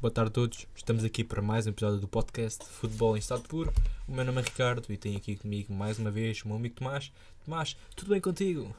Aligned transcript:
boa 0.00 0.12
tarde 0.12 0.30
a 0.30 0.32
todos. 0.32 0.66
Estamos 0.76 1.02
aqui 1.02 1.24
para 1.24 1.42
mais 1.42 1.66
um 1.66 1.70
episódio 1.70 1.98
do 1.98 2.06
podcast 2.06 2.64
Futebol 2.64 3.16
em 3.16 3.18
Estado 3.18 3.42
Puro. 3.42 3.72
O 4.06 4.12
meu 4.12 4.24
nome 4.24 4.40
é 4.40 4.44
Ricardo 4.44 4.92
e 4.92 4.96
tenho 4.96 5.16
aqui 5.16 5.36
comigo 5.36 5.72
mais 5.72 5.98
uma 5.98 6.08
vez 6.08 6.40
o 6.42 6.48
meu 6.48 6.56
amigo 6.56 6.76
Tomás. 6.76 7.12
Tomás, 7.44 7.76
tudo 7.96 8.10
bem 8.10 8.20
contigo? 8.20 8.74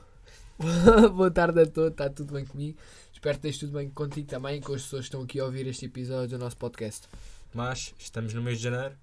boa 1.13 1.29
tarde 1.29 1.62
a 1.62 1.66
todos, 1.66 1.92
está 1.92 2.10
tudo 2.10 2.34
bem 2.34 2.46
comigo? 2.46 2.79
Espero 3.12 3.38
que 3.38 3.47
esteja 3.47 3.68
tudo 3.68 3.78
bem 3.78 3.90
contigo 3.90 4.29
também, 4.29 4.62
com 4.62 4.74
as 4.74 4.84
pessoas 4.84 5.02
que 5.02 5.08
estão 5.08 5.21
aqui 5.21 5.42
a 5.42 5.46
ouvir 5.46 5.68
este 5.68 5.88
episódio 5.88 6.38
do 6.38 6.41
nosso 6.41 6.55
podcast. 6.55 7.07
Tomás, 7.51 7.93
estamos 7.99 8.33
no 8.33 8.41
mês 8.41 8.57
de 8.57 8.63
janeiro, 8.63 8.95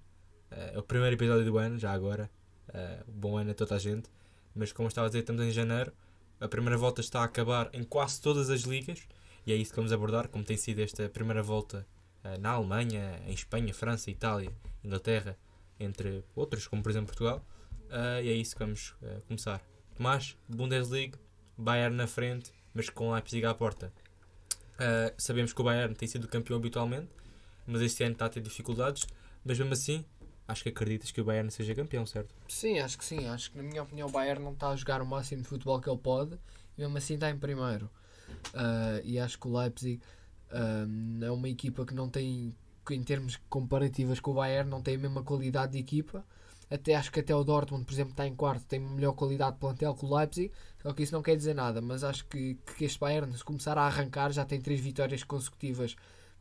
eh, 0.49 0.71
é 0.73 0.79
o 0.79 0.83
primeiro 0.83 1.15
episódio 1.15 1.45
do 1.45 1.57
ano, 1.59 1.77
já 1.77 1.91
agora. 1.91 2.29
Uh, 2.69 3.11
bom 3.11 3.37
ano 3.37 3.51
a 3.51 3.53
toda 3.53 3.75
a 3.75 3.79
gente. 3.79 4.09
Mas 4.55 4.71
como 4.71 4.87
estava 4.87 5.05
a 5.05 5.09
dizer, 5.09 5.19
estamos 5.19 5.43
em 5.43 5.51
janeiro. 5.51 5.93
A 6.39 6.47
primeira 6.47 6.77
volta 6.77 6.99
está 6.99 7.21
a 7.21 7.25
acabar 7.25 7.69
em 7.73 7.83
quase 7.83 8.19
todas 8.19 8.49
as 8.49 8.61
ligas 8.61 9.07
e 9.45 9.53
é 9.53 9.55
isso 9.55 9.71
que 9.71 9.77
vamos 9.77 9.93
abordar, 9.93 10.27
como 10.27 10.43
tem 10.43 10.57
sido 10.57 10.81
esta 10.81 11.07
primeira 11.07 11.41
volta 11.41 11.85
na 12.39 12.51
Alemanha, 12.51 13.21
em 13.25 13.33
Espanha, 13.33 13.73
França, 13.73 14.11
Itália, 14.11 14.51
Inglaterra, 14.83 15.37
entre 15.79 16.23
outros, 16.35 16.67
como 16.67 16.83
por 16.83 16.89
exemplo 16.89 17.07
Portugal. 17.07 17.45
Uh, 17.85 18.21
e 18.21 18.29
é 18.29 18.33
isso 18.33 18.55
que 18.55 18.59
vamos 18.59 18.95
uh, 19.01 19.21
começar. 19.27 19.61
Tomás, 19.95 20.35
Bundesliga, 20.47 21.17
Bayern 21.57 21.95
na 21.95 22.07
frente, 22.07 22.51
mas 22.73 22.89
com 22.89 23.13
Leipzig 23.13 23.45
à 23.45 23.53
porta. 23.53 23.91
sabemos 25.17 25.53
que 25.53 25.61
o 25.61 25.63
Bayern 25.63 25.95
tem 25.95 26.07
sido 26.07 26.27
campeão 26.27 26.57
habitualmente, 26.57 27.09
mas 27.65 27.81
este 27.81 28.03
ano 28.03 28.13
está 28.13 28.25
a 28.25 28.29
ter 28.29 28.41
dificuldades. 28.41 29.07
Mas 29.43 29.57
mesmo 29.57 29.73
assim, 29.73 30.05
acho 30.47 30.63
que 30.63 30.69
acreditas 30.69 31.11
que 31.11 31.19
o 31.19 31.25
Bayern 31.25 31.49
seja 31.49 31.73
campeão, 31.73 32.05
certo? 32.05 32.35
Sim, 32.47 32.79
acho 32.79 32.97
que 32.97 33.05
sim. 33.05 33.27
Acho 33.27 33.51
que, 33.51 33.57
na 33.57 33.63
minha 33.63 33.81
opinião, 33.81 34.07
o 34.07 34.11
Bayern 34.11 34.43
não 34.43 34.53
está 34.53 34.69
a 34.69 34.75
jogar 34.75 35.01
o 35.01 35.05
máximo 35.05 35.41
de 35.41 35.47
futebol 35.47 35.79
que 35.81 35.89
ele 35.89 35.97
pode 35.97 36.37
e 36.77 36.81
mesmo 36.81 36.97
assim 36.97 37.15
está 37.15 37.29
em 37.29 37.37
primeiro. 37.37 37.89
Uh, 38.53 39.01
e 39.03 39.17
acho 39.19 39.39
que 39.39 39.47
o 39.47 39.57
Leipzig 39.57 40.01
uh, 40.51 41.23
é 41.25 41.31
uma 41.31 41.49
equipa 41.49 41.85
que 41.85 41.93
não 41.93 42.09
tem, 42.09 42.55
em 42.89 43.03
termos 43.03 43.37
comparativos 43.49 44.19
com 44.19 44.31
o 44.31 44.33
Bayern, 44.35 44.69
não 44.69 44.81
tem 44.81 44.95
a 44.95 44.99
mesma 44.99 45.23
qualidade 45.23 45.73
de 45.73 45.79
equipa. 45.79 46.25
Até 46.69 46.95
acho 46.95 47.11
que 47.11 47.21
até 47.21 47.33
o 47.33 47.43
Dortmund, 47.43 47.85
por 47.85 47.93
exemplo, 47.93 48.11
está 48.11 48.27
em 48.27 48.35
quarto, 48.35 48.65
tem 48.65 48.79
melhor 48.79 49.13
qualidade 49.13 49.53
de 49.53 49.59
plantel 49.59 49.95
que 49.95 50.05
o 50.05 50.15
Leipzig. 50.15 50.51
Só 50.81 50.93
que 50.93 51.03
isso 51.03 51.13
não 51.13 51.21
quer 51.21 51.35
dizer 51.37 51.53
nada, 51.53 51.81
mas 51.81 52.03
acho 52.03 52.25
que, 52.25 52.57
que 52.75 52.85
este 52.85 52.99
Bayern, 52.99 53.35
se 53.37 53.43
começar 53.43 53.77
a 53.77 53.83
arrancar, 53.83 54.31
já 54.31 54.43
tem 54.43 54.59
três 54.59 54.79
vitórias 54.79 55.23
consecutivas 55.23 55.95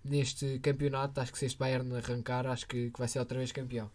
neste 0.04 0.58
campeonato. 0.58 1.20
Acho 1.20 1.32
que 1.32 1.38
se 1.38 1.46
este 1.46 1.58
Bayern 1.58 1.94
arrancar, 1.96 2.46
acho 2.46 2.66
que, 2.66 2.90
que 2.90 2.98
vai 2.98 3.06
ser 3.06 3.20
outra 3.20 3.38
vez 3.38 3.52
campeão. 3.52 3.90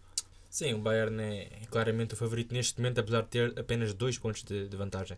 Sim, 0.49 0.73
o 0.73 0.79
Bayern 0.79 1.21
é 1.21 1.61
claramente 1.69 2.13
o 2.13 2.17
favorito 2.17 2.53
neste 2.53 2.79
momento, 2.79 2.99
apesar 2.99 3.21
de 3.21 3.29
ter 3.29 3.59
apenas 3.59 3.93
dois 3.93 4.17
pontos 4.17 4.43
de, 4.43 4.67
de 4.67 4.77
vantagem. 4.77 5.17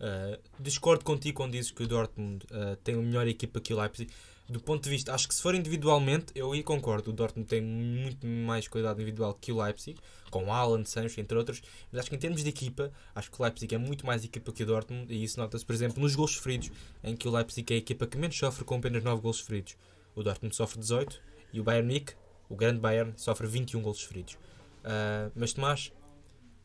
Uh, 0.00 0.40
discordo 0.58 1.04
contigo 1.04 1.36
quando 1.36 1.52
dizes 1.52 1.70
que 1.70 1.82
o 1.82 1.86
Dortmund 1.86 2.46
uh, 2.46 2.74
tem 2.76 2.94
uma 2.94 3.04
melhor 3.04 3.28
equipa 3.28 3.60
que 3.60 3.74
o 3.74 3.78
Leipzig. 3.78 4.10
Do 4.48 4.58
ponto 4.58 4.82
de 4.82 4.90
vista, 4.90 5.14
acho 5.14 5.28
que 5.28 5.34
se 5.34 5.40
for 5.40 5.54
individualmente, 5.54 6.32
eu 6.34 6.50
aí 6.50 6.62
concordo. 6.62 7.10
O 7.10 7.12
Dortmund 7.12 7.48
tem 7.48 7.60
muito 7.60 8.26
mais 8.26 8.66
qualidade 8.66 9.00
individual 9.00 9.32
que 9.34 9.52
o 9.52 9.62
Leipzig, 9.62 9.96
com 10.28 10.52
Alan, 10.52 10.84
Sancho, 10.84 11.20
entre 11.20 11.38
outros. 11.38 11.62
Mas 11.92 12.00
acho 12.00 12.10
que 12.10 12.16
em 12.16 12.18
termos 12.18 12.42
de 12.42 12.48
equipa, 12.48 12.90
acho 13.14 13.30
que 13.30 13.40
o 13.40 13.44
Leipzig 13.44 13.72
é 13.72 13.78
muito 13.78 14.04
mais 14.04 14.24
equipa 14.24 14.50
que 14.50 14.64
o 14.64 14.66
Dortmund. 14.66 15.12
E 15.12 15.22
isso 15.22 15.38
nota-se, 15.38 15.64
por 15.64 15.72
exemplo, 15.72 16.02
nos 16.02 16.16
gols 16.16 16.32
sofridos, 16.32 16.72
em 17.04 17.14
que 17.14 17.28
o 17.28 17.30
Leipzig 17.30 17.72
é 17.72 17.76
a 17.76 17.78
equipa 17.78 18.08
que 18.08 18.18
menos 18.18 18.36
sofre 18.36 18.64
com 18.64 18.74
apenas 18.74 19.04
9 19.04 19.22
gols 19.22 19.36
sofridos. 19.36 19.76
O 20.16 20.22
Dortmund 20.24 20.56
sofre 20.56 20.80
18 20.80 21.20
e 21.52 21.60
o 21.60 21.62
Bayern 21.62 21.86
Munich, 21.86 22.14
o 22.48 22.56
grande 22.56 22.80
Bayern, 22.80 23.12
sofre 23.16 23.46
21 23.46 23.80
gols 23.82 23.98
sofridos. 23.98 24.34
Uh, 24.34 25.30
mas 25.36 25.52
Tomás, 25.52 25.92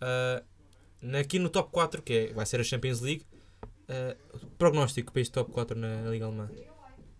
uh, 0.01 0.43
aqui 1.19 1.39
no 1.39 1.49
top 1.49 1.71
4, 1.71 2.01
que 2.01 2.13
é, 2.13 2.33
vai 2.33 2.45
ser 2.45 2.59
a 2.59 2.63
Champions 2.63 3.01
League, 3.01 3.25
uh, 3.89 4.47
prognóstico 4.57 5.11
para 5.11 5.21
este 5.21 5.31
top 5.33 5.51
4 5.51 5.77
na, 5.77 6.09
Liga 6.09 6.25
Alemã? 6.25 6.49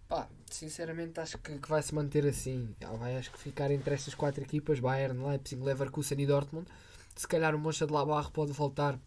Pá, 0.08 0.28
sinceramente 0.50 1.20
acho 1.20 1.38
que, 1.40 1.58
que 1.58 1.70
vai 1.70 1.82
se 1.82 1.94
manter 1.94 2.26
assim. 2.26 2.74
Vai 3.00 3.18
acho 3.18 3.32
que 3.32 3.40
ficar 3.40 3.72
entre 3.72 3.94
estas 3.94 4.14
quatro 4.14 4.44
equipas, 4.44 4.80
Bayern, 4.80 5.18
Leipzig, 5.26 5.62
Leverkusen 5.62 6.20
e 6.20 6.26
Dortmund. 6.26 6.68
Se 7.16 7.28
calhar 7.28 7.56
o 7.56 7.60
Mönchengladbach 7.60 8.32
pode 8.32 8.52
voltar 8.52 9.00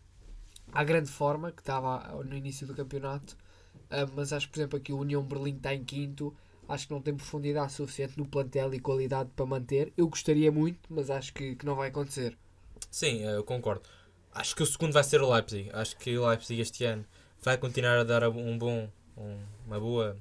à 0.72 0.84
grande 0.84 1.10
forma 1.10 1.53
que 1.53 1.60
estava 1.60 2.22
no 2.25 2.37
início 2.37 2.66
do 2.66 2.75
campeonato. 2.75 3.37
Uh, 3.91 4.10
mas 4.15 4.33
acho 4.33 4.47
que, 4.47 4.53
por 4.53 4.60
exemplo, 4.60 4.78
aqui 4.78 4.93
o 4.93 4.99
União 4.99 5.22
Berlim 5.22 5.56
está 5.56 5.75
em 5.75 5.84
quinto. 5.84 6.34
Acho 6.69 6.87
que 6.87 6.93
não 6.93 7.00
tem 7.00 7.15
profundidade 7.15 7.72
suficiente 7.72 8.19
no 8.19 8.27
plantel 8.27 8.75
e 8.75 8.81
qualidade 8.81 9.31
para 9.34 9.47
manter. 9.47 9.93
Eu 9.97 10.06
gostaria 10.09 10.53
muito, 10.53 10.81
mas 10.91 11.09
acho 11.09 11.33
que, 11.33 11.56
que 11.56 11.65
não 11.65 11.75
vai 11.75 11.89
acontecer. 11.89 12.37
Sim, 12.91 13.22
eu 13.22 13.43
concordo. 13.43 13.89
Acho 14.38 14.54
que 14.54 14.62
o 14.62 14.66
segundo 14.66 14.93
vai 14.93 15.03
ser 15.03 15.21
o 15.21 15.32
Leipzig. 15.32 15.69
Acho 15.72 15.97
que 15.97 16.16
o 16.16 16.28
Leipzig 16.28 16.60
este 16.60 16.84
ano 16.84 17.04
vai 17.43 17.59
continuar 17.59 17.99
a 17.99 18.04
dar 18.04 18.28
um 18.28 18.56
bom, 18.56 18.88
um, 19.16 19.37
uma 19.66 19.81
boa 19.81 20.16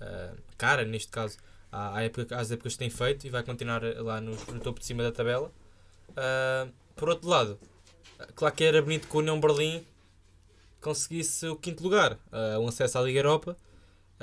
uh, 0.00 0.36
cara, 0.58 0.84
neste 0.84 1.08
caso, 1.08 1.38
à, 1.70 1.98
à 1.98 2.02
época, 2.02 2.36
às 2.36 2.50
épocas 2.50 2.72
que 2.72 2.80
tem 2.80 2.90
feito 2.90 3.28
e 3.28 3.30
vai 3.30 3.44
continuar 3.44 3.80
lá 3.98 4.20
no, 4.20 4.32
no 4.32 4.58
topo 4.58 4.80
de 4.80 4.86
cima 4.86 5.04
da 5.04 5.12
tabela. 5.12 5.52
Uh, 6.10 6.68
por 6.96 7.08
outro 7.08 7.28
lado, 7.28 7.56
claro 8.34 8.52
que 8.56 8.64
era 8.64 8.82
bonito 8.82 9.06
que 9.06 9.16
o 9.16 9.20
União 9.20 9.38
Berlim 9.38 9.86
conseguisse 10.80 11.46
o 11.46 11.54
quinto 11.54 11.80
lugar, 11.80 12.14
uh, 12.32 12.58
um 12.58 12.66
acesso 12.66 12.98
à 12.98 13.02
Liga 13.02 13.20
Europa. 13.20 13.56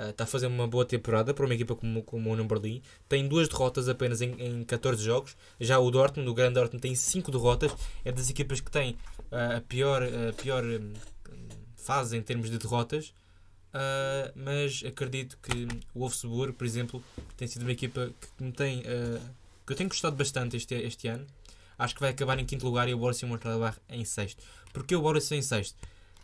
Está 0.09 0.23
a 0.23 0.27
fazer 0.27 0.47
uma 0.47 0.65
boa 0.67 0.85
temporada 0.85 1.31
para 1.33 1.45
uma 1.45 1.53
equipa 1.53 1.75
como, 1.75 2.01
como 2.01 2.29
o 2.29 2.33
União 2.33 2.47
Berlim. 2.47 2.81
Tem 3.07 3.27
duas 3.27 3.47
derrotas 3.47 3.87
apenas 3.87 4.19
em, 4.21 4.31
em 4.39 4.63
14 4.63 5.03
jogos. 5.03 5.37
Já 5.59 5.77
o 5.77 5.91
Dortmund, 5.91 6.27
o 6.27 6.33
grande 6.33 6.55
Dortmund, 6.55 6.81
tem 6.81 6.95
5 6.95 7.29
derrotas. 7.29 7.71
É 8.03 8.11
das 8.11 8.29
equipas 8.29 8.61
que 8.61 8.71
tem 8.71 8.97
a 9.31 9.61
pior, 9.61 10.03
a 10.03 10.33
pior 10.33 10.63
um, 10.63 10.93
fase 11.75 12.17
em 12.17 12.21
termos 12.21 12.49
de 12.49 12.57
derrotas, 12.57 13.13
uh, 13.73 14.31
mas 14.35 14.83
acredito 14.85 15.37
que 15.41 15.67
o 15.93 15.99
Wolfsburg, 15.99 16.53
por 16.53 16.65
exemplo, 16.65 17.03
tem 17.37 17.47
sido 17.47 17.63
uma 17.63 17.71
equipa 17.71 18.11
que 18.19 18.43
me 18.43 18.51
tem 18.51 18.79
uh, 18.81 19.21
que 19.65 19.73
eu 19.73 19.77
tenho 19.77 19.89
gostado 19.89 20.15
bastante 20.15 20.57
este, 20.57 20.75
este 20.75 21.07
ano. 21.07 21.25
Acho 21.77 21.95
que 21.95 22.01
vai 22.01 22.11
acabar 22.11 22.37
em 22.37 22.45
quinto 22.45 22.65
lugar 22.65 22.87
e 22.89 22.93
o 22.93 22.97
Borussia 22.97 23.27
Mönchengladbach 23.27 23.79
em 23.89 24.05
sexto. 24.05 24.43
Porque 24.73 24.95
o 24.95 25.01
Borussia 25.01 25.37
em 25.37 25.41
sexto? 25.41 25.75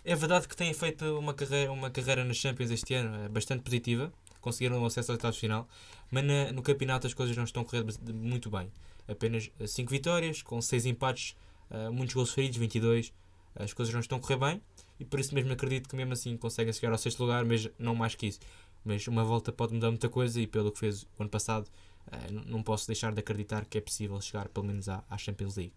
É 0.03 0.15
verdade 0.15 0.47
que 0.47 0.55
tem 0.55 0.73
feito 0.73 1.17
uma 1.17 1.33
carreira, 1.33 1.71
uma 1.71 1.89
carreira 1.89 2.23
nas 2.23 2.37
Champions 2.37 2.71
este 2.71 2.93
ano 2.93 3.25
é 3.25 3.29
bastante 3.29 3.63
positiva, 3.63 4.11
conseguiram 4.39 4.81
o 4.81 4.85
acesso 4.85 5.11
ao 5.11 5.15
oitavos 5.15 5.37
final, 5.37 5.67
mas 6.11 6.23
na, 6.23 6.51
no 6.51 6.61
campeonato 6.61 7.07
as 7.07 7.13
coisas 7.13 7.35
não 7.35 7.43
estão 7.43 7.63
a 7.63 7.65
correr 7.65 7.83
muito 8.13 8.49
bem. 8.49 8.71
Apenas 9.07 9.49
5 9.65 9.89
vitórias, 9.89 10.41
com 10.41 10.61
6 10.61 10.85
empates, 10.85 11.35
uh, 11.71 11.91
muitos 11.91 12.15
gols 12.15 12.31
feridos, 12.33 12.57
22. 12.57 13.13
As 13.55 13.73
coisas 13.73 13.93
não 13.93 14.01
estão 14.01 14.17
a 14.17 14.21
correr 14.21 14.37
bem 14.37 14.61
e 14.99 15.05
por 15.05 15.19
isso 15.19 15.33
mesmo 15.33 15.51
acredito 15.51 15.89
que 15.89 15.95
mesmo 15.95 16.13
assim 16.13 16.37
conseguem 16.37 16.71
chegar 16.71 16.91
ao 16.91 16.97
sexto 16.97 17.19
lugar, 17.19 17.43
mas 17.45 17.69
não 17.79 17.95
mais 17.95 18.15
que 18.15 18.27
isso. 18.27 18.39
Mas 18.85 19.07
uma 19.07 19.23
volta 19.23 19.51
pode 19.51 19.73
mudar 19.73 19.89
muita 19.89 20.09
coisa 20.09 20.39
e 20.39 20.47
pelo 20.47 20.71
que 20.71 20.79
fez 20.79 21.03
o 21.03 21.07
ano 21.19 21.29
passado, 21.29 21.67
uh, 22.07 22.31
não 22.45 22.61
posso 22.61 22.87
deixar 22.87 23.11
de 23.11 23.19
acreditar 23.19 23.65
que 23.65 23.77
é 23.77 23.81
possível 23.81 24.19
chegar 24.21 24.47
pelo 24.49 24.65
menos 24.65 24.87
à, 24.87 25.03
à 25.09 25.17
Champions 25.17 25.55
League. 25.55 25.73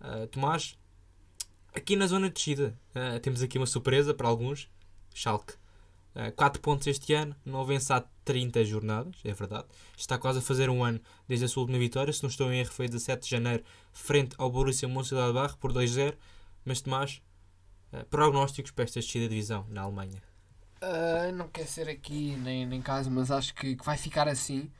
Uh, 0.00 0.26
Tomás, 0.26 0.78
aqui 1.74 1.96
na 1.96 2.06
zona 2.06 2.28
de 2.28 2.34
descida, 2.34 2.76
temos 3.22 3.42
aqui 3.42 3.58
uma 3.58 3.66
surpresa 3.66 4.12
para 4.12 4.28
alguns, 4.28 4.68
Schalke. 5.14 5.54
4 6.36 6.60
pontos 6.60 6.86
este 6.86 7.14
ano, 7.14 7.36
não 7.44 7.64
vence 7.64 7.92
há 7.92 8.04
30 8.24 8.64
jornadas, 8.64 9.16
é 9.24 9.32
verdade. 9.32 9.66
Está 9.96 10.18
quase 10.18 10.40
a 10.40 10.42
fazer 10.42 10.68
um 10.68 10.82
ano 10.82 11.00
desde 11.28 11.44
a 11.44 11.48
sua 11.48 11.62
última 11.62 11.78
vitória, 11.78 12.12
se 12.12 12.22
não 12.22 12.30
estou 12.30 12.52
em 12.52 12.60
erro, 12.60 12.70
foi 12.70 12.88
17 12.88 13.24
de 13.24 13.30
janeiro, 13.30 13.64
frente 13.92 14.34
ao 14.38 14.50
Borussia 14.50 14.88
Mönchengladbach 14.88 15.56
por 15.58 15.72
2-0. 15.72 16.16
Mas 16.64 16.80
Tomás, 16.80 17.22
Uh, 17.92 18.04
prognósticos 18.04 18.70
para 18.70 18.84
esta 18.84 19.00
descida 19.00 19.24
de 19.24 19.30
divisão 19.30 19.66
na 19.68 19.82
Alemanha? 19.82 20.22
Uh, 20.80 21.32
não 21.34 21.48
quer 21.48 21.66
ser 21.66 21.88
aqui 21.88 22.36
nem, 22.36 22.64
nem 22.64 22.80
caso, 22.80 23.10
mas 23.10 23.32
acho 23.32 23.52
que, 23.52 23.74
que, 23.74 23.84
vai 23.84 23.96
ficar 23.96 24.28
assim. 24.28 24.70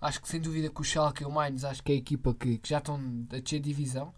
Acho 0.00 0.20
que 0.20 0.28
sem 0.28 0.38
dúvida 0.38 0.68
que 0.68 0.80
o 0.80 0.84
Schalke 0.84 1.22
e 1.22 1.26
o 1.26 1.30
Mainz 1.30 1.64
acho 1.64 1.82
que 1.82 1.92
é 1.92 1.94
a 1.94 1.98
equipa 1.98 2.34
que, 2.34 2.58
que 2.58 2.68
já 2.68 2.78
estão 2.78 3.00
a 3.32 3.38
descer 3.38 3.60
divisão. 3.60 4.14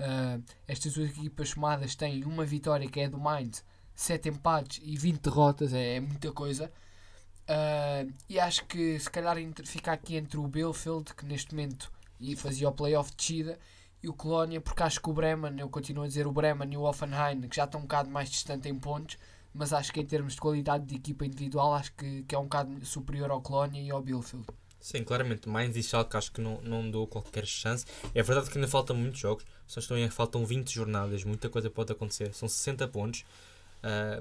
Uh, 0.00 0.42
estas 0.66 0.94
duas 0.94 1.10
equipas 1.10 1.50
somadas 1.50 1.94
têm 1.94 2.24
uma 2.24 2.44
vitória 2.44 2.88
que 2.88 2.98
é 2.98 3.08
do 3.08 3.18
Mainz, 3.18 3.64
7 4.02 4.28
empates 4.28 4.80
e 4.84 4.96
20 4.96 5.20
derrotas, 5.20 5.72
é, 5.72 5.96
é 5.96 6.00
muita 6.00 6.32
coisa. 6.32 6.70
Uh, 7.42 8.12
e 8.28 8.38
acho 8.38 8.64
que 8.66 8.98
se 8.98 9.10
calhar 9.10 9.36
ficar 9.64 9.92
aqui 9.92 10.16
entre 10.16 10.38
o 10.38 10.46
Bielefeld, 10.46 11.14
que 11.14 11.24
neste 11.24 11.54
momento 11.54 11.90
e 12.20 12.36
fazia 12.36 12.68
o 12.68 12.72
playoff 12.72 13.10
de 13.10 13.16
descida, 13.16 13.58
e 14.02 14.08
o 14.08 14.12
Colónia, 14.12 14.60
porque 14.60 14.82
acho 14.82 15.00
que 15.00 15.08
o 15.08 15.12
Bremen, 15.12 15.58
eu 15.58 15.68
continuo 15.68 16.04
a 16.04 16.08
dizer 16.08 16.26
o 16.26 16.32
Bremen 16.32 16.72
e 16.72 16.76
o 16.76 16.82
Offenheim, 16.82 17.40
que 17.42 17.56
já 17.56 17.64
estão 17.64 17.80
um 17.80 17.84
bocado 17.84 18.10
mais 18.10 18.28
distante 18.28 18.68
em 18.68 18.76
pontos, 18.76 19.16
mas 19.54 19.72
acho 19.72 19.92
que 19.92 20.00
em 20.00 20.06
termos 20.06 20.34
de 20.34 20.40
qualidade 20.40 20.84
de 20.84 20.96
equipa 20.96 21.24
individual, 21.24 21.74
acho 21.74 21.92
que, 21.92 22.22
que 22.24 22.34
é 22.34 22.38
um 22.38 22.44
bocado 22.44 22.84
superior 22.84 23.30
ao 23.30 23.40
Colónia 23.40 23.80
e 23.80 23.90
ao 23.90 24.02
Bielefeld. 24.02 24.46
Sim, 24.80 25.04
claramente. 25.04 25.48
Mainz 25.48 25.76
e 25.76 25.82
Schalke 25.82 26.16
acho 26.16 26.32
que 26.32 26.40
não, 26.40 26.60
não 26.62 26.90
dou 26.90 27.06
qualquer 27.06 27.46
chance. 27.46 27.86
É 28.12 28.22
verdade 28.22 28.50
que 28.50 28.58
ainda 28.58 28.66
faltam 28.66 28.96
muitos 28.96 29.20
jogos, 29.20 29.44
só 29.66 29.78
estou 29.78 29.96
em 29.96 30.10
faltam 30.10 30.44
20 30.44 30.72
jornadas, 30.72 31.22
muita 31.22 31.48
coisa 31.48 31.70
pode 31.70 31.92
acontecer. 31.92 32.34
São 32.34 32.48
60 32.48 32.88
pontos, 32.88 33.24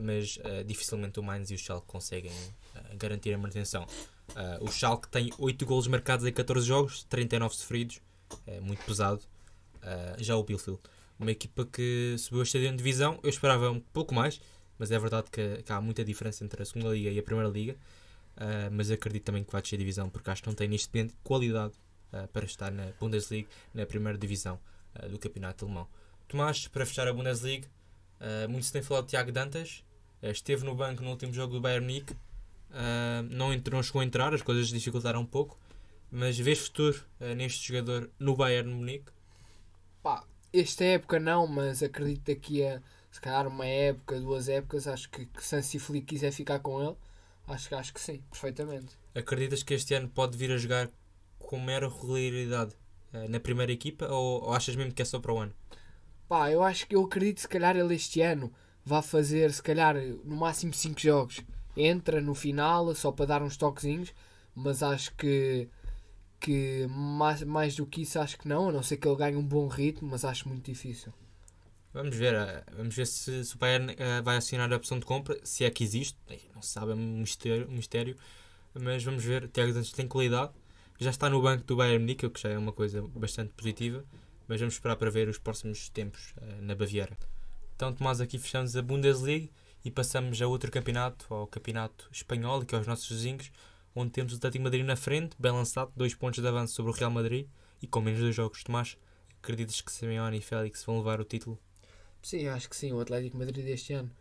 mas 0.01 0.37
uh, 0.37 0.63
dificilmente 0.65 1.19
o 1.19 1.23
Mainz 1.23 1.51
e 1.51 1.55
o 1.55 1.57
Schalke 1.57 1.87
conseguem 1.87 2.31
uh, 2.31 2.97
garantir 2.97 3.33
a 3.33 3.37
manutenção. 3.37 3.85
o 4.59 4.71
Schalke 4.71 5.07
tem 5.07 5.31
8 5.37 5.65
golos 5.65 5.87
marcados 5.87 6.25
em 6.25 6.33
14 6.33 6.65
jogos, 6.65 7.03
39 7.03 7.55
sofridos, 7.55 8.01
é 8.47 8.59
muito 8.59 8.83
pesado. 8.85 9.21
Uh, 9.77 10.23
já 10.23 10.35
o 10.35 10.43
Bielefeld, 10.43 10.79
uma 11.19 11.31
equipa 11.31 11.65
que 11.65 12.15
subiu 12.17 12.41
a 12.41 12.43
estadia 12.43 12.69
de 12.71 12.77
divisão, 12.77 13.19
eu 13.23 13.29
esperava 13.29 13.69
um 13.69 13.79
pouco 13.79 14.13
mais, 14.13 14.39
mas 14.77 14.91
é 14.91 14.99
verdade 14.99 15.29
que, 15.31 15.61
que, 15.63 15.71
há 15.71 15.81
muita 15.81 16.03
diferença 16.03 16.43
entre 16.43 16.61
a 16.61 16.65
segunda 16.65 16.89
liga 16.89 17.09
e 17.09 17.19
a 17.19 17.23
primeira 17.23 17.49
liga. 17.49 17.73
uh, 18.37 18.71
mas 18.71 18.89
acredito 18.89 19.23
também 19.23 19.43
que 19.43 19.51
vai 19.51 19.61
descer 19.61 19.77
divisão, 19.77 20.09
porque 20.09 20.29
acho 20.29 20.41
que 20.41 20.47
não 20.47 20.55
tem 20.55 20.67
neste 20.67 20.89
momento 20.93 21.15
qualidade 21.23 21.73
uh, 22.13 22.27
para 22.29 22.45
estar 22.45 22.71
na 22.71 22.87
Bundesliga, 22.99 23.49
na 23.73 23.85
primeira 23.85 24.17
divisão 24.17 24.59
uh, 24.95 25.09
do 25.09 25.19
campeonato 25.19 25.65
alemão. 25.65 25.87
Tomás, 26.27 26.67
para 26.67 26.85
fechar 26.85 27.07
a 27.07 27.13
Bundesliga, 27.13 27.67
muito 28.49 28.65
se 28.65 28.73
tem 28.73 28.81
falado 28.81 29.05
de 29.05 29.11
Tiago 29.11 29.31
Dantas, 29.31 29.83
esteve 30.21 30.63
no 30.63 30.75
banco 30.75 31.03
no 31.03 31.09
último 31.09 31.33
jogo 31.33 31.53
do 31.53 31.61
Bayern 31.61 31.85
Munique, 31.85 32.15
não, 33.29 33.53
entrou, 33.53 33.77
não 33.77 33.83
chegou 33.83 34.01
a 34.01 34.05
entrar, 34.05 34.33
as 34.33 34.41
coisas 34.41 34.67
dificultaram 34.67 35.21
um 35.21 35.25
pouco, 35.25 35.57
mas 36.11 36.37
vês 36.37 36.59
futuro 36.59 37.03
neste 37.35 37.67
jogador 37.67 38.09
no 38.19 38.35
Bayern 38.35 38.71
Munique? 38.71 39.11
Pá, 40.03 40.23
esta 40.53 40.83
época 40.83 41.19
não, 41.19 41.47
mas 41.47 41.81
acredito 41.81 42.23
que 42.23 42.35
daqui 42.35 42.63
a 42.63 42.81
se 43.11 43.19
calhar 43.19 43.45
uma 43.45 43.65
época, 43.65 44.19
duas 44.19 44.47
épocas, 44.47 44.87
acho 44.87 45.09
que, 45.09 45.25
que 45.25 45.43
se 45.43 45.79
Flick 45.79 46.07
quiser 46.07 46.31
ficar 46.31 46.59
com 46.59 46.81
ele, 46.81 46.95
acho, 47.47 47.75
acho 47.75 47.93
que 47.93 47.99
sim, 47.99 48.23
perfeitamente. 48.31 48.97
Acreditas 49.13 49.61
que 49.61 49.73
este 49.73 49.93
ano 49.93 50.07
pode 50.07 50.37
vir 50.37 50.51
a 50.51 50.57
jogar 50.57 50.89
com 51.37 51.59
mera 51.59 51.89
regularidade 51.89 52.73
uh, 53.13 53.29
na 53.29 53.39
primeira 53.39 53.71
equipa 53.71 54.07
ou, 54.07 54.43
ou, 54.43 54.53
achas 54.53 54.75
mesmo 54.75 54.93
que 54.93 55.01
é 55.01 55.05
só 55.05 55.19
para 55.19 55.33
o 55.33 55.37
ano? 55.39 55.53
Pá, 56.31 56.49
eu 56.49 56.63
acho 56.63 56.87
que 56.87 56.95
eu 56.95 57.03
acredito 57.03 57.41
se 57.41 57.47
calhar 57.49 57.75
ele 57.75 57.93
este 57.93 58.21
ano 58.21 58.53
vai 58.85 59.01
fazer 59.01 59.51
se 59.51 59.61
calhar 59.61 59.97
no 60.23 60.37
máximo 60.37 60.73
5 60.73 60.97
jogos. 60.97 61.41
Entra 61.75 62.21
no 62.21 62.33
final 62.33 62.95
só 62.95 63.11
para 63.11 63.25
dar 63.25 63.43
uns 63.43 63.57
toquezinhos, 63.57 64.13
mas 64.55 64.81
acho 64.81 65.13
que 65.15 65.67
que 66.39 66.87
mais, 66.87 67.43
mais 67.43 67.75
do 67.75 67.85
que 67.85 68.03
isso 68.03 68.17
acho 68.17 68.39
que 68.39 68.47
não, 68.47 68.69
a 68.69 68.71
não 68.71 68.81
ser 68.81 68.95
que 68.95 69.05
ele 69.05 69.17
ganhe 69.17 69.35
um 69.35 69.45
bom 69.45 69.67
ritmo, 69.67 70.07
mas 70.09 70.23
acho 70.23 70.47
muito 70.47 70.63
difícil. 70.63 71.11
Vamos 71.93 72.15
ver, 72.15 72.33
eh, 72.33 72.63
vamos 72.77 72.95
ver 72.95 73.07
se, 73.07 73.43
se 73.43 73.53
o 73.53 73.57
Bayern 73.57 73.91
uh, 73.91 74.23
vai 74.23 74.37
assinar 74.37 74.71
a 74.71 74.77
opção 74.77 74.99
de 74.99 75.05
compra, 75.05 75.37
se 75.43 75.65
é 75.65 75.69
que 75.69 75.83
existe, 75.83 76.17
não 76.55 76.61
se 76.61 76.69
sabe, 76.69 76.93
é 76.93 76.95
um 76.95 77.17
mistério, 77.19 77.67
um 77.67 77.73
mistério 77.73 78.15
mas 78.73 79.03
vamos 79.03 79.21
ver, 79.21 79.49
Tiago 79.49 79.73
Santos 79.73 79.91
tem 79.91 80.07
qualidade, 80.07 80.53
já 80.97 81.09
está 81.09 81.29
no 81.29 81.41
banco 81.41 81.65
do 81.65 81.75
Bayern 81.75 81.99
Munique, 81.99 82.25
o 82.25 82.31
que 82.31 82.39
já 82.39 82.51
é 82.51 82.57
uma 82.57 82.71
coisa 82.71 83.01
bastante 83.01 83.51
positiva, 83.51 84.05
mas 84.51 84.59
vamos 84.59 84.73
esperar 84.73 84.97
para 84.97 85.09
ver 85.09 85.29
os 85.29 85.37
próximos 85.37 85.87
tempos 85.87 86.33
uh, 86.35 86.61
na 86.61 86.75
Baviera. 86.75 87.17
Então, 87.73 87.93
Tomás, 87.93 88.19
aqui 88.19 88.37
fechamos 88.37 88.75
a 88.75 88.81
Bundesliga 88.81 89.47
e 89.81 89.89
passamos 89.89 90.41
a 90.41 90.45
outro 90.45 90.69
campeonato, 90.69 91.33
ao 91.33 91.47
campeonato 91.47 92.09
espanhol, 92.11 92.65
que 92.65 92.75
é 92.75 92.77
os 92.77 92.85
nossos 92.85 93.09
vizinhos, 93.09 93.49
onde 93.95 94.11
temos 94.11 94.33
o 94.33 94.35
Atlético 94.35 94.65
Madrid 94.65 94.85
na 94.85 94.97
frente, 94.97 95.37
bem 95.39 95.53
lançado, 95.53 95.93
dois 95.95 96.13
pontos 96.13 96.41
de 96.41 96.47
avanço 96.49 96.73
sobre 96.73 96.91
o 96.91 96.93
Real 96.93 97.09
Madrid 97.09 97.47
e 97.81 97.87
com 97.87 98.01
menos 98.01 98.19
dois 98.19 98.35
jogos. 98.35 98.61
Tomás, 98.61 98.97
acreditas 99.41 99.79
que 99.79 99.89
Simeone 99.89 100.39
e 100.39 100.41
Félix 100.41 100.83
vão 100.83 100.97
levar 100.97 101.21
o 101.21 101.23
título? 101.23 101.57
Sim, 102.21 102.47
acho 102.47 102.69
que 102.69 102.75
sim. 102.75 102.91
O 102.91 102.99
Atlético 102.99 103.37
Madrid 103.37 103.65
este 103.67 103.93
ano 103.93 104.11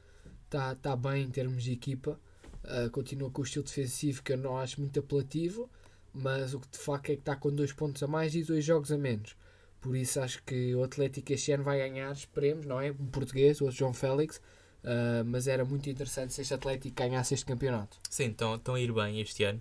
está 0.44 0.76
tá 0.76 0.94
bem 0.94 1.24
em 1.24 1.30
termos 1.30 1.64
de 1.64 1.72
equipa. 1.72 2.20
Uh, 2.62 2.88
continua 2.90 3.32
com 3.32 3.42
o 3.42 3.44
estilo 3.44 3.64
defensivo 3.64 4.22
que 4.22 4.34
eu 4.34 4.38
não 4.38 4.56
acho 4.56 4.80
muito 4.80 5.00
apelativo, 5.00 5.68
mas 6.14 6.54
o 6.54 6.60
que 6.60 6.68
de 6.68 6.78
facto 6.78 7.10
é 7.10 7.14
que 7.16 7.22
está 7.22 7.34
com 7.34 7.52
dois 7.52 7.72
pontos 7.72 8.00
a 8.04 8.06
mais 8.06 8.32
e 8.36 8.44
dois 8.44 8.64
jogos 8.64 8.92
a 8.92 8.96
menos. 8.96 9.34
Por 9.80 9.96
isso 9.96 10.20
acho 10.20 10.42
que 10.42 10.74
o 10.74 10.82
Atlético 10.82 11.32
este 11.32 11.52
ano 11.52 11.64
vai 11.64 11.78
ganhar, 11.78 12.12
esperemos, 12.12 12.66
não 12.66 12.80
é? 12.80 12.90
Um 12.90 13.06
português, 13.06 13.60
o 13.60 13.64
outro 13.64 13.78
João 13.78 13.94
Félix. 13.94 14.40
Uh, 14.82 15.22
mas 15.26 15.46
era 15.46 15.62
muito 15.62 15.90
interessante 15.90 16.32
se 16.32 16.40
este 16.40 16.54
Atlético 16.54 16.94
ganhasse 16.94 17.34
este 17.34 17.44
campeonato. 17.44 17.98
Sim, 18.08 18.28
estão, 18.28 18.74
a 18.74 18.80
ir 18.80 18.92
bem 18.92 19.20
este 19.20 19.44
ano. 19.44 19.60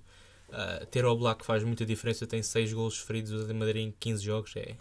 Uh, 0.50 0.86
ter 0.88 1.06
o 1.06 1.16
Black 1.16 1.46
faz 1.46 1.64
muita 1.64 1.86
diferença, 1.86 2.26
tem 2.26 2.42
6 2.42 2.74
golos 2.74 2.98
feridos 2.98 3.32
o 3.32 3.54
Madrid 3.54 3.88
em 3.88 3.94
15 4.00 4.24
jogos, 4.24 4.56
é, 4.56 4.76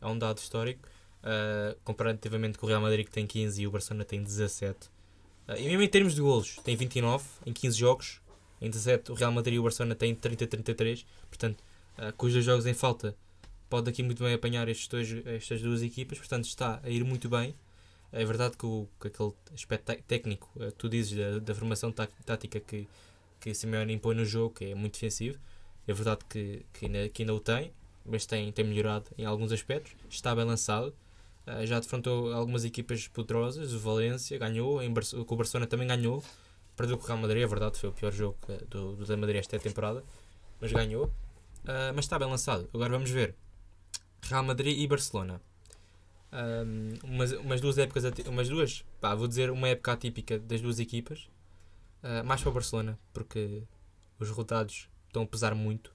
é 0.00 0.06
um 0.06 0.18
dado 0.18 0.38
histórico 0.38 0.88
uh, 1.26 1.76
comparativamente 1.84 2.58
com 2.58 2.66
o 2.66 2.68
Real 2.68 2.80
Madrid 2.80 3.04
que 3.04 3.12
tem 3.12 3.26
15 3.26 3.62
e 3.62 3.66
o 3.66 3.70
Barcelona 3.70 4.04
tem 4.04 4.22
17. 4.22 4.88
Uh, 5.48 5.52
e 5.58 5.64
mesmo 5.64 5.82
em 5.82 5.88
termos 5.88 6.14
de 6.14 6.20
golos, 6.20 6.56
tem 6.64 6.76
29 6.76 7.24
em 7.44 7.52
15 7.52 7.78
jogos, 7.78 8.20
em 8.60 8.70
17 8.70 9.12
o 9.12 9.14
Real 9.14 9.32
Madrid 9.32 9.54
e 9.54 9.58
o 9.58 9.62
Barcelona 9.62 9.94
têm 9.94 10.14
30-33, 10.14 11.04
portanto, 11.28 11.62
uh, 11.98 12.12
com 12.16 12.26
os 12.26 12.32
dois 12.32 12.44
jogos 12.44 12.66
em 12.66 12.74
falta, 12.74 13.16
pode 13.68 13.90
aqui 13.90 14.02
muito 14.02 14.22
bem 14.22 14.34
apanhar 14.34 14.68
estes 14.68 14.88
dois, 14.88 15.26
estas 15.26 15.60
duas 15.60 15.82
equipas, 15.82 16.18
portanto 16.18 16.44
está 16.44 16.80
a 16.82 16.90
ir 16.90 17.04
muito 17.04 17.28
bem. 17.28 17.54
É 18.12 18.24
verdade 18.24 18.56
que, 18.56 18.64
o, 18.64 18.88
que 19.00 19.08
aquele 19.08 19.32
aspecto 19.52 19.92
técnico, 20.06 20.48
uh, 20.56 20.70
tu 20.72 20.88
dizes 20.88 21.16
da, 21.18 21.38
da 21.40 21.54
formação 21.54 21.92
tá, 21.92 22.08
tática 22.24 22.60
que, 22.60 22.88
que 23.40 23.52
Simeone 23.52 23.92
impõe 23.92 24.14
no 24.14 24.24
jogo, 24.24 24.54
que 24.54 24.66
é 24.66 24.74
muito 24.74 24.94
defensivo, 24.94 25.38
é 25.86 25.92
verdade 25.92 26.20
que, 26.28 26.64
que, 26.72 26.86
ainda, 26.86 27.08
que 27.08 27.22
ainda 27.22 27.34
o 27.34 27.40
tem, 27.40 27.72
mas 28.04 28.24
tem, 28.24 28.50
tem 28.52 28.64
melhorado 28.64 29.10
em 29.18 29.24
alguns 29.24 29.52
aspectos, 29.52 29.94
está 30.08 30.34
bem 30.34 30.44
lançado. 30.44 30.94
Uh, 31.46 31.66
já 31.66 31.78
defrontou 31.78 32.32
algumas 32.32 32.64
equipas 32.64 33.06
poderosas, 33.08 33.72
o 33.72 33.78
Valência 33.78 34.38
ganhou, 34.38 34.82
em 34.82 34.88
o 34.88 35.36
Barcelona 35.36 35.66
também 35.66 35.86
ganhou, 35.86 36.24
perdeu 36.76 36.96
com 36.96 37.04
o 37.04 37.06
Real 37.06 37.18
Madrid, 37.18 37.42
é 37.42 37.46
verdade, 37.46 37.78
foi 37.78 37.88
o 37.88 37.92
pior 37.92 38.12
jogo 38.12 38.36
do, 38.68 38.96
do 38.96 39.04
Real 39.04 39.18
Madrid 39.18 39.36
esta 39.40 39.58
temporada, 39.58 40.02
mas 40.60 40.72
ganhou. 40.72 41.12
Mas 41.94 42.04
está 42.04 42.16
bem 42.16 42.28
lançado. 42.28 42.68
Agora 42.72 42.90
vamos 42.90 43.10
ver 43.10 43.34
Real 44.26 44.44
Madrid 44.44 44.78
e 44.78 44.86
Barcelona. 44.86 45.40
Um, 46.32 46.94
umas, 47.04 47.32
umas 47.32 47.60
duas 47.60 47.78
épocas, 47.78 48.04
umas 48.26 48.48
duas, 48.48 48.84
pá, 49.00 49.14
vou 49.14 49.26
dizer 49.26 49.50
uma 49.50 49.68
época 49.68 49.92
atípica 49.92 50.38
das 50.38 50.60
duas 50.60 50.78
equipas, 50.78 51.28
uh, 52.02 52.24
mais 52.24 52.40
para 52.40 52.50
o 52.50 52.52
Barcelona, 52.52 52.98
porque 53.12 53.62
os 54.18 54.28
resultados 54.28 54.88
estão 55.06 55.22
a 55.22 55.26
pesar 55.26 55.54
muito. 55.54 55.94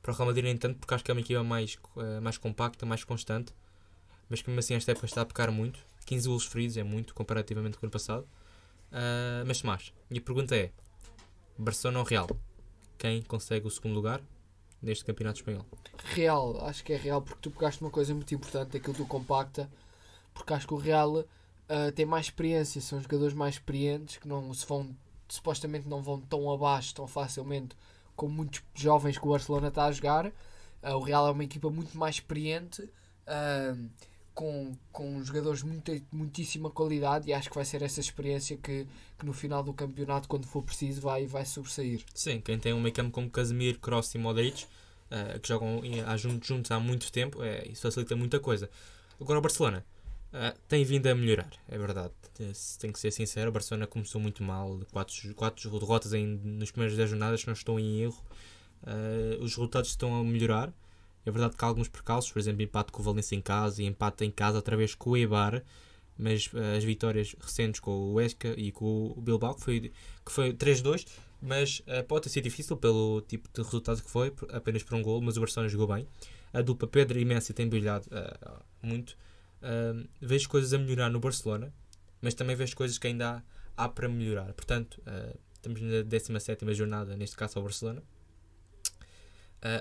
Para 0.00 0.12
o 0.12 0.14
Real 0.14 0.26
Madrid, 0.26 0.44
nem 0.44 0.56
tanto, 0.56 0.78
porque 0.78 0.94
acho 0.94 1.04
que 1.04 1.10
é 1.10 1.14
uma 1.14 1.20
equipa 1.20 1.42
mais, 1.42 1.78
uh, 1.96 2.20
mais 2.22 2.38
compacta, 2.38 2.86
mais 2.86 3.04
constante 3.04 3.54
mas 4.28 4.42
que 4.42 4.48
mesmo 4.48 4.60
assim 4.60 4.74
esta 4.74 4.92
época 4.92 5.06
está 5.06 5.22
a 5.22 5.26
pecar 5.26 5.50
muito. 5.50 5.78
15 6.06 6.28
golos 6.28 6.44
feridos 6.44 6.76
é 6.76 6.82
muito 6.82 7.14
comparativamente 7.14 7.78
com 7.78 7.84
o 7.84 7.86
ano 7.86 7.92
passado. 7.92 8.24
Uh, 8.90 9.44
mas 9.46 9.62
mais, 9.62 9.92
minha 10.08 10.20
pergunta 10.20 10.56
é: 10.56 10.70
Barcelona 11.58 12.00
ou 12.00 12.04
Real? 12.04 12.28
Quem 12.98 13.22
consegue 13.22 13.66
o 13.66 13.70
segundo 13.70 13.94
lugar 13.94 14.20
neste 14.84 15.04
campeonato 15.04 15.38
espanhol? 15.38 15.64
Real, 16.04 16.64
acho 16.66 16.84
que 16.84 16.92
é 16.92 16.96
Real 16.96 17.22
porque 17.22 17.40
tu 17.40 17.50
pegaste 17.50 17.80
uma 17.80 17.90
coisa 17.90 18.14
muito 18.14 18.34
importante, 18.34 18.76
aquilo 18.76 18.94
do 18.94 19.06
compacta, 19.06 19.70
porque 20.32 20.52
acho 20.52 20.66
que 20.66 20.74
o 20.74 20.78
Real 20.78 21.16
uh, 21.16 21.92
tem 21.94 22.06
mais 22.06 22.26
experiência, 22.26 22.80
são 22.80 23.00
jogadores 23.00 23.34
mais 23.34 23.54
experientes 23.54 24.18
que 24.18 24.28
não 24.28 24.52
se 24.52 24.66
vão 24.66 24.94
supostamente 25.26 25.88
não 25.88 26.02
vão 26.02 26.20
tão 26.20 26.52
abaixo 26.52 26.94
tão 26.94 27.06
facilmente 27.06 27.74
como 28.14 28.32
muitos 28.32 28.62
jovens 28.74 29.18
que 29.18 29.26
o 29.26 29.30
Barcelona 29.30 29.68
está 29.68 29.86
a 29.86 29.92
jogar. 29.92 30.26
Uh, 30.26 30.94
o 30.94 31.00
Real 31.00 31.26
é 31.26 31.30
uma 31.30 31.44
equipa 31.44 31.70
muito 31.70 31.96
mais 31.96 32.16
experiente. 32.16 32.82
Uh, 32.82 33.88
com, 34.34 34.76
com 34.92 35.22
jogadores 35.22 35.60
de 35.60 35.66
muita, 35.66 36.02
muitíssima 36.10 36.68
qualidade 36.68 37.28
e 37.28 37.32
acho 37.32 37.48
que 37.48 37.54
vai 37.54 37.64
ser 37.64 37.82
essa 37.82 38.00
experiência 38.00 38.56
que, 38.56 38.86
que 39.18 39.24
no 39.24 39.32
final 39.32 39.62
do 39.62 39.72
campeonato, 39.72 40.28
quando 40.28 40.46
for 40.46 40.62
preciso, 40.62 41.00
vai, 41.00 41.26
vai 41.26 41.46
sobressair. 41.46 42.02
Sim, 42.12 42.40
quem 42.40 42.58
tem 42.58 42.72
um 42.72 42.80
meio 42.80 42.94
campo 42.94 43.12
como 43.12 43.30
Casemiro, 43.30 43.78
Kroos 43.78 44.12
e 44.14 44.18
Modric, 44.18 44.64
uh, 44.64 45.38
que 45.38 45.48
jogam 45.48 45.80
juntos, 46.16 46.48
juntos 46.48 46.70
há 46.72 46.80
muito 46.80 47.12
tempo, 47.12 47.42
é, 47.42 47.68
isso 47.68 47.82
facilita 47.82 48.16
muita 48.16 48.40
coisa. 48.40 48.68
Agora 49.20 49.38
o 49.38 49.42
Barcelona 49.42 49.86
uh, 50.32 50.58
tem 50.68 50.84
vindo 50.84 51.06
a 51.06 51.14
melhorar, 51.14 51.50
é 51.68 51.78
verdade. 51.78 52.12
Tem 52.80 52.90
que 52.90 52.98
ser 52.98 53.12
sincero, 53.12 53.50
o 53.50 53.52
Barcelona 53.52 53.86
começou 53.86 54.20
muito 54.20 54.42
mal, 54.42 54.80
4, 54.90 55.32
quatro 55.34 55.78
derrotas 55.78 56.12
em, 56.12 56.26
nos 56.26 56.72
primeiros 56.72 56.96
10 56.96 57.10
jornadas, 57.10 57.46
não 57.46 57.52
estou 57.52 57.78
em 57.78 58.00
erro. 58.00 58.20
Uh, 58.82 59.42
os 59.42 59.52
resultados 59.52 59.90
estão 59.90 60.14
a 60.16 60.24
melhorar 60.24 60.72
é 61.26 61.30
verdade 61.30 61.56
que 61.56 61.64
há 61.64 61.68
alguns 61.68 61.88
percalços, 61.88 62.30
por 62.30 62.38
exemplo, 62.38 62.62
empate 62.62 62.92
com 62.92 63.00
o 63.00 63.04
Valência 63.04 63.34
em 63.34 63.40
casa 63.40 63.82
e 63.82 63.86
empate 63.86 64.24
em 64.24 64.30
casa 64.30 64.56
outra 64.56 64.76
vez 64.76 64.94
com 64.94 65.10
o 65.10 65.16
Eibar, 65.16 65.62
mas 66.18 66.46
uh, 66.48 66.76
as 66.76 66.84
vitórias 66.84 67.34
recentes 67.40 67.80
com 67.80 67.90
o 67.90 68.14
Huesca 68.14 68.54
e 68.56 68.70
com 68.70 69.14
o 69.16 69.20
Bilbao, 69.20 69.54
que 69.54 69.62
foi, 69.62 69.92
que 70.24 70.32
foi 70.32 70.52
3-2, 70.52 71.06
mas 71.40 71.80
uh, 71.80 72.04
pode 72.06 72.24
ter 72.24 72.28
sido 72.30 72.44
difícil 72.44 72.76
pelo 72.76 73.22
tipo 73.22 73.48
de 73.52 73.62
resultado 73.62 74.02
que 74.02 74.10
foi, 74.10 74.32
apenas 74.50 74.82
por 74.82 74.94
um 74.94 75.02
gol, 75.02 75.20
mas 75.20 75.36
o 75.36 75.40
Barcelona 75.40 75.68
jogou 75.68 75.86
bem. 75.86 76.06
A 76.52 76.60
dupla 76.60 76.86
Pedro 76.86 77.18
e 77.18 77.24
Messi 77.24 77.52
tem 77.52 77.68
brilhado 77.68 78.06
uh, 78.08 78.62
muito. 78.82 79.16
vejo 80.20 80.48
coisas 80.48 80.72
a 80.72 80.78
melhorar 80.78 81.10
no 81.10 81.18
Barcelona, 81.18 81.72
mas 82.20 82.34
também 82.34 82.54
vejo 82.54 82.76
coisas 82.76 82.98
que 82.98 83.06
ainda 83.06 83.42
há, 83.76 83.84
há 83.84 83.88
para 83.88 84.08
melhorar. 84.08 84.52
Portanto, 84.52 85.02
estamos 85.54 85.80
na 85.80 86.02
17 86.02 86.74
jornada, 86.74 87.16
neste 87.16 87.36
caso 87.36 87.58
ao 87.58 87.64
Barcelona 87.64 88.00
uh, 88.00 88.13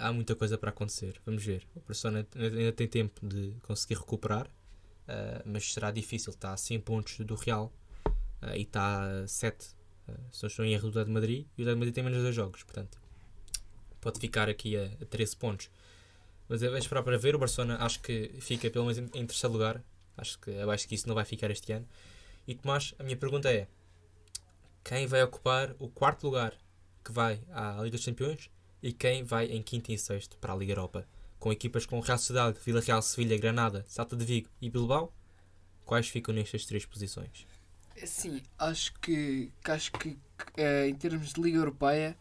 há 0.01 0.13
muita 0.13 0.35
coisa 0.35 0.57
para 0.57 0.69
acontecer. 0.69 1.19
Vamos 1.25 1.43
ver. 1.43 1.67
O 1.75 1.81
Barcelona 1.81 2.25
ainda 2.35 2.71
tem 2.71 2.87
tempo 2.87 3.25
de 3.27 3.53
conseguir 3.61 3.95
recuperar, 3.95 4.47
uh, 4.47 5.43
mas 5.45 5.73
será 5.73 5.91
difícil. 5.91 6.31
Está 6.31 6.53
a 6.53 6.57
100 6.57 6.79
pontos 6.79 7.19
do 7.19 7.35
Real 7.35 7.71
uh, 8.41 8.55
e 8.55 8.61
está 8.61 9.23
a 9.23 9.27
7. 9.27 9.67
Uh, 10.07 10.49
se 10.49 10.61
em 10.61 10.73
erro 10.73 10.89
do 10.89 11.03
de 11.03 11.11
Madrid, 11.11 11.45
e 11.57 11.63
o 11.63 11.65
de 11.65 11.75
Madrid 11.75 11.93
tem 11.93 12.03
menos 12.03 12.21
dois 12.21 12.35
jogos, 12.35 12.63
portanto 12.63 13.03
pode 14.01 14.19
ficar 14.19 14.49
aqui 14.49 14.75
a, 14.75 14.85
a 15.01 15.05
13 15.05 15.35
pontos. 15.37 15.69
Mas 16.49 16.61
é 16.61 16.77
esperar 16.77 17.03
para 17.03 17.17
ver. 17.17 17.35
O 17.35 17.39
Barcelona 17.39 17.77
acho 17.79 18.01
que 18.01 18.31
fica 18.39 18.69
pelo 18.69 18.85
menos 18.85 18.97
em 18.97 19.25
terceiro 19.25 19.53
lugar. 19.53 19.81
Acho 20.17 20.37
que 20.39 20.59
abaixo 20.59 20.87
que 20.87 20.95
isso 20.95 21.07
não 21.07 21.15
vai 21.15 21.25
ficar 21.25 21.49
este 21.49 21.71
ano. 21.71 21.87
E 22.45 22.53
Tomás, 22.53 22.93
a 22.99 23.03
minha 23.03 23.15
pergunta 23.15 23.51
é: 23.51 23.67
quem 24.83 25.07
vai 25.07 25.23
ocupar 25.23 25.73
o 25.79 25.87
quarto 25.87 26.25
lugar 26.25 26.53
que 27.03 27.11
vai 27.11 27.41
à 27.51 27.81
Liga 27.81 27.95
dos 27.97 28.05
Campeões 28.05 28.49
e 28.83 28.93
quem 28.93 29.23
vai 29.23 29.45
em 29.47 29.63
quinto 29.63 29.91
e 29.91 29.97
sexto 29.97 30.37
para 30.37 30.53
a 30.53 30.55
Liga 30.55 30.73
Europa. 30.73 31.07
Com 31.39 31.51
equipas 31.51 31.85
como 31.87 32.01
Real 32.01 32.19
Sociedade, 32.19 32.59
Vila 32.63 32.81
Real, 32.81 33.01
Sevilha, 33.01 33.37
Granada, 33.37 33.83
Salta 33.87 34.15
de 34.15 34.23
Vigo 34.23 34.49
e 34.61 34.69
Bilbao, 34.69 35.11
quais 35.83 36.07
ficam 36.07 36.35
nestas 36.35 36.65
três 36.65 36.85
posições? 36.85 37.47
Sim, 38.05 38.43
acho 38.59 38.93
que, 38.99 39.51
acho 39.65 39.91
que 39.93 40.17
eh, 40.55 40.87
em 40.87 40.95
termos 40.95 41.33
de 41.33 41.41
Liga 41.41 41.57
Europeia 41.57 42.15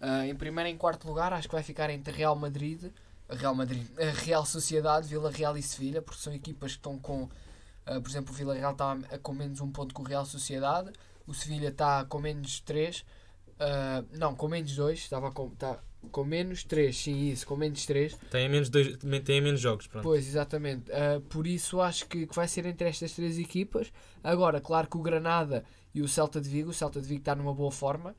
Uh, 0.00 0.24
em 0.24 0.34
primeiro 0.34 0.68
e 0.68 0.72
em 0.72 0.76
quarto 0.76 1.08
lugar, 1.08 1.32
acho 1.32 1.48
que 1.48 1.54
vai 1.54 1.62
ficar 1.62 1.88
entre 1.88 2.12
Real 2.12 2.36
Madrid, 2.36 2.92
Real 3.28 3.54
Madrid, 3.54 3.86
a 3.98 4.10
Real 4.10 4.44
Sociedade, 4.44 5.08
Vila 5.08 5.30
Real 5.30 5.56
e 5.56 5.62
Sevilha, 5.62 6.02
porque 6.02 6.20
são 6.20 6.34
equipas 6.34 6.72
que 6.72 6.78
estão 6.78 6.98
com, 6.98 7.22
uh, 7.22 8.00
por 8.02 8.08
exemplo, 8.10 8.32
o 8.32 8.36
Vila 8.36 8.54
Real 8.54 8.72
está 8.72 8.96
com 9.22 9.32
menos 9.32 9.60
um 9.60 9.72
ponto 9.72 9.94
que 9.94 10.00
o 10.00 10.04
Real 10.04 10.26
Sociedade, 10.26 10.92
o 11.26 11.32
Sevilha 11.32 11.68
está 11.68 12.04
com 12.04 12.18
menos 12.18 12.60
3, 12.60 13.00
uh, 13.00 14.06
não, 14.12 14.34
com 14.34 14.48
menos 14.48 14.76
2, 14.76 14.98
estava 14.98 15.32
com, 15.32 15.48
tá, 15.50 15.78
com 16.10 16.24
menos 16.24 16.64
3, 16.64 16.96
sim, 16.96 17.30
isso, 17.30 17.46
com 17.46 17.56
menos 17.56 17.84
3. 17.86 18.16
Tem 18.30 18.48
menos, 18.48 18.68
dois, 18.68 18.96
tem 19.24 19.40
menos 19.40 19.60
jogos, 19.60 19.86
pronto. 19.86 20.02
Pois, 20.02 20.26
exatamente. 20.26 20.90
Uh, 20.90 21.20
por 21.22 21.46
isso 21.46 21.80
acho 21.80 22.06
que, 22.06 22.26
que 22.26 22.34
vai 22.34 22.48
ser 22.48 22.66
entre 22.66 22.88
estas 22.88 23.12
três 23.12 23.38
equipas. 23.38 23.92
Agora, 24.22 24.60
claro 24.60 24.88
que 24.88 24.96
o 24.96 25.02
Granada 25.02 25.64
e 25.94 26.02
o 26.02 26.08
Celta 26.08 26.40
de 26.40 26.48
Vigo, 26.48 26.70
o 26.70 26.74
Celta 26.74 27.00
de 27.00 27.06
Vigo 27.06 27.20
está 27.20 27.34
numa 27.34 27.54
boa 27.54 27.70
forma, 27.70 28.14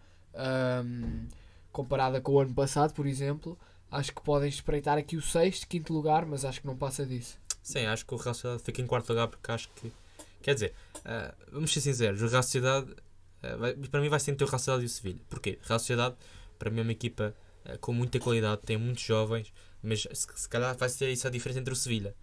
um, 0.84 1.28
comparada 1.72 2.20
com 2.20 2.34
o 2.34 2.40
ano 2.40 2.54
passado, 2.54 2.94
por 2.94 3.06
exemplo. 3.06 3.58
Acho 3.92 4.14
que 4.14 4.22
podem 4.22 4.50
espreitar 4.50 4.98
aqui 4.98 5.16
o 5.16 5.22
sexto, 5.22 5.68
quinto 5.68 5.94
lugar, 5.94 6.26
mas 6.26 6.44
acho 6.44 6.62
que 6.62 6.68
não 6.68 6.76
passa 6.76 7.06
disso. 7.06 7.38
Sim, 7.62 7.86
acho 7.86 8.06
que 8.06 8.14
o 8.14 8.18
Real 8.18 8.34
Sociedade 8.34 8.64
fica 8.64 8.82
em 8.82 8.88
quarto 8.88 9.10
lugar 9.10 9.28
porque 9.28 9.52
acho 9.52 9.70
que. 9.76 9.92
Quer 10.42 10.54
dizer, 10.54 10.74
uh, 11.00 11.36
vamos 11.52 11.72
ser 11.72 11.82
sinceros, 11.82 12.22
o 12.22 12.28
Real 12.28 12.44
Sociedade, 12.44 12.92
uh, 12.92 13.58
vai, 13.58 13.74
para 13.74 14.02
mim 14.02 14.10
vai 14.10 14.20
ser 14.20 14.32
entre 14.32 14.44
o 14.44 14.48
Real 14.48 14.60
Sociedade 14.60 14.84
e 14.84 14.86
o 14.86 14.90
Sevilha. 14.90 15.20
Porquê? 15.30 15.60
Real 15.62 15.80
Sociedade, 15.80 16.16
para 16.58 16.70
mim, 16.70 16.80
é 16.80 16.84
uma 16.84 16.92
equipa 16.92 17.36
com 17.82 17.94
muita 17.94 18.20
qualidade, 18.20 18.62
tem 18.62 18.78
muitos 18.78 19.04
jovens, 19.04 19.54
mas 19.82 20.02
se, 20.02 20.28
se 20.36 20.50
calhar 20.50 20.76
vai 20.78 20.90
ser 20.90 21.10
isso 21.12 21.28
a 21.28 21.30
diferença 21.30 21.60
entre 21.60 21.74
o 21.74 21.76
Sevilha. 21.76 22.16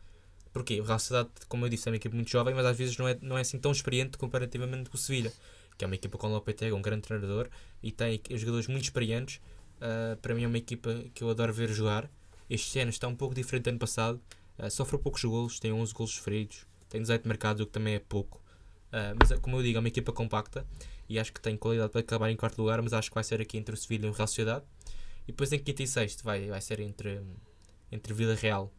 Porquê? 0.52 0.80
O 0.80 0.84
Real 0.84 0.98
Sociedade, 0.98 1.30
como 1.48 1.66
eu 1.66 1.68
disse, 1.68 1.88
é 1.88 1.90
uma 1.90 1.96
equipa 1.96 2.14
muito 2.14 2.30
jovem, 2.30 2.54
mas 2.54 2.64
às 2.64 2.76
vezes 2.76 2.96
não 2.96 3.08
é, 3.08 3.18
não 3.20 3.36
é 3.36 3.40
assim 3.40 3.58
tão 3.58 3.72
experiente 3.72 4.16
comparativamente 4.16 4.88
com 4.88 4.96
o 4.96 5.00
Sevilha, 5.00 5.32
que 5.76 5.84
é 5.84 5.86
uma 5.86 5.96
equipa 5.96 6.16
com 6.16 6.28
o 6.28 6.30
Lopetegui, 6.30 6.72
um 6.72 6.82
grande 6.82 7.02
treinador, 7.02 7.48
e 7.82 7.90
tem 7.90 8.20
jogadores 8.36 8.68
muito 8.68 8.84
experientes 8.84 9.40
Uh, 9.76 10.16
para 10.18 10.34
mim 10.34 10.44
é 10.44 10.46
uma 10.46 10.58
equipa 10.58 11.04
que 11.14 11.22
eu 11.22 11.30
adoro 11.30 11.52
ver 11.52 11.68
jogar. 11.68 12.10
Este 12.48 12.78
ano 12.78 12.90
está 12.90 13.08
um 13.08 13.14
pouco 13.14 13.34
diferente 13.34 13.64
do 13.64 13.70
ano 13.70 13.78
passado. 13.78 14.20
Uh, 14.58 14.70
sofre 14.70 14.98
poucos 14.98 15.24
golos, 15.24 15.58
tem 15.58 15.72
11 15.72 15.92
golos 15.92 16.16
feridos, 16.16 16.66
tem 16.88 17.00
18 17.00 17.26
marcados, 17.26 17.62
o 17.62 17.66
que 17.66 17.72
também 17.72 17.94
é 17.94 17.98
pouco. 17.98 18.38
Uh, 18.88 19.16
mas 19.18 19.38
como 19.40 19.56
eu 19.58 19.62
digo, 19.62 19.76
é 19.76 19.80
uma 19.80 19.88
equipa 19.88 20.12
compacta 20.12 20.66
e 21.08 21.18
acho 21.18 21.32
que 21.32 21.40
tem 21.40 21.56
qualidade 21.56 21.90
para 21.90 22.00
acabar 22.00 22.30
em 22.30 22.36
quarto 22.36 22.58
lugar, 22.58 22.80
mas 22.80 22.92
acho 22.92 23.10
que 23.10 23.14
vai 23.14 23.24
ser 23.24 23.40
aqui 23.40 23.58
entre 23.58 23.74
o 23.74 23.76
Sevilha 23.76 24.06
e 24.06 24.08
o 24.08 24.12
Real 24.12 24.26
Sociedade. 24.26 24.64
E 25.26 25.32
depois 25.32 25.52
em 25.52 25.58
quinto 25.58 25.82
e 25.82 25.86
sexto 25.86 26.22
vai, 26.22 26.48
vai 26.48 26.60
ser 26.60 26.80
entre, 26.80 27.20
entre 27.90 28.12
Vila 28.12 28.34
Real 28.34 28.72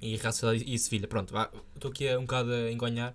e 0.00 0.16
Real 0.16 0.54
e 0.54 0.78
Sevilha. 0.78 1.06
Pronto, 1.06 1.34
estou 1.74 1.90
aqui 1.90 2.14
um 2.16 2.22
bocado 2.22 2.52
a 2.52 2.72
enganhar, 2.72 3.14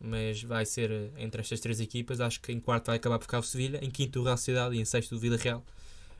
mas 0.00 0.42
vai 0.42 0.64
ser 0.64 1.12
entre 1.16 1.40
estas 1.40 1.60
três 1.60 1.80
equipas. 1.80 2.20
Acho 2.20 2.40
que 2.40 2.52
em 2.52 2.60
quarto 2.60 2.86
vai 2.86 2.96
acabar 2.96 3.18
por 3.18 3.24
ficar 3.24 3.38
o 3.38 3.42
Sevilha, 3.42 3.84
em 3.84 3.90
quinto 3.90 4.20
o 4.20 4.24
Real 4.24 4.36
Sociedade 4.36 4.74
e 4.74 4.80
em 4.80 4.84
sexto 4.84 5.14
o 5.14 5.18
Vila 5.18 5.36
Real. 5.36 5.64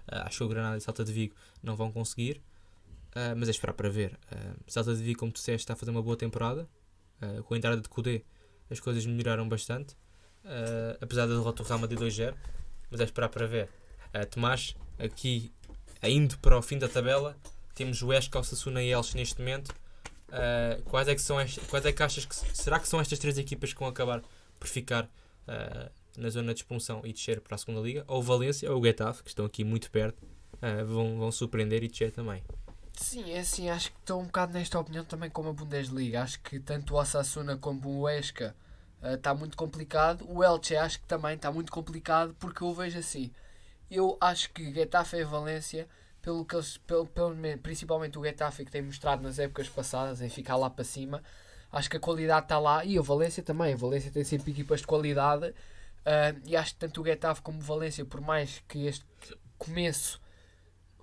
Uh, 0.09 0.27
acho 0.27 0.39
que 0.39 0.45
o 0.45 0.49
Granada 0.49 0.77
e 0.77 0.81
Salta 0.81 1.05
de 1.05 1.13
Vigo 1.13 1.35
não 1.63 1.77
vão 1.77 1.91
conseguir, 1.91 2.43
uh, 3.17 3.37
mas 3.37 3.49
é 3.49 3.51
esperar 3.51 3.73
para 3.73 3.89
ver. 3.89 4.19
Uh, 4.31 4.57
Salta 4.67 4.95
de 4.95 5.03
Vigo, 5.03 5.19
como 5.19 5.33
tu 5.33 5.37
disseste, 5.37 5.63
está 5.63 5.73
a 5.73 5.77
fazer 5.77 5.91
uma 5.91 6.03
boa 6.03 6.17
temporada. 6.17 6.69
Uh, 7.23 7.43
com 7.45 7.55
a 7.55 7.57
entrada 7.57 7.81
de 7.81 7.89
Kudê, 7.89 8.25
as 8.69 8.81
coisas 8.81 9.07
melhoraram 9.07 9.49
bastante, 9.49 9.95
apesar 11.01 11.27
da 11.27 11.35
derrota 11.35 11.63
do 11.63 11.69
Real 11.69 11.79
Madrid 11.79 12.01
2-0, 12.01 12.35
mas 12.91 13.01
é 13.01 13.05
esperar 13.05 13.29
para 13.29 13.47
ver. 13.47 13.69
Tomás, 14.31 14.75
aqui, 14.99 15.53
indo 16.11 16.39
para 16.39 16.59
o 16.59 16.63
fim 16.63 16.79
da 16.79 16.89
tabela, 16.89 17.37
temos 17.75 18.03
o 18.03 18.13
Esca, 18.13 18.39
o 18.39 18.45
Sassuna 18.45 18.83
e 18.83 18.91
Elche 18.91 19.17
neste 19.17 19.39
momento. 19.39 19.75
quais 20.87 21.09
é 21.09 21.15
que 21.15 21.23
são 21.23 21.39
estas, 21.39 21.65
quais 21.67 21.85
é 21.85 21.93
que 21.93 22.03
achas 22.03 22.25
que 22.25 22.35
será 22.35 22.79
que 22.79 22.89
são 22.89 23.01
estas 23.01 23.19
três 23.19 23.39
equipas 23.39 23.73
que 23.73 23.79
vão 23.79 23.89
acabar 23.89 24.23
por 24.59 24.69
ficar 24.69 25.09
na 26.17 26.29
zona 26.29 26.53
de 26.53 26.61
expulsão 26.61 27.01
e 27.05 27.13
descer 27.13 27.41
para 27.41 27.55
a 27.55 27.59
segunda 27.59 27.81
liga, 27.81 28.05
ou 28.07 28.19
o 28.19 28.23
Valência 28.23 28.71
ou 28.71 28.81
o 28.81 28.85
Getafe, 28.85 29.23
que 29.23 29.31
estão 29.31 29.45
aqui 29.45 29.65
muito 29.65 29.91
perto, 29.91 30.23
uh, 30.23 30.85
vão, 30.87 31.19
vão 31.19 31.33
surpreender 31.33 31.83
e 31.83 31.89
descer 31.89 32.13
também. 32.13 32.43
Sim, 32.93 33.33
é 33.33 33.41
assim, 33.41 33.71
acho 33.71 33.91
que 33.91 33.99
estou 33.99 34.21
um 34.21 34.27
bocado 34.27 34.53
nesta 34.53 34.79
opinião 34.79 35.05
também 35.05 35.31
como 35.31 35.49
a 35.49 35.53
Bundesliga. 35.53 36.23
Acho 36.23 36.41
que 36.41 36.61
tanto 36.61 36.95
o 36.95 36.99
Osasuna 36.99 37.57
como 37.57 38.01
o 38.01 38.09
Esca 38.09 38.55
está 39.03 39.33
uh, 39.33 39.39
muito 39.39 39.57
complicado. 39.57 40.25
O 40.29 40.45
Elche 40.45 40.77
acho 40.77 41.01
que 41.01 41.07
também 41.07 41.35
está 41.35 41.51
muito 41.51 41.73
complicado 41.73 42.37
porque 42.39 42.63
eu 42.63 42.73
vejo 42.75 42.99
assim. 42.99 43.31
Eu 43.93 44.17
acho 44.21 44.51
que 44.51 44.73
Getafe 44.73 45.17
e 45.17 45.25
Valência, 45.25 45.89
pelo 46.21 46.45
que 46.45 46.55
eles, 46.55 46.77
pelo, 46.79 47.07
pelo, 47.07 47.37
principalmente 47.63 48.19
o 48.19 48.25
Getafe 48.25 48.65
que 48.65 48.71
tem 48.71 48.83
mostrado 48.83 49.23
nas 49.23 49.39
épocas 49.39 49.69
passadas 49.69 50.21
em 50.21 50.29
ficar 50.29 50.57
lá 50.57 50.71
para 50.71 50.85
cima, 50.85 51.23
acho 51.71 51.91
que 51.91 51.97
a 51.97 52.01
qualidade 52.01 52.47
está 52.47 52.59
lá 52.59 52.85
e 52.85 52.99
o 52.99 53.03
Valência 53.03 53.43
também. 53.43 53.75
O 53.75 53.79
Valência 53.79 54.11
tem 54.11 54.25
sempre 54.25 54.51
equipas 54.51 54.81
de 54.81 54.87
qualidade 54.87 55.55
Uh, 56.03 56.35
e 56.45 56.57
acho 56.57 56.73
que 56.75 56.81
tanto 56.81 57.01
o 57.01 57.05
Getafe 57.05 57.43
como 57.43 57.59
o 57.59 57.63
Valência, 57.63 58.05
por 58.05 58.21
mais 58.21 58.63
que 58.69 58.87
este 58.87 59.07
começo, 59.57 60.21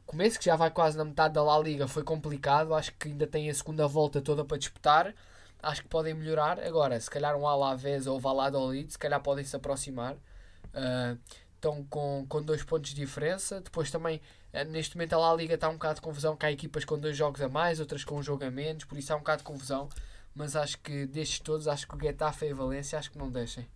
começo 0.06 0.38
que 0.38 0.46
já 0.46 0.58
vai 0.58 0.70
quase 0.70 0.98
na 0.98 1.06
metade 1.06 1.34
da 1.34 1.44
La 1.44 1.58
Liga, 1.58 1.88
foi 1.88 2.04
complicado, 2.04 2.74
acho 2.74 2.94
que 2.96 3.08
ainda 3.08 3.26
tem 3.26 3.50
a 3.50 3.54
segunda 3.54 3.88
volta 3.88 4.22
toda 4.22 4.44
para 4.44 4.58
disputar. 4.58 5.16
Acho 5.62 5.84
que 5.84 5.90
podem 5.90 6.14
melhorar. 6.14 6.60
Agora, 6.60 7.00
se 7.00 7.10
calhar 7.10 7.36
um 7.36 7.48
Alavés 7.48 8.08
ou 8.08 8.20
Valladolid, 8.20 8.92
se 8.92 8.98
calhar 8.98 9.22
podem 9.22 9.44
se 9.44 9.56
aproximar. 9.56 10.16
Uh, 10.74 11.18
estão 11.60 11.84
com, 11.86 12.26
com 12.28 12.42
dois 12.42 12.64
pontos 12.64 12.90
de 12.90 12.96
diferença. 12.96 13.62
Depois 13.62 13.92
também, 13.92 14.20
uh, 14.54 14.64
neste 14.70 14.96
momento, 14.96 15.14
a 15.14 15.18
La 15.18 15.36
Liga 15.36 15.54
está 15.54 15.70
um 15.70 15.74
bocado 15.74 15.96
de 15.96 16.02
confusão, 16.02 16.36
que 16.36 16.46
há 16.46 16.52
equipas 16.52 16.86
com 16.86 16.98
dois 16.98 17.16
jogos 17.16 17.42
a 17.42 17.50
mais, 17.50 17.80
outras 17.80 18.04
com 18.04 18.18
um 18.18 18.24
jogo 18.24 18.44
a 18.44 18.52
menos, 18.52 18.86
por 18.86 18.98
isso 18.98 19.14
há 19.14 19.16
um 19.16 19.20
bocado 19.20 19.40
de 19.40 19.44
confusão. 19.44 19.90
Mas 20.34 20.56
acho 20.56 20.80
que 20.80 21.06
destes 21.06 21.40
todos, 21.40 21.68
acho 21.68 21.88
que 21.88 21.96
o 21.96 22.00
Getafe 22.00 22.46
e 22.46 22.52
a 22.52 22.56
Valência, 22.56 22.98
acho 22.98 23.12
que 23.12 23.18
não 23.18 23.30
deixem. 23.30 23.68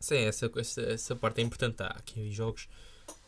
Sim, 0.00 0.18
essa, 0.18 0.50
essa, 0.56 0.80
essa 0.82 1.16
parte 1.16 1.40
é 1.40 1.44
importante. 1.44 1.82
Há 1.82 1.88
aqui 1.88 2.30
jogos, 2.30 2.68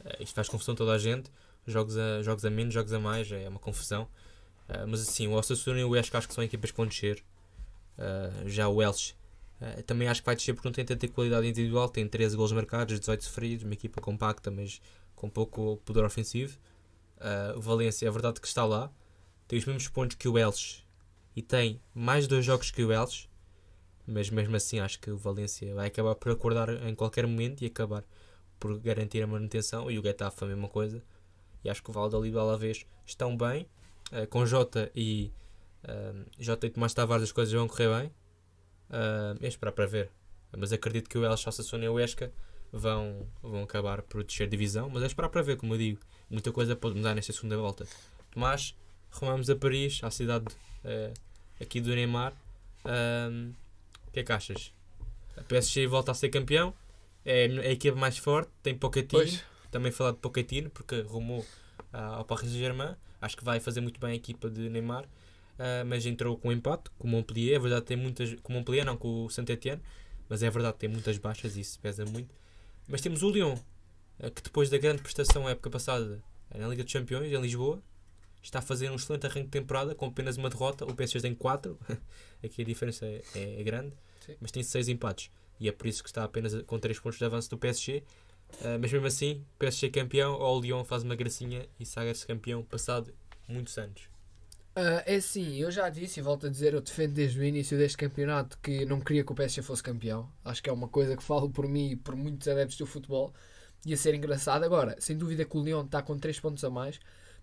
uh, 0.00 0.22
isto 0.22 0.34
faz 0.34 0.48
confusão 0.48 0.74
toda 0.74 0.92
a 0.92 0.98
gente. 0.98 1.30
Jogos 1.66 1.98
a, 1.98 2.22
jogos 2.22 2.44
a 2.44 2.50
menos, 2.50 2.72
jogos 2.72 2.92
a 2.92 2.98
mais, 2.98 3.30
é 3.30 3.48
uma 3.48 3.60
confusão. 3.60 4.08
Uh, 4.68 4.86
mas 4.86 5.02
assim, 5.02 5.28
o 5.28 5.32
Osasuna 5.32 5.80
e 5.80 5.84
o 5.84 5.94
Esco 5.96 6.16
acho 6.16 6.28
que 6.28 6.34
são 6.34 6.42
equipas 6.42 6.70
que 6.70 6.76
vão 6.76 6.86
descer. 6.86 7.22
Já 8.46 8.68
o 8.68 8.80
Elche 8.80 9.12
também 9.86 10.08
acho 10.08 10.20
que 10.22 10.26
vai 10.26 10.36
descer 10.36 10.54
porque 10.54 10.68
não 10.68 10.72
tem 10.72 10.84
tanta 10.84 11.08
qualidade 11.08 11.46
individual. 11.46 11.88
Tem 11.88 12.06
13 12.06 12.36
gols 12.36 12.52
marcados, 12.52 12.98
18 12.98 13.24
sofridos, 13.24 13.64
uma 13.64 13.74
equipa 13.74 14.00
compacta, 14.00 14.50
mas 14.50 14.80
com 15.14 15.28
pouco 15.28 15.78
poder 15.84 16.04
ofensivo. 16.04 16.58
o 17.56 17.60
Valência 17.60 18.06
é 18.06 18.10
verdade 18.10 18.40
que 18.40 18.46
está 18.46 18.64
lá, 18.64 18.90
tem 19.48 19.58
os 19.58 19.64
mesmos 19.64 19.88
pontos 19.88 20.16
que 20.16 20.28
o 20.28 20.38
Elche. 20.38 20.82
E 21.34 21.42
tem 21.42 21.80
mais 21.94 22.26
dois 22.26 22.44
jogos 22.44 22.70
que 22.70 22.84
o 22.84 22.92
Elche 22.92 23.28
mas 24.08 24.30
mesmo 24.30 24.56
assim 24.56 24.80
acho 24.80 24.98
que 24.98 25.10
o 25.10 25.18
Valência 25.18 25.74
vai 25.74 25.88
acabar 25.88 26.14
por 26.14 26.32
acordar 26.32 26.70
em 26.88 26.94
qualquer 26.94 27.26
momento 27.26 27.62
e 27.62 27.66
acabar 27.66 28.02
por 28.58 28.78
garantir 28.80 29.22
a 29.22 29.26
manutenção. 29.26 29.90
E 29.90 29.98
o 29.98 30.02
Getafe 30.02 30.44
a 30.44 30.46
mesma 30.46 30.66
coisa. 30.66 31.02
E 31.62 31.68
acho 31.68 31.82
que 31.82 31.90
o 31.90 31.92
Valladolid 31.92 32.34
e 32.34 32.36
o 32.36 32.40
Alavés 32.40 32.86
estão 33.04 33.36
bem. 33.36 33.68
Uh, 34.10 34.26
com 34.28 34.46
Jota 34.46 34.90
e 34.94 35.30
uh, 35.84 36.24
Jota 36.38 36.66
e 36.66 36.70
Tomás 36.70 36.94
Tavares 36.94 37.24
as 37.24 37.32
coisas 37.32 37.52
vão 37.52 37.68
correr 37.68 38.00
bem 38.00 38.10
uh, 38.90 39.38
é 39.40 39.48
esperar 39.48 39.72
para 39.72 39.86
ver. 39.86 40.10
Mas 40.56 40.72
acredito 40.72 41.08
que 41.08 41.18
o 41.18 41.24
El 41.24 41.36
Sassone 41.36 41.84
e 41.84 41.88
o 41.88 42.00
Esca 42.00 42.32
vão, 42.72 43.26
vão 43.42 43.62
acabar 43.62 44.02
por 44.02 44.22
descer 44.24 44.48
divisão 44.48 44.90
mas 44.90 45.02
é 45.02 45.06
esperar 45.06 45.28
para 45.28 45.42
ver 45.42 45.56
como 45.56 45.74
eu 45.74 45.78
digo. 45.78 46.00
Muita 46.30 46.52
coisa 46.52 46.76
pode 46.76 46.96
mudar 46.96 47.14
nesta 47.14 47.32
segunda 47.32 47.56
volta. 47.56 47.86
Tomás 48.30 48.74
rumamos 49.10 49.48
a 49.48 49.56
Paris 49.56 50.00
à 50.02 50.10
cidade 50.10 50.46
uh, 50.84 51.14
aqui 51.60 51.80
do 51.80 51.94
Neymar. 51.94 52.32
Uh, 52.84 53.52
o 54.06 54.10
que 54.10 54.20
é 54.20 54.24
que 54.24 54.32
achas? 54.32 54.72
A 55.36 55.42
PSG 55.42 55.86
volta 55.86 56.10
a 56.10 56.14
ser 56.14 56.28
campeão, 56.30 56.74
é 57.24 57.44
a 57.44 57.70
equipa 57.70 57.96
mais 57.96 58.18
forte, 58.18 58.50
tem 58.62 58.74
Pochettino, 58.74 59.22
pois. 59.22 59.44
também 59.70 59.92
falar 59.92 60.12
de 60.12 60.18
Pochettino, 60.18 60.70
porque 60.70 61.00
rumou 61.02 61.40
uh, 61.40 61.96
ao 61.96 62.24
Paris 62.24 62.50
Saint-Germain, 62.50 62.96
acho 63.20 63.36
que 63.36 63.44
vai 63.44 63.60
fazer 63.60 63.80
muito 63.80 64.00
bem 64.00 64.12
a 64.12 64.14
equipa 64.14 64.50
de 64.50 64.68
Neymar, 64.68 65.04
uh, 65.58 65.84
mas 65.86 66.06
entrou 66.06 66.36
com 66.36 66.48
um 66.48 66.52
empate, 66.52 66.90
com 66.98 67.06
o 67.06 67.10
Montpellier, 67.10 67.56
é 67.56 67.58
verdade 67.58 67.84
tem 67.84 67.96
muitas, 67.96 68.34
com 68.40 68.52
o 68.52 68.56
Montpellier 68.56 68.84
não, 68.84 68.96
com 68.96 69.24
o 69.24 69.30
Saint-Etienne, 69.30 69.82
mas 70.28 70.42
é 70.42 70.50
verdade 70.50 70.76
tem 70.78 70.88
muitas 70.88 71.18
baixas 71.18 71.56
e 71.56 71.60
isso 71.60 71.78
pesa 71.80 72.04
muito. 72.04 72.34
Mas 72.88 73.00
temos 73.00 73.22
o 73.22 73.30
Lyon, 73.30 73.54
uh, 74.20 74.30
que 74.30 74.42
depois 74.42 74.70
da 74.70 74.78
grande 74.78 75.02
prestação 75.02 75.44
na 75.44 75.50
época 75.50 75.70
passada 75.70 76.22
na 76.54 76.66
Liga 76.66 76.82
dos 76.82 76.92
Campeões, 76.92 77.30
em 77.30 77.40
Lisboa, 77.40 77.82
está 78.42 78.60
a 78.60 78.62
fazer 78.62 78.90
um 78.90 78.94
excelente 78.94 79.26
arranque 79.26 79.46
de 79.46 79.50
temporada 79.50 79.94
com 79.94 80.06
apenas 80.06 80.36
uma 80.36 80.48
derrota. 80.48 80.84
O 80.86 80.94
PSG 80.94 81.20
tem 81.20 81.34
4, 81.34 81.78
aqui 82.42 82.62
a 82.62 82.64
diferença 82.64 83.04
é, 83.04 83.22
é, 83.34 83.60
é 83.60 83.62
grande, 83.62 83.92
Sim. 84.24 84.36
mas 84.40 84.50
tem 84.50 84.62
6 84.62 84.88
empates 84.88 85.30
e 85.60 85.68
é 85.68 85.72
por 85.72 85.86
isso 85.86 86.02
que 86.02 86.08
está 86.08 86.24
apenas 86.24 86.54
com 86.62 86.78
3 86.78 86.98
pontos 87.00 87.18
de 87.18 87.24
avanço 87.24 87.50
do 87.50 87.58
PSG. 87.58 88.02
Uh, 88.60 88.78
mas 88.80 88.90
mesmo 88.90 89.06
assim, 89.06 89.44
PSG 89.58 89.90
campeão, 89.90 90.34
ou 90.34 90.58
o 90.58 90.60
Lyon 90.60 90.84
faz 90.84 91.02
uma 91.02 91.14
gracinha 91.14 91.68
e 91.78 91.84
saga-se 91.84 92.26
campeão 92.26 92.62
passado 92.62 93.12
muitos 93.46 93.76
anos. 93.76 94.08
Uh, 94.78 95.02
é 95.06 95.18
sim, 95.18 95.56
eu 95.56 95.72
já 95.72 95.88
disse 95.88 96.20
e 96.20 96.22
volto 96.22 96.46
a 96.46 96.48
dizer, 96.48 96.72
eu 96.72 96.80
defendo 96.80 97.12
desde 97.12 97.40
o 97.40 97.42
início 97.42 97.76
deste 97.76 97.96
campeonato 97.96 98.56
que 98.62 98.84
não 98.84 99.00
queria 99.00 99.24
que 99.24 99.32
o 99.32 99.34
PSG 99.34 99.60
fosse 99.60 99.82
campeão. 99.82 100.30
Acho 100.44 100.62
que 100.62 100.70
é 100.70 100.72
uma 100.72 100.86
coisa 100.86 101.16
que 101.16 101.22
falo 101.22 101.50
por 101.50 101.66
mim 101.66 101.90
e 101.90 101.96
por 101.96 102.14
muitos 102.14 102.46
adeptos 102.46 102.78
do 102.78 102.86
futebol. 102.86 103.34
Ia 103.84 103.96
ser 103.96 104.14
engraçado. 104.14 104.62
Agora, 104.62 104.94
sem 105.00 105.18
dúvida 105.18 105.44
que 105.44 105.56
o 105.56 105.64
Lyon 105.64 105.84
está 105.84 106.00
com 106.00 106.16
3 106.16 106.38
pontos 106.38 106.62
a 106.62 106.70
mais 106.70 107.00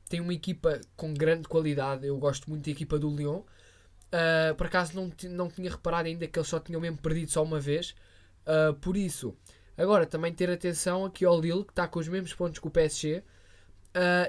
tem 0.07 0.21
uma 0.21 0.33
equipa 0.33 0.79
com 0.95 1.13
grande 1.13 1.47
qualidade. 1.49 2.07
Eu 2.07 2.17
gosto 2.17 2.49
muito 2.49 2.63
da 2.63 2.71
equipa 2.71 2.97
do 2.97 3.13
Lyon. 3.13 3.39
Uh, 3.39 4.55
por 4.55 4.67
acaso 4.67 4.95
não, 4.95 5.11
não 5.31 5.49
tinha 5.49 5.69
reparado 5.71 6.07
ainda 6.07 6.25
que 6.27 6.39
eles 6.39 6.47
só 6.47 6.59
tinham 6.59 6.79
mesmo 6.79 6.99
perdido 6.99 7.31
só 7.31 7.43
uma 7.43 7.59
vez. 7.59 7.95
Uh, 8.47 8.73
por 8.75 8.95
isso, 8.95 9.35
agora 9.77 10.05
também 10.05 10.33
ter 10.33 10.49
atenção 10.49 11.03
aqui 11.03 11.25
ao 11.25 11.41
Lille, 11.41 11.65
que 11.65 11.71
está 11.71 11.85
com 11.85 11.99
os 11.99 12.07
mesmos 12.07 12.33
pontos 12.33 12.59
que 12.59 12.67
o 12.67 12.71
PSG. 12.71 13.23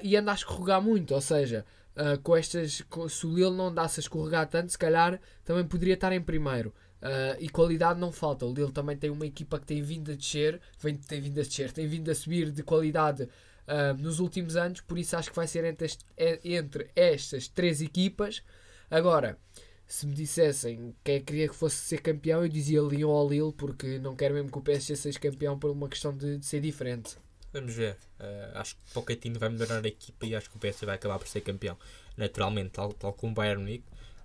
e 0.02 0.16
anda 0.16 0.32
a 0.32 0.34
escorregar 0.34 0.82
muito. 0.82 1.14
Ou 1.14 1.20
seja, 1.20 1.64
uh, 1.96 2.20
com 2.22 2.36
estas, 2.36 2.82
com, 2.82 3.08
se 3.08 3.26
o 3.26 3.34
Lille 3.34 3.56
não 3.56 3.68
andasse 3.68 4.00
a 4.00 4.02
escorregar 4.02 4.48
tanto, 4.48 4.70
se 4.70 4.78
calhar 4.78 5.20
também 5.44 5.64
poderia 5.64 5.94
estar 5.94 6.12
em 6.12 6.20
primeiro. 6.20 6.72
Uh, 7.02 7.36
e 7.38 7.48
qualidade 7.48 8.00
não 8.00 8.10
falta. 8.10 8.46
O 8.46 8.52
Lille 8.52 8.72
também 8.72 8.96
tem 8.96 9.10
uma 9.10 9.26
equipa 9.26 9.58
que 9.58 9.66
tem 9.66 9.82
vindo 9.82 10.10
a 10.12 10.14
descer, 10.14 10.60
vem, 10.78 10.96
tem 10.96 11.20
vindo 11.20 11.38
a 11.40 11.42
descer, 11.42 11.72
tem 11.72 11.86
vindo 11.86 12.10
a 12.10 12.14
subir 12.14 12.50
de 12.50 12.62
qualidade 12.62 13.24
uh, 13.24 14.00
nos 14.00 14.18
últimos 14.20 14.56
anos, 14.56 14.80
por 14.80 14.98
isso 14.98 15.16
acho 15.16 15.30
que 15.30 15.36
vai 15.36 15.46
ser 15.46 15.64
entre, 15.64 15.86
este, 15.86 16.04
entre 16.44 16.90
estas 16.94 17.48
três 17.48 17.80
equipas. 17.80 18.42
Agora, 18.90 19.38
se 19.86 20.06
me 20.06 20.14
dissessem 20.14 20.94
quem 21.04 21.16
é 21.16 21.20
queria 21.20 21.48
que 21.48 21.54
fosse 21.54 21.76
ser 21.76 22.00
campeão, 22.00 22.42
eu 22.42 22.48
dizia 22.48 22.80
Lyon 22.80 23.10
ou 23.10 23.28
Lille, 23.28 23.52
porque 23.52 23.98
não 23.98 24.16
quero 24.16 24.34
mesmo 24.34 24.50
que 24.50 24.58
o 24.58 24.62
PSG 24.62 24.96
seja 24.96 25.18
campeão 25.18 25.58
por 25.58 25.70
uma 25.70 25.88
questão 25.88 26.16
de, 26.16 26.38
de 26.38 26.46
ser 26.46 26.60
diferente. 26.60 27.16
Vamos 27.52 27.74
ver. 27.74 27.96
Uh, 28.20 28.58
acho 28.58 28.76
que 28.76 28.92
Pochettino 28.92 29.38
vai 29.38 29.48
melhorar 29.48 29.84
a 29.84 29.88
equipa 29.88 30.26
e 30.26 30.34
acho 30.34 30.50
que 30.50 30.56
o 30.56 30.58
PSG 30.60 30.86
vai 30.86 30.96
acabar 30.96 31.18
por 31.18 31.28
ser 31.28 31.40
campeão. 31.40 31.76
Naturalmente, 32.16 32.70
tal, 32.70 32.92
tal 32.92 33.12
como 33.12 33.32
o 33.32 33.34
Bayern 33.34 33.62
Munique. 33.62 33.84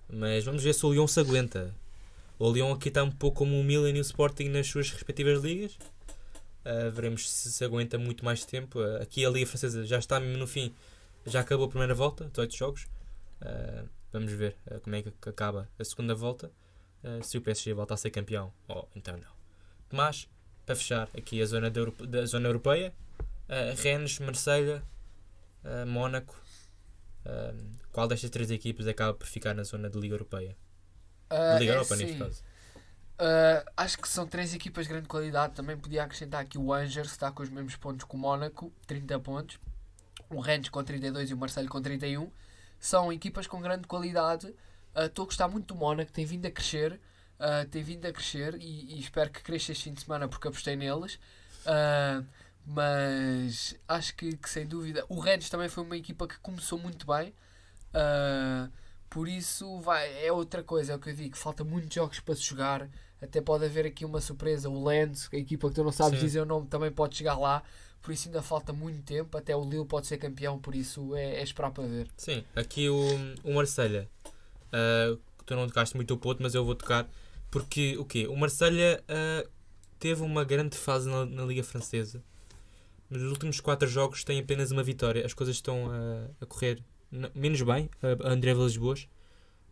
Mas 0.10 0.44
vamos 0.44 0.64
ver 0.64 0.74
se 0.74 0.86
o 0.86 0.92
Lyon 0.92 1.08
se 1.08 1.20
aguenta. 1.20 1.74
O 2.38 2.52
Lyon 2.52 2.74
aqui 2.74 2.90
está 2.90 3.04
um 3.04 3.12
pouco 3.12 3.40
como 3.40 3.60
o 3.60 3.64
Milan 3.64 3.92
e 3.92 4.00
o 4.00 4.02
Sporting 4.02 4.50
nas 4.50 4.68
suas 4.68 4.90
respectivas 4.92 5.42
ligas. 5.42 5.78
Uh, 6.66 6.92
veremos 6.92 7.30
se 7.30 7.52
se 7.52 7.64
aguenta 7.64 7.98
muito 7.98 8.26
mais 8.26 8.44
tempo. 8.46 8.80
Uh, 8.80 9.02
aqui 9.02 9.26
a 9.26 9.30
Liga 9.30 9.48
Francesa 9.48 9.86
já 9.86 10.00
está 10.00 10.20
mesmo 10.20 10.38
no 10.38 10.48
fim. 10.48 10.74
Já 11.26 11.42
acabou 11.42 11.68
a 11.68 11.70
primeira 11.70 11.94
volta, 11.94 12.26
18 12.26 12.56
jogos. 12.56 12.88
Vamos 14.12 14.32
ver 14.32 14.56
como 14.84 14.96
é 14.96 15.02
que 15.02 15.30
acaba 15.30 15.70
a 15.80 15.84
segunda 15.84 16.14
volta. 16.14 16.52
se 17.24 17.38
o 17.38 17.42
PSG 17.42 17.74
volta 17.74 17.94
a 17.94 17.98
ser 17.98 18.10
campeão 18.10 18.52
ou 18.68 18.88
então 18.96 19.16
não. 19.18 19.32
Mas, 19.92 20.28
para 20.66 20.76
fechar 20.76 21.10
aqui 21.16 21.42
a 21.42 21.46
zona 21.46 21.70
da, 21.70 21.82
da 22.08 22.26
zona 22.26 22.50
europeia, 22.50 22.94
Rennes, 23.78 24.20
Marselha, 24.20 24.84
Mónaco. 25.88 26.36
qual 27.92 28.08
destas 28.08 28.30
três 28.30 28.50
equipas 28.50 28.88
acaba 28.88 29.14
por 29.14 29.28
ficar 29.28 29.54
na 29.54 29.64
zona 29.64 29.90
de 29.90 30.00
Liga 30.00 30.16
Europeia? 30.16 30.56
Uh, 31.32 31.58
Liga 31.60 31.72
é 31.72 31.76
Europa, 31.76 31.96
neste 31.96 32.18
caso. 32.18 32.44
Uh, 33.22 33.64
acho 33.78 33.98
que 33.98 34.10
são 34.10 34.28
três 34.28 34.54
equipas 34.54 34.86
de 34.86 34.94
grande 34.94 35.08
qualidade. 35.08 35.54
Também 35.54 35.78
podia 35.78 36.04
acrescentar 36.04 36.42
aqui 36.42 36.58
o 36.58 36.74
Angers, 36.74 37.08
que 37.08 37.14
está 37.14 37.32
com 37.32 37.42
os 37.42 37.50
mesmos 37.50 37.76
pontos 37.78 38.06
que 38.06 38.16
o 38.16 38.18
Mónaco, 38.18 38.74
30 38.86 39.20
pontos. 39.20 39.60
O 40.30 40.40
Rennes 40.40 40.70
com 40.70 40.84
32 40.84 41.30
e 41.30 41.34
o 41.34 41.38
Marseille 41.38 41.70
com 41.70 41.82
31. 41.82 42.30
São 42.80 43.14
equipas 43.14 43.48
com 43.48 43.62
grande 43.62 43.88
qualidade. 43.88 44.48
Uh, 44.48 45.06
estou 45.06 45.24
a 45.24 45.26
gostar 45.28 45.48
muito 45.48 45.74
do 45.74 45.76
Mónaco, 45.76 46.12
tem 46.12 46.26
vindo 46.26 46.46
a 46.46 46.52
crescer. 46.52 47.00
Uh, 47.40 47.68
tem 47.70 47.82
vindo 47.82 48.06
a 48.06 48.12
crescer 48.12 48.56
e, 48.56 48.96
e, 48.96 49.00
espero 49.00 49.32
que 49.32 49.42
cresça 49.42 49.72
este 49.72 49.86
fim 49.86 49.94
de 49.94 50.02
semana 50.02 50.28
porque 50.28 50.48
apostei 50.48 50.76
neles. 50.76 51.16
Uh, 51.66 52.26
mas 52.66 53.76
acho 53.88 54.16
que, 54.16 54.38
que, 54.38 54.50
sem 54.50 54.66
dúvida 54.66 55.06
o 55.10 55.20
Rennes 55.20 55.50
também 55.50 55.68
foi 55.68 55.84
uma 55.84 55.98
equipa 55.98 56.28
que 56.28 56.38
começou 56.40 56.78
muito 56.78 57.06
bem. 57.06 57.34
Uh, 57.94 58.72
por 59.10 59.28
isso 59.28 59.80
vai, 59.82 60.26
é 60.26 60.32
outra 60.32 60.64
coisa, 60.64 60.94
é 60.94 60.96
o 60.96 61.00
que 61.00 61.10
eu 61.10 61.16
digo, 61.16 61.36
falta 61.36 61.64
muitos 61.64 61.94
jogos 61.94 62.20
para 62.20 62.36
se 62.36 62.44
jogar. 62.44 62.90
Até 63.22 63.40
pode 63.40 63.66
haver 63.66 63.86
aqui 63.86 64.04
uma 64.04 64.20
surpresa. 64.20 64.70
O 64.70 64.84
Lens, 64.84 65.30
a 65.32 65.36
equipa 65.36 65.70
que 65.70 65.76
tu 65.76 65.84
não 65.84 65.92
sabes 65.92 66.20
Sim. 66.20 66.26
dizer 66.26 66.42
o 66.42 66.46
nome, 66.46 66.68
também 66.68 66.92
pode 66.92 67.16
chegar 67.16 67.38
lá. 67.38 67.62
Por 68.02 68.12
isso 68.12 68.28
ainda 68.28 68.42
falta 68.42 68.74
muito 68.74 69.04
tempo. 69.04 69.38
Até 69.38 69.56
o 69.56 69.64
Lille 69.64 69.86
pode 69.86 70.08
ser 70.08 70.18
campeão, 70.18 70.58
por 70.58 70.74
isso 70.74 71.16
é, 71.16 71.36
é 71.36 71.44
esperar 71.44 71.72
para 71.72 71.84
ver. 71.84 72.08
Sim, 72.18 72.44
aqui 72.56 72.90
o, 72.90 73.00
o 73.44 73.54
Marselha. 73.54 74.10
Uh, 74.74 75.20
tu 75.46 75.56
não 75.56 75.68
tocaste 75.68 75.96
muito 75.96 76.14
o 76.14 76.18
ponto, 76.18 76.42
mas 76.42 76.56
eu 76.56 76.66
vou 76.66 76.74
tocar. 76.74 77.08
Porque 77.52 77.98
o 77.98 78.06
quê? 78.06 78.28
O 78.28 78.36
Marselha 78.36 79.04
uh, 79.04 79.50
teve 80.00 80.24
uma 80.24 80.44
grande 80.44 80.78
fase 80.78 81.08
na, 81.08 81.26
na, 81.26 81.46
Liga 81.46 81.64
Francesa. 81.64 82.24
Nos 83.12 83.24
últimos 83.24 83.60
4 83.60 83.90
jogos 83.90 84.24
tem 84.24 84.40
apenas 84.40 84.72
uma 84.72 84.82
vitória. 84.82 85.26
As 85.26 85.34
coisas 85.34 85.58
estão 85.58 85.88
uh, 85.88 86.34
a 86.40 86.46
correr 86.46 86.82
menos 87.36 87.62
bem 87.62 87.90
a 88.02 88.30
André 88.30 88.54
Villas-Boas. 88.54 89.06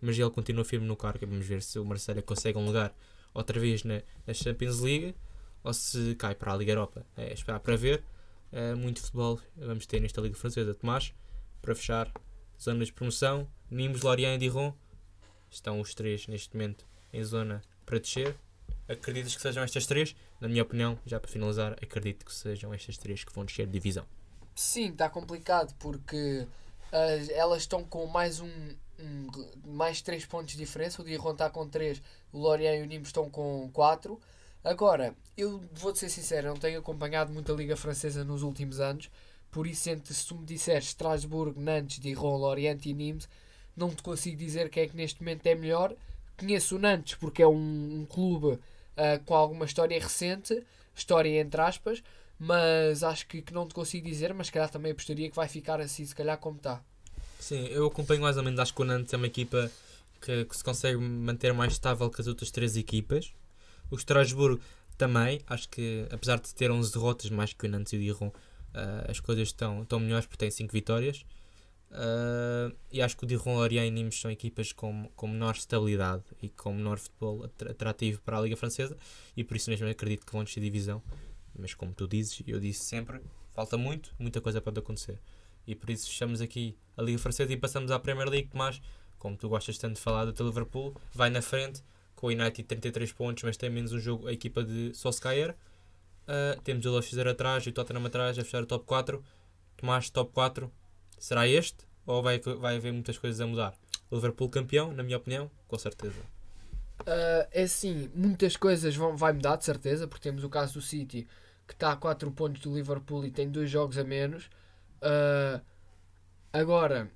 Mas 0.01 0.19
ele 0.19 0.29
continua 0.29 0.65
firme 0.65 0.85
no 0.85 0.97
cargo. 0.97 1.25
Vamos 1.25 1.45
ver 1.45 1.61
se 1.61 1.79
o 1.79 1.85
Marselha 1.85 2.21
consegue 2.21 2.57
um 2.57 2.65
lugar 2.65 2.93
outra 3.33 3.57
vez 3.57 3.85
na, 3.85 4.01
na 4.27 4.33
Champions 4.33 4.81
League 4.81 5.15
ou 5.63 5.73
se 5.73 6.15
cai 6.15 6.35
para 6.35 6.51
a 6.51 6.57
Liga 6.57 6.73
Europa. 6.73 7.05
É 7.15 7.31
esperar 7.31 7.61
para 7.61 7.77
ver. 7.77 8.03
É, 8.51 8.75
muito 8.75 8.99
futebol 8.99 9.39
vamos 9.55 9.85
ter 9.85 10.01
nesta 10.01 10.19
Liga 10.19 10.35
Francesa. 10.35 10.73
Tomás, 10.73 11.13
para 11.61 11.73
fechar, 11.73 12.11
zona 12.61 12.83
de 12.83 12.91
promoção, 12.91 13.47
Nimes, 13.71 14.01
Lorient 14.01 14.35
e 14.35 14.39
Diron 14.39 14.73
estão 15.49 15.79
os 15.79 15.93
três 15.93 16.27
neste 16.27 16.53
momento 16.53 16.85
em 17.13 17.23
zona 17.23 17.61
para 17.85 17.99
descer. 17.99 18.35
Acreditas 18.85 19.33
que 19.33 19.41
sejam 19.41 19.63
estas 19.63 19.85
três? 19.85 20.13
Na 20.39 20.47
minha 20.47 20.63
opinião, 20.63 20.97
já 21.05 21.19
para 21.19 21.29
finalizar, 21.29 21.73
acredito 21.73 22.25
que 22.25 22.33
sejam 22.33 22.73
estas 22.73 22.97
três 22.97 23.23
que 23.23 23.33
vão 23.33 23.43
descer 23.43 23.65
de 23.65 23.73
divisão. 23.73 24.05
Sim, 24.55 24.89
está 24.89 25.09
complicado 25.09 25.73
porque 25.79 26.47
uh, 26.91 27.31
elas 27.31 27.61
estão 27.61 27.83
com 27.83 28.05
mais 28.07 28.39
um, 28.39 28.49
um, 28.99 29.27
mais 29.65 30.01
3 30.01 30.25
pontos 30.25 30.53
de 30.53 30.57
diferença. 30.57 31.01
O 31.01 31.05
Dijon 31.05 31.31
está 31.31 31.49
com 31.49 31.67
3, 31.67 32.01
o 32.31 32.39
Lorient 32.39 32.79
e 32.79 32.83
o 32.83 32.85
Nîmes 32.85 33.09
estão 33.09 33.29
com 33.29 33.69
4. 33.73 34.19
Agora, 34.63 35.15
eu 35.37 35.61
vou 35.73 35.95
ser 35.95 36.09
sincero, 36.09 36.49
não 36.49 36.57
tenho 36.57 36.79
acompanhado 36.79 37.31
muito 37.31 37.51
a 37.51 37.55
Liga 37.55 37.77
Francesa 37.77 38.23
nos 38.23 38.43
últimos 38.43 38.79
anos. 38.79 39.09
Por 39.51 39.65
isso, 39.65 39.89
entre, 39.89 40.13
se 40.13 40.27
tu 40.27 40.35
me 40.35 40.45
disseres 40.45 40.87
Strasbourg, 40.89 41.59
Nantes, 41.59 41.99
Dijon, 41.99 42.37
Lorient 42.37 42.85
e 42.85 42.93
Nîmes, 42.93 43.27
não 43.75 43.89
te 43.89 44.03
consigo 44.03 44.37
dizer 44.37 44.69
quem 44.69 44.83
é 44.83 44.87
que 44.87 44.95
neste 44.95 45.21
momento 45.21 45.45
é 45.47 45.55
melhor. 45.55 45.95
Conheço 46.37 46.75
o 46.75 46.79
Nantes 46.79 47.15
porque 47.15 47.41
é 47.41 47.47
um, 47.47 48.01
um 48.01 48.05
clube 48.05 48.59
uh, 48.99 49.23
com 49.25 49.33
alguma 49.33 49.65
história 49.65 49.99
recente, 49.99 50.61
história 50.95 51.39
entre 51.39 51.61
aspas, 51.61 52.03
mas 52.37 53.03
acho 53.03 53.27
que, 53.27 53.41
que 53.41 53.53
não 53.53 53.67
te 53.67 53.73
consigo 53.73 54.07
dizer, 54.07 54.33
mas 54.33 54.47
se 54.47 54.53
calhar 54.53 54.69
também 54.69 54.91
apostaria 54.91 55.29
que 55.29 55.35
vai 55.35 55.47
ficar 55.47 55.79
assim, 55.81 56.05
se 56.05 56.15
calhar 56.15 56.37
como 56.37 56.57
está. 56.57 56.81
Sim, 57.39 57.65
eu 57.67 57.87
acompanho 57.87 58.21
mais 58.21 58.37
ou 58.37 58.43
menos. 58.43 58.59
Acho 58.59 58.73
que 58.73 58.81
o 58.81 58.85
Nantes 58.85 59.13
é 59.13 59.17
uma 59.17 59.27
equipa 59.27 59.71
que, 60.21 60.45
que, 60.45 60.57
se 60.57 60.63
consegue 60.63 60.97
manter 60.97 61.53
mais 61.53 61.73
estável 61.73 62.09
que 62.09 62.19
as 62.21 62.27
outras 62.27 62.51
três 62.51 62.75
equipas. 62.75 63.33
O 63.89 63.95
Strasbourg 63.95 64.61
também. 64.97 65.41
Acho 65.47 65.69
que, 65.69 66.05
apesar 66.11 66.39
de 66.39 66.53
ter 66.53 66.69
11 66.69 66.91
derrotas 66.91 67.29
mais 67.31 67.53
que 67.53 67.65
o 67.65 67.69
Nantes 67.69 67.93
e 67.93 67.95
o 67.95 67.99
Dijon, 67.99 68.27
uh, 68.27 69.09
as 69.09 69.19
coisas 69.19 69.47
estão, 69.47 69.83
estão 69.83 69.99
melhores 69.99 70.25
porque 70.25 70.37
têm 70.37 70.51
5 70.51 70.71
vitórias. 70.71 71.25
Uh, 71.91 72.75
e 72.91 73.01
acho 73.01 73.17
que 73.17 73.23
o 73.23 73.27
Dijon, 73.27 73.55
Lorient 73.55 73.87
e 73.87 73.91
Nimes 73.91 74.19
são 74.19 74.29
equipas 74.29 74.71
com, 74.71 75.09
com 75.15 75.27
menor 75.27 75.55
estabilidade 75.55 76.23
e 76.41 76.49
com 76.49 76.73
menor 76.73 76.99
futebol 76.99 77.43
atrativo 77.43 78.21
para 78.21 78.37
a 78.37 78.41
Liga 78.41 78.55
Francesa. 78.55 78.97
E 79.35 79.43
por 79.43 79.57
isso 79.57 79.69
mesmo 79.69 79.87
acredito 79.87 80.25
que 80.25 80.31
vão 80.31 80.43
descer 80.43 80.61
divisão. 80.61 81.01
Mas 81.57 81.73
como 81.73 81.93
tu 81.93 82.07
dizes, 82.07 82.41
eu 82.47 82.59
disse 82.59 82.83
sempre, 82.85 83.19
falta 83.51 83.77
muito, 83.77 84.13
muita 84.19 84.39
coisa 84.39 84.61
pode 84.61 84.79
acontecer. 84.79 85.19
E 85.65 85.75
por 85.75 85.89
isso 85.89 86.07
fechamos 86.07 86.41
aqui 86.41 86.77
a 86.95 87.01
Liga 87.01 87.19
Francesa 87.19 87.51
e 87.51 87.57
passamos 87.57 87.91
à 87.91 87.99
Premier 87.99 88.29
League, 88.29 88.49
mas 88.53 88.81
como 89.17 89.35
tu 89.35 89.49
gostas 89.49 89.77
tanto 89.77 89.95
de 89.95 90.01
falar 90.01 90.25
do 90.25 90.33
teu 90.33 90.45
Liverpool, 90.45 90.95
vai 91.13 91.29
na 91.29 91.41
frente 91.41 91.83
com 92.15 92.27
o 92.27 92.29
United 92.29 92.63
33 92.63 93.11
pontos, 93.11 93.43
mas 93.43 93.57
tem 93.57 93.69
menos 93.69 93.91
um 93.91 93.99
jogo 93.99 94.27
a 94.27 94.33
equipa 94.33 94.63
de 94.63 94.93
Solskjaer. 94.93 95.55
Uh, 96.23 96.61
temos 96.61 96.85
o 96.85 96.91
Leicester 96.91 97.27
atrás 97.27 97.65
e 97.65 97.69
o 97.69 97.73
Tottenham 97.73 98.05
atrás 98.05 98.37
a 98.37 98.43
fechar 98.43 98.61
o 98.61 98.65
top 98.65 98.85
4. 98.85 99.23
Tomás, 99.75 100.09
top 100.09 100.31
4 100.33 100.71
será 101.19 101.47
este 101.47 101.87
ou 102.05 102.23
vai, 102.23 102.39
vai 102.39 102.77
haver 102.77 102.91
muitas 102.91 103.17
coisas 103.17 103.39
a 103.39 103.45
mudar? 103.45 103.73
Liverpool 104.11 104.49
campeão, 104.49 104.91
na 104.91 105.03
minha 105.03 105.17
opinião, 105.17 105.49
com 105.67 105.77
certeza. 105.77 106.19
Uh, 107.01 107.47
é 107.51 107.63
assim, 107.63 108.09
muitas 108.13 108.57
coisas 108.57 108.95
vão, 108.95 109.15
vai 109.15 109.31
mudar 109.31 109.55
de 109.55 109.65
certeza, 109.65 110.07
porque 110.07 110.23
temos 110.23 110.43
o 110.43 110.49
caso 110.49 110.73
do 110.73 110.81
City 110.81 111.27
que 111.67 111.73
está 111.73 111.91
a 111.91 111.95
4 111.95 112.31
pontos 112.31 112.61
do 112.61 112.73
Liverpool 112.73 113.23
e 113.25 113.31
tem 113.31 113.47
dois 113.49 113.69
jogos 113.69 113.97
a 113.97 114.03
menos. 114.03 114.49
Uh, 115.03 115.61
agora, 116.51 117.11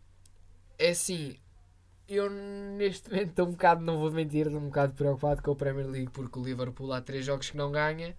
é 0.77 0.91
assim, 0.91 1.35
eu 2.07 2.29
neste 2.29 3.09
momento 3.09 3.29
estou 3.29 3.47
um 3.47 3.51
bocado, 3.51 3.83
não 3.83 3.97
vou 3.97 4.11
mentir, 4.11 4.45
estou 4.45 4.61
um 4.61 4.65
bocado 4.65 4.93
preocupado 4.93 5.41
com 5.41 5.51
a 5.51 5.55
Premier 5.55 5.87
League 5.87 6.11
porque 6.11 6.37
o 6.37 6.43
Liverpool 6.43 6.93
há 6.93 7.01
três 7.01 7.25
jogos 7.25 7.49
que 7.49 7.57
não 7.57 7.71
ganha 7.71 8.15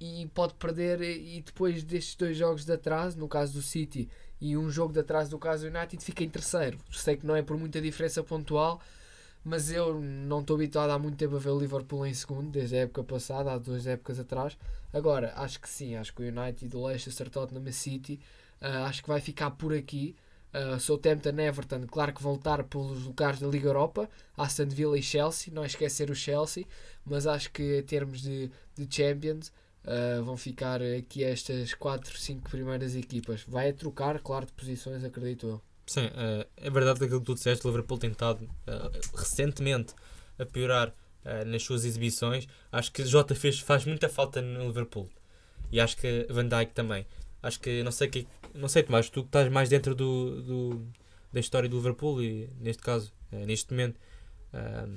e 0.00 0.28
pode 0.34 0.54
perder 0.54 1.00
e 1.00 1.40
depois 1.40 1.82
destes 1.84 2.16
dois 2.16 2.36
jogos 2.36 2.64
de 2.64 2.72
atraso, 2.72 3.18
no 3.18 3.28
caso 3.28 3.54
do 3.54 3.62
City 3.62 4.08
e 4.42 4.56
um 4.56 4.68
jogo 4.68 4.92
de 4.92 5.00
atraso 5.00 5.30
do 5.30 5.38
caso 5.38 5.66
United, 5.66 6.02
fica 6.04 6.24
em 6.24 6.28
terceiro. 6.28 6.78
Sei 6.90 7.16
que 7.16 7.24
não 7.26 7.36
é 7.36 7.42
por 7.42 7.56
muita 7.56 7.80
diferença 7.80 8.22
pontual, 8.22 8.80
mas 9.44 9.70
eu 9.70 10.00
não 10.00 10.40
estou 10.40 10.56
habituado 10.56 10.90
há 10.90 10.98
muito 10.98 11.16
tempo 11.16 11.36
a 11.36 11.38
ver 11.38 11.50
o 11.50 11.58
Liverpool 11.58 12.04
em 12.06 12.12
segundo, 12.12 12.50
desde 12.50 12.76
a 12.76 12.80
época 12.80 13.04
passada, 13.04 13.52
há 13.52 13.58
duas 13.58 13.86
épocas 13.86 14.18
atrás. 14.18 14.58
Agora, 14.92 15.32
acho 15.36 15.60
que 15.60 15.68
sim, 15.68 15.96
acho 15.96 16.12
que 16.12 16.22
o 16.22 16.26
United, 16.26 16.76
o 16.76 16.86
Leicester, 16.86 17.30
Tottenham 17.30 17.72
City 17.72 18.20
Uh, 18.62 18.84
acho 18.86 19.02
que 19.02 19.08
vai 19.08 19.20
ficar 19.20 19.50
por 19.50 19.74
aqui. 19.74 20.14
Uh, 20.54 20.78
Southampton, 20.78 21.40
Everton, 21.40 21.86
claro 21.86 22.12
que 22.12 22.22
voltar 22.22 22.62
pelos 22.64 23.04
lugares 23.04 23.40
da 23.40 23.48
Liga 23.48 23.68
Europa, 23.68 24.08
Aston 24.36 24.68
Villa 24.68 24.98
e 24.98 25.02
Chelsea, 25.02 25.52
não 25.52 25.64
esquecer 25.64 26.10
o 26.10 26.14
Chelsea, 26.14 26.66
mas 27.06 27.26
acho 27.26 27.50
que 27.50 27.78
em 27.78 27.82
termos 27.82 28.20
de, 28.20 28.50
de 28.76 28.86
Champions 28.94 29.50
uh, 29.84 30.22
vão 30.22 30.36
ficar 30.36 30.80
aqui 30.82 31.24
estas 31.24 31.74
4, 31.74 32.18
5 32.18 32.50
primeiras 32.50 32.94
equipas. 32.94 33.44
Vai 33.46 33.72
trocar, 33.72 34.18
claro, 34.20 34.46
de 34.46 34.52
posições, 34.52 35.04
acredito 35.04 35.46
eu. 35.46 35.62
Sim, 35.86 36.06
uh, 36.06 36.46
é 36.56 36.70
verdade 36.70 37.04
aquilo 37.04 37.20
que 37.20 37.26
tu 37.26 37.34
disseste, 37.34 37.66
o 37.66 37.70
Liverpool 37.70 37.98
tem 37.98 38.10
estado 38.10 38.44
uh, 38.44 39.16
recentemente 39.16 39.94
a 40.38 40.46
piorar 40.46 40.94
nas 41.46 41.62
suas 41.62 41.84
exibições. 41.84 42.48
Acho 42.72 42.90
que 42.90 43.04
Jota 43.04 43.32
fez, 43.32 43.60
faz 43.60 43.84
muita 43.84 44.08
falta 44.08 44.42
no 44.42 44.66
Liverpool 44.66 45.08
e 45.70 45.78
acho 45.78 45.96
que 45.96 46.26
Van 46.28 46.48
Dijk 46.48 46.72
também. 46.72 47.06
Acho 47.40 47.60
que 47.60 47.80
não 47.84 47.92
sei 47.92 48.08
que 48.08 48.26
não 48.52 48.68
sei 48.68 48.82
Tomás, 48.82 49.08
tu 49.08 49.22
que 49.22 49.28
estás 49.28 49.48
mais 49.48 49.68
dentro 49.68 49.94
do, 49.94 50.42
do, 50.42 50.86
da 51.32 51.38
história 51.38 51.68
do 51.68 51.76
Liverpool 51.76 52.20
e 52.20 52.50
neste 52.58 52.82
caso, 52.82 53.12
neste 53.30 53.70
momento, 53.70 54.00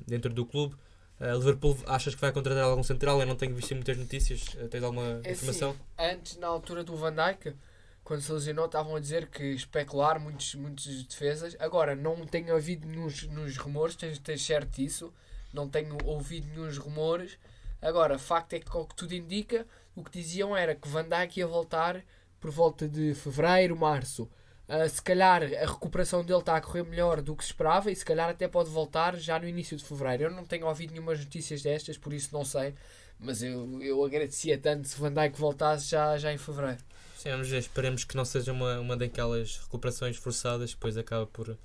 dentro 0.08 0.34
do 0.34 0.48
clube. 0.48 0.76
Uh, 1.20 1.38
Liverpool 1.38 1.78
achas 1.88 2.14
que 2.16 2.22
vai 2.22 2.32
contratar 2.32 2.64
algum 2.64 2.84
central? 2.84 3.20
Eu 3.22 3.26
não 3.28 3.36
tenho 3.36 3.56
visto 3.56 3.74
muitas 3.74 3.98
notícias. 3.98 4.54
Uh, 4.56 4.68
tens 4.68 4.84
alguma 4.84 5.22
É 5.24 5.32
informação? 5.32 5.72
assim, 5.72 5.80
antes, 5.98 6.38
na 6.38 6.48
altura 6.48 6.84
do 6.84 6.96
Van 6.96 7.14
Dijk, 7.14 7.56
quando 8.04 8.22
se 8.22 8.32
lesionou, 8.32 8.66
estavam 8.66 8.96
a 8.96 9.00
dizer 9.00 9.28
que 9.28 9.44
especular 9.44 10.20
muitos, 10.20 10.54
muitos 10.56 11.04
defesas. 11.04 11.56
Agora, 11.60 11.96
não 11.96 12.26
tenho 12.26 12.54
ouvido 12.54 12.88
nos, 12.88 13.24
nos 13.28 13.58
rumores, 13.58 13.96
tens, 13.96 14.20
tens 14.20 14.46
certo 14.46 14.80
isso. 14.80 15.14
Não 15.54 15.70
tenho 15.70 15.98
ouvido 16.06 16.48
nenhum 16.48 16.70
rumores. 16.80 17.38
Agora, 17.82 18.20
facto 18.20 18.54
é 18.54 18.60
que, 18.60 18.76
o 18.76 18.86
que 18.86 18.96
tudo 18.96 19.14
indica, 19.14 19.66
o 19.96 20.04
que 20.04 20.12
diziam 20.12 20.56
era 20.56 20.76
que 20.76 20.88
Van 20.88 21.08
Dijk 21.08 21.40
ia 21.40 21.48
voltar 21.48 22.04
por 22.40 22.52
volta 22.52 22.88
de 22.88 23.14
fevereiro, 23.16 23.76
março. 23.76 24.30
Uh, 24.68 24.90
se 24.90 25.02
calhar 25.02 25.44
a 25.44 25.66
recuperação 25.72 26.26
dele 26.26 26.40
está 26.40 26.56
a 26.56 26.62
correr 26.62 26.84
melhor 26.84 27.22
do 27.22 27.36
que 27.36 27.44
se 27.44 27.52
esperava 27.52 27.92
e 27.92 27.96
se 27.96 28.04
calhar 28.04 28.30
até 28.30 28.48
pode 28.48 28.70
voltar 28.70 29.16
já 29.16 29.38
no 29.38 29.48
início 29.48 29.78
de 29.78 29.84
fevereiro. 29.84 30.24
Eu 30.24 30.32
não 30.32 30.44
tenho 30.44 30.66
ouvido 30.66 30.92
nenhumas 30.92 31.20
notícias 31.20 31.62
destas, 31.62 31.98
por 31.98 32.12
isso 32.12 32.30
não 32.34 32.44
sei. 32.44 32.74
Mas 33.20 33.44
eu, 33.44 33.82
eu 33.82 34.04
agradecia 34.04 34.58
tanto 34.58 34.88
se 34.88 35.00
Van 35.00 35.14
Dijk 35.14 35.40
voltasse 35.40 35.90
já, 35.90 36.18
já 36.18 36.34
em 36.34 36.38
fevereiro. 36.38 36.80
Sim, 37.16 37.30
vamos 37.32 37.48
ver. 37.48 37.60
Esperemos 37.60 38.04
que 38.04 38.16
não 38.16 38.26
seja 38.26 38.52
uma, 38.52 38.80
uma 38.80 38.98
daquelas 38.98 39.60
recuperações 39.60 40.18
forçadas, 40.18 40.72
depois 40.72 40.98
acaba 40.98 41.26
por, 41.28 41.58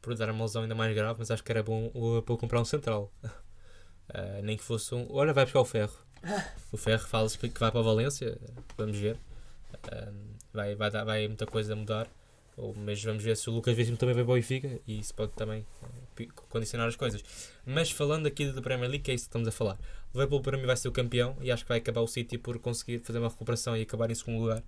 por 0.00 0.14
dar 0.14 0.30
uma 0.30 0.44
lesão 0.44 0.62
ainda 0.62 0.74
mais 0.74 0.94
grave. 0.94 1.18
Mas 1.18 1.30
acho 1.30 1.44
que 1.44 1.52
era 1.52 1.62
bom 1.62 1.90
o 1.94 2.08
Liverpool 2.08 2.38
comprar 2.38 2.60
um 2.60 2.64
central. 2.64 3.12
Uh, 3.22 4.42
nem 4.44 4.56
que 4.56 4.64
fosse 4.64 4.94
um. 4.94 5.06
Olha, 5.10 5.32
vai 5.32 5.44
buscar 5.44 5.60
o 5.60 5.64
ferro. 5.64 5.94
O 6.72 6.76
ferro 6.76 7.06
fala-se 7.06 7.38
que 7.38 7.48
vai 7.60 7.70
para 7.70 7.80
a 7.80 7.82
Valência. 7.82 8.38
Vamos 8.76 8.96
ver. 8.96 9.16
Uh, 9.74 10.14
vai, 10.52 10.74
vai, 10.74 10.90
vai 10.90 11.28
muita 11.28 11.46
coisa 11.46 11.74
a 11.74 11.76
mudar. 11.76 12.08
Ou, 12.60 12.74
mas 12.74 13.02
vamos 13.02 13.24
ver 13.24 13.36
se 13.36 13.48
o 13.48 13.52
Lucas 13.52 13.74
Veríssimo 13.74 13.96
também 13.96 14.14
vai 14.14 14.22
para 14.22 14.32
o 14.32 14.34
Benfica 14.34 14.78
e 14.86 14.98
isso 14.98 15.14
pode 15.14 15.32
também 15.32 15.66
uh, 15.82 16.32
condicionar 16.50 16.86
as 16.86 16.94
coisas. 16.94 17.24
Mas 17.64 17.90
falando 17.90 18.26
aqui 18.26 18.52
da 18.52 18.60
Premier 18.60 18.90
League, 18.90 19.02
que 19.02 19.10
é 19.10 19.14
isso 19.14 19.24
que 19.24 19.28
estamos 19.28 19.48
a 19.48 19.50
falar. 19.50 19.78
O 20.12 20.18
Liverpool 20.18 20.42
para 20.42 20.58
mim 20.58 20.66
vai 20.66 20.76
ser 20.76 20.88
o 20.88 20.92
campeão 20.92 21.36
e 21.40 21.50
acho 21.50 21.64
que 21.64 21.68
vai 21.70 21.78
acabar 21.78 22.02
o 22.02 22.06
City 22.06 22.36
por 22.36 22.58
conseguir 22.58 22.98
fazer 22.98 23.18
uma 23.18 23.28
recuperação 23.28 23.74
e 23.74 23.82
acabar 23.82 24.10
em 24.10 24.14
segundo 24.14 24.40
lugar. 24.40 24.62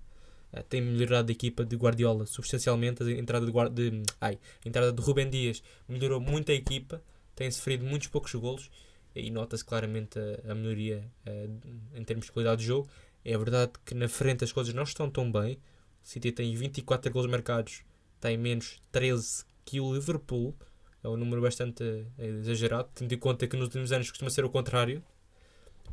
Uh, 0.51 0.63
tem 0.63 0.81
melhorado 0.81 1.31
a 1.31 1.33
equipa 1.33 1.63
de 1.63 1.75
Guardiola 1.75 2.25
substancialmente. 2.25 3.03
A 3.03 3.11
entrada 3.11 3.45
de, 3.45 3.51
de, 3.91 4.03
ai, 4.19 4.39
a 4.65 4.67
entrada 4.67 4.91
de 4.91 5.01
Rubem 5.01 5.29
Dias 5.29 5.61
melhorou 5.87 6.19
muito 6.19 6.51
a 6.51 6.55
equipa. 6.55 6.99
Tem 7.35 7.49
sofrido 7.51 7.85
muitos 7.85 8.07
poucos 8.07 8.33
golos 8.33 8.71
e 9.15 9.29
nota-se 9.29 9.63
claramente 9.63 10.17
a, 10.17 10.51
a 10.51 10.55
melhoria 10.55 11.07
uh, 11.27 11.97
em 11.97 12.03
termos 12.03 12.25
de 12.25 12.31
qualidade 12.31 12.61
de 12.61 12.67
jogo. 12.67 12.89
É 13.23 13.37
verdade 13.37 13.73
que 13.85 13.93
na 13.93 14.09
frente 14.09 14.43
as 14.43 14.51
coisas 14.51 14.73
não 14.73 14.83
estão 14.83 15.11
tão 15.11 15.31
bem. 15.31 15.59
O 16.03 16.07
City 16.07 16.31
tem 16.31 16.53
24 16.55 17.11
gols 17.11 17.27
marcados, 17.27 17.83
tem 18.19 18.37
menos 18.37 18.81
13 18.91 19.45
que 19.65 19.79
o 19.79 19.93
Liverpool. 19.93 20.55
É 21.03 21.09
um 21.09 21.17
número 21.17 21.41
bastante 21.41 21.83
uh, 21.83 22.21
exagerado, 22.21 22.89
tendo 22.95 23.13
em 23.13 23.17
conta 23.17 23.45
que 23.45 23.57
nos 23.57 23.65
últimos 23.65 23.91
anos 23.91 24.09
costuma 24.09 24.29
ser 24.29 24.45
o 24.45 24.49
contrário. 24.49 25.03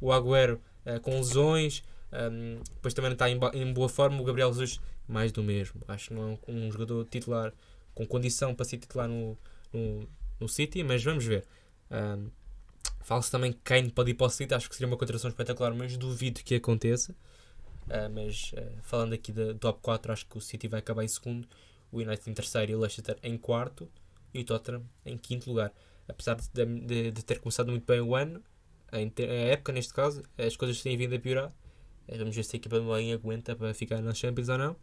O 0.00 0.12
Agüero 0.12 0.60
uh, 0.86 1.00
com 1.00 1.16
lesões, 1.16 1.82
um, 2.12 2.62
depois 2.74 2.94
também 2.94 3.12
está 3.12 3.28
em, 3.28 3.38
em, 3.54 3.72
boa 3.72 3.88
forma. 3.88 4.20
O 4.20 4.24
Gabriel 4.24 4.52
Jesus, 4.52 4.80
mais 5.08 5.32
do 5.32 5.42
mesmo. 5.42 5.82
Acho 5.88 6.08
que 6.08 6.14
não 6.14 6.22
é 6.22 6.52
um, 6.52 6.66
um 6.66 6.72
jogador 6.72 7.04
titular 7.06 7.52
com 7.94 8.06
condição 8.06 8.54
para 8.54 8.64
ser 8.64 8.78
titular 8.78 9.08
no, 9.08 9.36
no, 9.72 10.08
no 10.38 10.48
City, 10.48 10.82
mas 10.84 11.02
vamos 11.02 11.24
ver. 11.24 11.44
Um, 11.90 12.30
Fala-se 13.02 13.30
também 13.30 13.52
que 13.52 13.58
Kane 13.64 13.90
pode 13.90 14.10
ir 14.12 14.14
para 14.14 14.26
o 14.26 14.30
City, 14.30 14.54
acho 14.54 14.68
que 14.68 14.76
seria 14.76 14.86
uma 14.86 14.96
contratação 14.96 15.28
espetacular, 15.28 15.74
mas 15.74 15.96
duvido 15.96 16.40
que 16.44 16.54
aconteça. 16.54 17.14
Uh, 17.90 18.08
mas 18.08 18.52
uh, 18.52 18.82
falando 18.84 19.14
aqui 19.14 19.32
do 19.32 19.52
top 19.56 19.80
4, 19.82 20.12
acho 20.12 20.26
que 20.26 20.38
o 20.38 20.40
City 20.40 20.68
vai 20.68 20.78
acabar 20.78 21.02
em 21.02 21.08
segundo, 21.08 21.48
o 21.90 21.98
United 21.98 22.30
em 22.30 22.34
terceiro 22.34 22.70
e 22.70 22.74
o 22.76 22.78
Leicester 22.78 23.18
em 23.20 23.36
quarto 23.36 23.90
e 24.32 24.40
o 24.42 24.44
Tottenham 24.44 24.84
em 25.04 25.18
quinto 25.18 25.50
lugar. 25.50 25.72
Apesar 26.08 26.36
de, 26.36 26.64
de, 26.64 27.10
de 27.10 27.24
ter 27.24 27.40
começado 27.40 27.68
muito 27.68 27.84
bem 27.84 28.00
o 28.00 28.14
ano, 28.14 28.40
a, 28.92 29.00
época 29.00 29.72
neste 29.72 29.92
caso, 29.92 30.22
as 30.38 30.56
coisas 30.56 30.80
têm 30.80 30.96
vindo 30.96 31.16
a 31.16 31.18
piorar. 31.18 31.48
Uh, 32.06 32.18
vamos 32.18 32.36
ver 32.36 32.44
se 32.44 32.54
a 32.54 32.58
equipa 32.58 32.78
do 32.78 32.92
bem 32.92 33.12
aguenta 33.12 33.56
para 33.56 33.74
ficar 33.74 34.00
na 34.00 34.14
Champions 34.14 34.48
ou 34.48 34.58
não. 34.58 34.76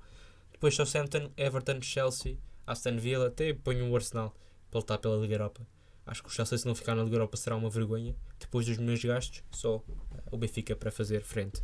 Depois 0.52 0.76
Southampton, 0.76 1.32
Everton, 1.38 1.82
Chelsea, 1.82 2.38
Aston 2.66 2.98
Villa, 2.98 3.28
até 3.28 3.54
ponho 3.54 3.90
o 3.90 3.96
Arsenal 3.96 4.36
para 4.70 4.80
lutar 4.80 4.98
pela 4.98 5.16
Liga 5.16 5.36
Europa. 5.36 5.66
Acho 6.06 6.24
que 6.24 6.30
o 6.30 6.32
Chelsea, 6.32 6.58
se 6.58 6.66
não 6.66 6.76
ficar 6.76 6.94
na 6.94 7.04
Liga 7.04 7.16
Europa, 7.16 7.38
será 7.38 7.56
uma 7.56 7.70
vergonha. 7.70 8.14
Depois 8.38 8.66
dos 8.66 8.78
meus 8.78 9.02
gastos, 9.02 9.44
só 9.52 9.82
o 10.30 10.38
Benfica 10.38 10.76
para 10.76 10.92
fazer 10.92 11.22
frente. 11.22 11.62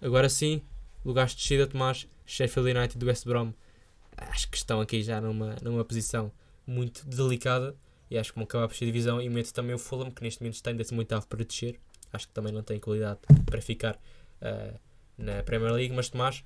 Agora 0.00 0.28
sim, 0.28 0.62
lugares 1.04 1.32
de 1.32 1.38
descida, 1.38 1.66
Tomás, 1.66 2.06
Sheffield 2.24 2.70
United 2.70 3.04
West 3.04 3.24
Brom. 3.24 3.52
Acho 4.16 4.48
que 4.48 4.56
estão 4.56 4.80
aqui 4.80 5.02
já 5.02 5.20
numa, 5.20 5.56
numa 5.62 5.84
posição 5.84 6.32
muito 6.66 7.06
delicada 7.06 7.74
e 8.10 8.18
acho 8.18 8.32
que 8.32 8.38
vão 8.38 8.44
acabar 8.44 8.68
por 8.68 8.76
ser 8.76 8.86
divisão. 8.86 9.20
E 9.20 9.28
meto 9.28 9.52
também 9.52 9.74
o 9.74 9.78
Fulham, 9.78 10.10
que 10.10 10.22
neste 10.22 10.40
momento 10.40 10.54
está 10.54 10.70
em 10.70 10.76
18 10.76 11.26
para 11.26 11.44
descer. 11.44 11.78
Acho 12.12 12.26
que 12.26 12.32
também 12.32 12.52
não 12.52 12.62
tem 12.62 12.78
qualidade 12.80 13.20
para 13.44 13.60
ficar 13.60 13.94
uh, 13.94 14.78
na 15.16 15.42
Premier 15.42 15.72
League. 15.72 15.94
Mas, 15.94 16.08
Tomás, 16.08 16.44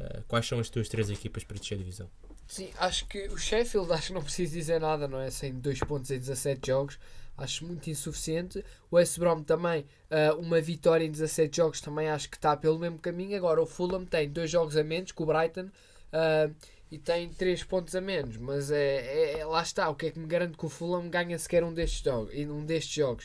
uh, 0.00 0.24
quais 0.26 0.46
são 0.46 0.58
as 0.58 0.70
tuas 0.70 0.88
três 0.88 1.10
equipas 1.10 1.44
para 1.44 1.58
descer 1.58 1.74
a 1.74 1.78
divisão? 1.78 2.10
Sim, 2.46 2.70
acho 2.78 3.06
que 3.06 3.26
o 3.28 3.38
Sheffield, 3.38 3.92
acho 3.92 4.08
que 4.08 4.12
não 4.12 4.22
preciso 4.22 4.52
dizer 4.52 4.80
nada, 4.80 5.08
não 5.08 5.20
é? 5.20 5.30
Sem 5.30 5.52
2 5.54 5.80
pontos 5.80 6.10
em 6.10 6.18
17 6.18 6.66
jogos, 6.66 6.98
acho 7.36 7.66
muito 7.66 7.88
insuficiente. 7.88 8.64
O 8.90 8.96
West 8.96 9.18
Brom 9.18 9.42
também, 9.42 9.86
uh, 10.10 10.38
uma 10.38 10.60
vitória 10.60 11.04
em 11.04 11.10
17 11.10 11.56
jogos, 11.56 11.80
também 11.80 12.08
acho 12.08 12.28
que 12.28 12.36
está 12.36 12.56
pelo 12.56 12.78
mesmo 12.78 12.98
caminho. 12.98 13.36
Agora, 13.36 13.62
o 13.62 13.66
Fulham 13.66 14.04
tem 14.04 14.28
2 14.28 14.50
jogos 14.50 14.76
a 14.76 14.84
menos 14.84 15.12
que 15.12 15.22
o 15.22 15.26
Brighton 15.26 15.66
uh, 15.66 16.54
e 16.90 16.98
tem 16.98 17.28
3 17.30 17.64
pontos 17.64 17.96
a 17.96 18.00
menos, 18.00 18.36
mas 18.36 18.70
é, 18.70 18.96
é, 18.98 19.38
é, 19.40 19.44
lá 19.46 19.62
está. 19.62 19.88
O 19.88 19.94
que 19.94 20.06
é 20.06 20.10
que 20.10 20.18
me 20.18 20.26
garante 20.26 20.56
que 20.56 20.66
o 20.66 20.68
Fulham 20.68 21.08
ganha 21.08 21.38
sequer 21.38 21.64
um 21.64 21.72
destes 21.72 22.02
jogos? 22.02 22.34
Um 22.34 22.64
destes 22.64 22.94
jogos? 22.94 23.24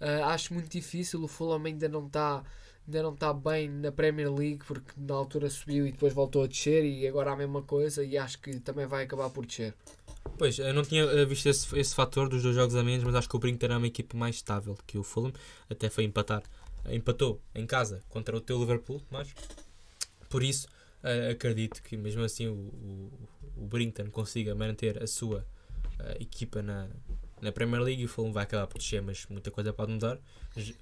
Uh, 0.00 0.24
acho 0.24 0.54
muito 0.54 0.70
difícil, 0.70 1.22
o 1.22 1.28
Fulham 1.28 1.62
ainda 1.64 1.88
não 1.88 2.06
está 2.06 2.42
ainda 2.86 3.02
não 3.02 3.14
está 3.14 3.32
bem 3.32 3.68
na 3.68 3.92
Premier 3.92 4.32
League 4.32 4.64
porque 4.66 4.92
na 4.96 5.14
altura 5.14 5.48
subiu 5.48 5.86
e 5.86 5.92
depois 5.92 6.12
voltou 6.12 6.44
a 6.44 6.46
descer 6.46 6.84
e 6.84 7.06
agora 7.06 7.32
a 7.32 7.36
mesma 7.36 7.62
coisa 7.62 8.04
e 8.04 8.18
acho 8.18 8.40
que 8.40 8.58
também 8.60 8.86
vai 8.86 9.04
acabar 9.04 9.30
por 9.30 9.46
descer. 9.46 9.74
Pois, 10.38 10.58
eu 10.58 10.72
não 10.72 10.82
tinha 10.82 11.02
eh, 11.04 11.24
visto 11.24 11.46
esse, 11.48 11.78
esse 11.78 11.94
fator 11.94 12.28
dos 12.28 12.42
dois 12.42 12.54
jogos 12.54 12.74
a 12.74 12.82
menos, 12.82 13.04
mas 13.04 13.14
acho 13.14 13.28
que 13.28 13.36
o 13.36 13.38
Brighton 13.38 13.66
era 13.66 13.78
uma 13.78 13.86
equipe 13.86 14.16
mais 14.16 14.36
estável 14.36 14.76
que 14.86 14.98
o 14.98 15.02
Fulham, 15.02 15.32
até 15.68 15.88
foi 15.88 16.04
empatar. 16.04 16.42
Empatou 16.88 17.40
em 17.54 17.66
casa 17.66 18.02
contra 18.08 18.36
o 18.36 18.40
teu 18.40 18.58
Liverpool, 18.58 19.00
mas 19.10 19.32
por 20.28 20.42
isso 20.42 20.66
uh, 21.04 21.30
acredito 21.30 21.82
que 21.82 21.96
mesmo 21.96 22.22
assim 22.22 22.48
o, 22.48 22.54
o, 22.54 23.28
o 23.56 24.10
consiga 24.10 24.54
manter 24.54 25.02
a 25.02 25.06
sua 25.06 25.46
equipa 26.18 26.62
na, 26.62 26.88
na 27.42 27.50
Premier 27.52 27.82
League 27.82 28.00
e 28.00 28.04
o 28.04 28.08
Fulham 28.08 28.32
vai 28.32 28.44
acabar 28.44 28.66
por 28.68 28.78
descer, 28.78 29.02
mas 29.02 29.26
muita 29.28 29.50
coisa 29.50 29.72
pode 29.72 29.92
mudar. 29.92 30.18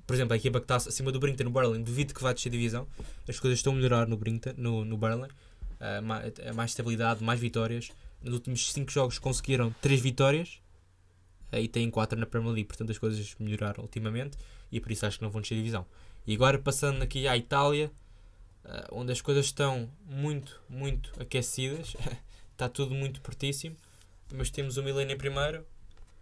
Por 0.06 0.14
exemplo, 0.14 0.34
a 0.34 0.36
equipa 0.36 0.60
que 0.60 0.64
está 0.64 0.76
acima 0.76 1.10
do 1.10 1.18
Brinton 1.18 1.44
no 1.44 1.50
Burnley, 1.50 1.82
duvido 1.82 2.14
que 2.14 2.22
vá 2.22 2.32
descer 2.32 2.50
divisão. 2.50 2.86
As 3.26 3.40
coisas 3.40 3.58
estão 3.58 3.72
a 3.72 3.76
melhorar 3.76 4.06
no 4.06 4.16
Brinton, 4.16 4.52
no, 4.56 4.84
no 4.84 4.96
Burnley. 4.96 5.30
Uh, 5.80 6.02
mais, 6.02 6.32
mais, 6.54 6.70
estabilidade, 6.72 7.24
mais 7.24 7.40
vitórias. 7.40 7.90
Nos 8.22 8.34
últimos 8.34 8.70
5 8.72 8.92
jogos 8.92 9.18
conseguiram 9.18 9.74
3 9.80 10.00
vitórias 10.00 10.60
e 11.52 11.66
têm 11.66 11.90
4 11.90 12.18
na 12.18 12.26
Premier 12.26 12.52
League, 12.52 12.68
portanto 12.68 12.90
as 12.90 12.98
coisas 12.98 13.34
melhoraram 13.40 13.82
ultimamente 13.82 14.36
e 14.70 14.78
por 14.78 14.92
isso 14.92 15.06
acho 15.06 15.18
que 15.18 15.24
não 15.24 15.30
vão 15.30 15.40
descer 15.40 15.56
divisão. 15.56 15.86
E 16.26 16.34
agora 16.34 16.58
passando 16.58 17.02
aqui 17.02 17.26
à 17.26 17.36
Itália, 17.36 17.90
uh, 18.64 18.86
onde 18.92 19.10
as 19.10 19.22
coisas 19.22 19.46
estão 19.46 19.90
muito, 20.04 20.62
muito 20.68 21.10
aquecidas, 21.18 21.96
está 22.52 22.68
tudo 22.68 22.94
muito 22.94 23.22
pertíssimo, 23.22 23.74
mas 24.34 24.50
temos 24.50 24.76
o 24.76 24.82
Milan 24.82 25.10
em 25.10 25.16
primeiro, 25.16 25.64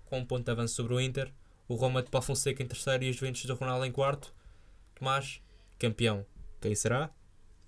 com 0.08 0.18
um 0.18 0.24
ponto 0.24 0.44
de 0.44 0.50
avanço 0.50 0.74
sobre 0.74 0.94
o 0.94 1.00
Inter, 1.00 1.30
o 1.68 1.74
Roma 1.74 2.02
de 2.02 2.10
Paulo 2.10 2.26
Fonseca 2.26 2.62
em 2.62 2.66
terceiro 2.66 3.04
e 3.04 3.10
os 3.10 3.16
Juventus 3.16 3.44
do 3.44 3.54
Ronaldo 3.54 3.84
em 3.84 3.92
quarto. 3.92 4.34
Tomás, 4.94 5.40
campeão, 5.78 6.24
quem 6.60 6.74
será? 6.74 7.10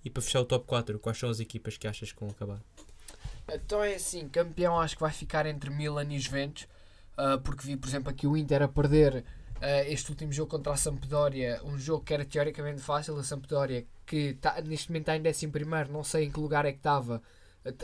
E 0.05 0.09
para 0.09 0.23
fechar 0.23 0.41
o 0.41 0.45
top 0.45 0.67
4, 0.67 0.99
quais 0.99 1.19
são 1.19 1.29
as 1.29 1.41
equipas 1.41 1.77
que 1.77 1.87
achas 1.87 2.11
que 2.11 2.19
vão 2.19 2.31
acabar? 2.31 2.59
Então 3.53 3.83
é 3.83 3.95
assim, 3.95 4.29
campeão 4.29 4.81
acho 4.81 4.97
que 4.97 5.03
vai 5.03 5.13
ficar 5.13 5.45
entre 5.45 5.71
Milan 5.71 6.07
e 6.11 6.19
Juventus, 6.19 6.67
uh, 7.19 7.39
porque 7.41 7.67
vi, 7.67 7.77
por 7.77 7.89
exemplo, 7.89 8.11
aqui 8.11 8.27
o 8.27 8.37
Inter 8.37 8.63
a 8.63 8.69
perder 8.69 9.17
uh, 9.17 9.23
este 9.87 10.11
último 10.11 10.33
jogo 10.33 10.51
contra 10.51 10.73
a 10.73 10.77
Sampdoria, 10.77 11.61
um 11.65 11.79
jogo 11.79 12.05
que 12.05 12.15
era 12.15 12.25
teoricamente 12.25 12.81
fácil, 12.81 13.19
a 13.19 13.25
Sampdoria, 13.25 13.85
que 14.07 14.35
tá, 14.35 14.61
neste 14.63 14.89
momento 14.89 15.11
está 15.11 15.17
em 15.17 15.29
11 15.29 15.49
primeiro, 15.49 15.93
não 15.93 16.03
sei 16.03 16.25
em 16.25 16.31
que 16.31 16.41
lugar 16.41 16.65
é 16.65 16.73
que 16.73 16.79
estava 16.79 17.21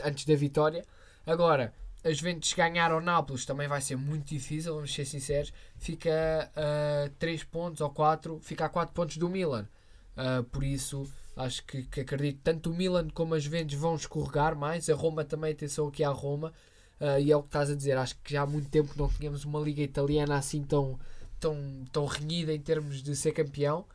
antes 0.03 0.25
da 0.25 0.35
vitória. 0.35 0.83
Agora, 1.25 1.73
a 2.07 2.13
Juventus 2.13 2.53
ganhar 2.53 2.91
ao 2.91 3.01
Nápoles 3.01 3.45
também 3.45 3.67
vai 3.67 3.81
ser 3.81 3.97
muito 3.97 4.29
difícil, 4.29 4.73
vamos 4.73 4.93
ser 4.93 5.05
sinceros. 5.05 5.51
Fica 5.77 6.51
a 6.55 7.07
uh, 7.07 7.09
3 7.19 7.43
pontos 7.43 7.81
ou 7.81 7.89
4, 7.89 8.39
fica 8.41 8.65
a 8.65 8.69
4 8.69 8.93
pontos 8.93 9.17
do 9.17 9.29
Milan. 9.29 9.67
Uh, 10.15 10.43
por 10.45 10.63
isso, 10.63 11.05
acho 11.35 11.63
que, 11.65 11.83
que, 11.83 12.01
acredito 12.01 12.39
tanto 12.43 12.71
o 12.71 12.73
Milan 12.73 13.09
como 13.09 13.33
a 13.33 13.39
Juventus 13.39 13.75
vão 13.75 13.95
escorregar 13.95 14.55
mais. 14.55 14.89
A 14.89 14.95
Roma 14.95 15.25
também, 15.25 15.51
atenção 15.51 15.87
aqui 15.87 16.03
à 16.03 16.09
Roma. 16.09 16.53
Uh, 16.99 17.19
e 17.19 17.31
é 17.31 17.35
o 17.35 17.41
que 17.41 17.49
estás 17.49 17.69
a 17.69 17.75
dizer. 17.75 17.97
Acho 17.97 18.15
que 18.23 18.31
já 18.33 18.43
há 18.43 18.45
muito 18.45 18.69
tempo 18.69 18.93
que 18.93 18.97
não 18.97 19.09
tínhamos 19.09 19.43
uma 19.43 19.59
liga 19.59 19.81
italiana 19.81 20.37
assim 20.37 20.63
tão, 20.63 20.97
tão, 21.39 21.57
tão 21.91 22.05
renhida 22.05 22.53
em 22.53 22.61
termos 22.61 23.03
de 23.03 23.15
ser 23.15 23.33
campeão. 23.33 23.85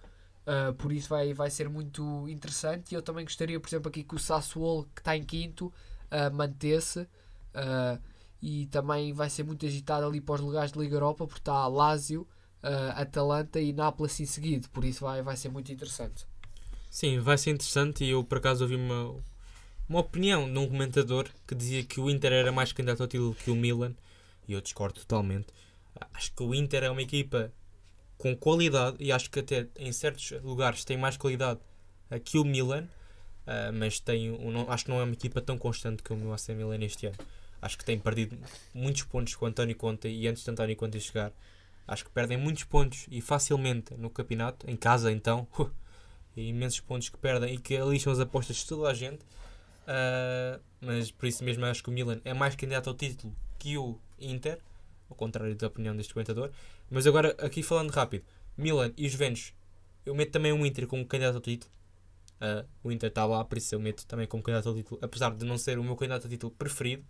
Uh, 0.47 0.75
por 0.75 0.93
isso 0.93 1.09
vai, 1.09 1.33
vai 1.33 1.51
ser 1.51 1.69
muito 1.69 2.29
interessante. 2.29 2.93
E 2.93 2.95
eu 2.95 3.03
também 3.03 3.25
gostaria, 3.25 3.59
por 3.59 3.69
exemplo, 3.69 3.89
aqui 3.89 4.05
que 4.05 4.15
o 4.15 4.19
Sassuolo, 4.19 4.87
que 4.95 5.01
está 5.01 5.17
em 5.17 5.25
quinto, 5.25 5.67
uh, 5.67 6.35
mantesse. 6.35 7.09
Uh, 7.55 8.01
e 8.41 8.67
também 8.67 9.13
vai 9.13 9.31
ser 9.31 9.45
muito 9.45 9.65
agitado 9.65 10.05
ali 10.05 10.21
para 10.21 10.35
os 10.35 10.41
lugares 10.41 10.73
de 10.73 10.79
Liga 10.79 10.97
Europa, 10.97 11.27
porque 11.27 11.41
está 11.41 11.67
Lazio, 11.69 12.27
Atalanta 12.97 13.61
e 13.61 13.73
Nápoles 13.73 14.19
em 14.19 14.27
seguido. 14.27 14.69
Por 14.71 14.85
isso 14.85 15.05
vai, 15.05 15.23
vai 15.23 15.37
ser 15.37 15.49
muito 15.49 15.73
interessante. 15.73 16.27
Sim, 16.91 17.21
vai 17.21 17.39
ser 17.39 17.51
interessante. 17.51 18.03
E 18.05 18.11
eu, 18.11 18.25
por 18.25 18.39
acaso, 18.39 18.65
ouvi 18.65 18.75
uma, 18.75 19.15
uma 19.89 20.01
opinião 20.01 20.53
de 20.53 20.59
um 20.59 20.67
comentador 20.69 21.29
que 21.47 21.55
dizia 21.55 21.85
que 21.85 22.01
o 22.01 22.11
Inter 22.11 22.33
era 22.33 22.51
mais 22.51 22.73
candidato 22.73 23.03
ao 23.03 23.07
título 23.07 23.35
que 23.35 23.51
o 23.51 23.55
Milan. 23.55 23.95
E 24.49 24.55
eu 24.55 24.61
discordo 24.61 24.99
totalmente. 24.99 25.47
Acho 26.13 26.33
que 26.35 26.43
o 26.43 26.53
Inter 26.53 26.83
é 26.83 26.91
uma 26.91 27.03
equipa 27.03 27.53
com 28.19 28.37
qualidade 28.37 28.97
e 29.01 29.11
acho 29.11 29.31
que 29.31 29.41
até 29.41 29.67
em 29.77 29.93
certos 29.93 30.33
lugares 30.43 30.85
tem 30.85 30.97
mais 30.97 31.17
qualidade 31.17 31.61
que 32.25 32.39
o 32.39 32.45
Milan, 32.45 32.85
uh, 33.47 33.73
mas 33.73 33.99
tem, 33.99 34.31
um, 34.31 34.71
acho 34.71 34.85
que 34.85 34.91
não 34.91 35.01
é 35.01 35.05
uma 35.05 35.13
equipa 35.13 35.41
tão 35.41 35.59
constante 35.59 36.03
como 36.03 36.27
o 36.27 36.33
AC 36.33 36.49
Milan 36.51 36.79
este 36.85 37.07
ano. 37.07 37.17
Acho 37.63 37.79
que 37.79 37.85
tem 37.85 37.97
perdido 37.97 38.37
muitos 38.75 39.05
pontos 39.05 39.37
com 39.37 39.47
António 39.47 39.77
Conte 39.77 40.09
e 40.09 40.27
antes 40.27 40.43
de 40.43 40.51
António 40.51 40.75
Conte 40.75 41.01
chegar, 41.01 41.33
acho 41.87 42.05
que 42.05 42.11
perdem 42.11 42.37
muitos 42.37 42.65
pontos 42.65 43.07
e 43.09 43.21
facilmente 43.21 43.95
no 43.95 44.11
campeonato, 44.11 44.69
em 44.69 44.77
casa 44.77 45.13
então, 45.13 45.47
uh, 45.57 45.71
imensos 46.37 46.81
pontos 46.81 47.09
que 47.09 47.17
perdem 47.17 47.55
e 47.55 47.59
que 47.59 47.77
alixam 47.77 48.13
as 48.13 48.19
apostas 48.19 48.57
de 48.57 48.67
toda 48.67 48.91
a 48.91 48.95
gente. 48.95 49.23
Uh, 49.83 50.61
mas 50.81 51.13
por 51.13 51.27
isso 51.27 51.45
mesmo 51.45 51.65
acho 51.65 51.85
que 51.85 51.89
o 51.89 51.93
Milan 51.93 52.21
é 52.25 52.35
mais 52.35 52.57
candidato 52.57 52.91
ao 52.91 52.97
título 52.97 53.33
que 53.61 53.79
o 53.79 53.97
Inter, 54.19 54.59
ao 55.09 55.15
contrário 55.15 55.55
da 55.55 55.69
opinião 55.69 55.97
deste 55.97 56.13
comentador. 56.13 56.51
Mas 56.91 57.07
agora, 57.07 57.37
aqui 57.39 57.63
falando 57.63 57.91
rápido, 57.91 58.25
Milan 58.57 58.93
e 58.97 59.09
Juventus, 59.09 59.55
eu 60.05 60.17
meto 60.17 60.33
também 60.33 60.53
o 60.53 60.67
Inter 60.67 60.89
como 60.89 61.07
candidato 61.07 61.37
ao 61.37 61.41
título. 61.41 61.71
Uh, 62.41 62.67
o 62.83 62.91
Inter 62.91 63.09
está 63.09 63.25
lá, 63.25 63.45
por 63.45 63.57
isso 63.57 63.73
eu 63.73 63.79
meto 63.79 64.05
também 64.05 64.27
como 64.27 64.43
candidato 64.43 64.69
ao 64.69 64.75
título, 64.75 64.99
apesar 65.01 65.33
de 65.33 65.45
não 65.45 65.57
ser 65.57 65.79
o 65.79 65.85
meu 65.85 65.95
candidato 65.95 66.25
ao 66.25 66.31
título 66.31 66.53
preferido. 66.53 67.05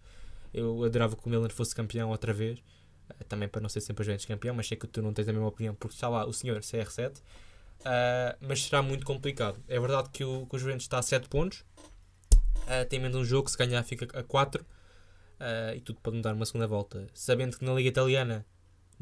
Eu 0.53 0.85
adorava 0.85 1.17
que 1.17 1.27
o 1.27 1.31
Milan 1.31 1.49
fosse 1.49 1.75
campeão 1.75 2.11
outra 2.11 2.33
vez, 2.33 2.59
uh, 2.59 3.25
também 3.29 3.49
para 3.49 3.61
não 3.61 3.69
ser 3.69 3.81
sempre 3.81 4.03
a 4.03 4.05
Juventus 4.05 4.27
campeão, 4.27 4.55
mas 4.55 4.69
sei 4.69 4.77
que 4.77 4.87
tu 4.87 5.03
não 5.03 5.13
tens 5.13 5.29
a 5.29 5.33
mesma 5.33 5.49
opinião 5.49 5.75
porque 5.75 5.95
está 5.95 6.09
lá 6.09 6.27
o 6.27 6.33
senhor 6.33 6.61
CR7. 6.61 7.19
Uh, 7.19 7.23
ah, 7.85 8.37
mas 8.41 8.63
será 8.65 8.83
muito 8.83 9.05
complicado. 9.05 9.59
É 9.69 9.79
verdade 9.81 10.11
que 10.11 10.25
o, 10.25 10.47
que 10.47 10.57
o 10.57 10.59
Juventus 10.59 10.85
está 10.85 10.99
a 10.99 11.03
7 11.03 11.29
pontos, 11.29 11.65
tem 12.89 13.01
menos 13.01 13.17
um 13.17 13.25
jogo, 13.25 13.51
se 13.51 13.59
ganhar 13.59 13.83
fica 13.83 14.07
a 14.19 14.23
4 14.23 14.65
e 15.75 15.81
tudo 15.81 15.99
pode 16.01 16.17
mudar 16.17 16.33
uma 16.33 16.47
segunda 16.47 16.67
volta. 16.67 17.09
Sabendo 17.13 17.59
que 17.59 17.65
na 17.65 17.75
Liga 17.75 17.89
Italiana 17.89 18.47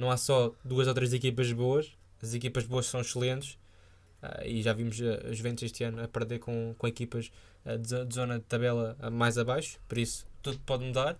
não 0.00 0.10
há 0.10 0.16
só 0.16 0.54
duas 0.64 0.88
ou 0.88 0.94
três 0.94 1.12
equipas 1.12 1.52
boas, 1.52 1.92
as 2.22 2.34
equipas 2.34 2.64
boas 2.64 2.86
são 2.86 3.00
excelentes 3.00 3.58
uh, 4.22 4.44
e 4.44 4.62
já 4.62 4.72
vimos 4.72 4.98
uh, 5.00 5.32
Juventus 5.32 5.64
este 5.64 5.84
ano 5.84 6.02
a 6.02 6.08
perder 6.08 6.38
com, 6.38 6.74
com 6.76 6.86
equipas 6.86 7.30
uh, 7.64 7.78
de, 7.78 8.14
zona 8.14 8.38
de 8.38 8.44
tabela 8.44 8.96
mais 9.12 9.38
abaixo, 9.38 9.78
por 9.88 9.98
isso 9.98 10.26
tudo 10.42 10.58
pode 10.60 10.84
mudar. 10.84 11.18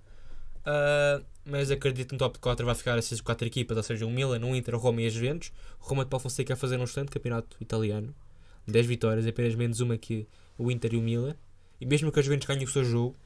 Uh, 0.61 1.25
mas 1.45 1.71
acredito 1.71 2.13
no 2.13 2.19
top 2.19 2.39
4 2.39 2.65
vai 2.65 2.75
ficar 2.75 2.99
essas 2.99 3.21
quatro 3.21 3.47
equipas, 3.47 3.77
ou 3.77 3.83
seja, 3.83 4.07
o 4.07 4.11
Milan, 4.11 4.41
o 4.45 4.55
Inter, 4.55 4.75
o 4.75 4.79
Roma 4.79 5.03
e 5.03 5.07
a 5.07 5.11
Juventus. 5.11 5.53
O 5.81 5.89
Roma 5.89 6.05
de 6.05 6.11
Paulo 6.11 6.23
Fonseca 6.23 6.55
a 6.55 6.57
fazer 6.57 6.79
um 6.79 6.85
excelente 6.85 7.11
campeonato 7.11 7.57
italiano, 7.61 8.15
10 8.67 8.87
vitórias, 8.87 9.27
apenas 9.27 9.55
menos 9.55 9.81
uma 9.81 9.97
que 9.97 10.27
o 10.59 10.71
Inter 10.71 10.95
e 10.95 10.97
o 10.97 11.03
Milan. 11.03 11.35
E 11.81 11.87
mesmo 11.87 12.13
que 12.13 12.21
a 12.21 12.23
Juventus 12.23 12.47
ganhe 12.47 12.65
o 12.65 12.69
seu 12.69 12.85
jogo, 12.85 13.17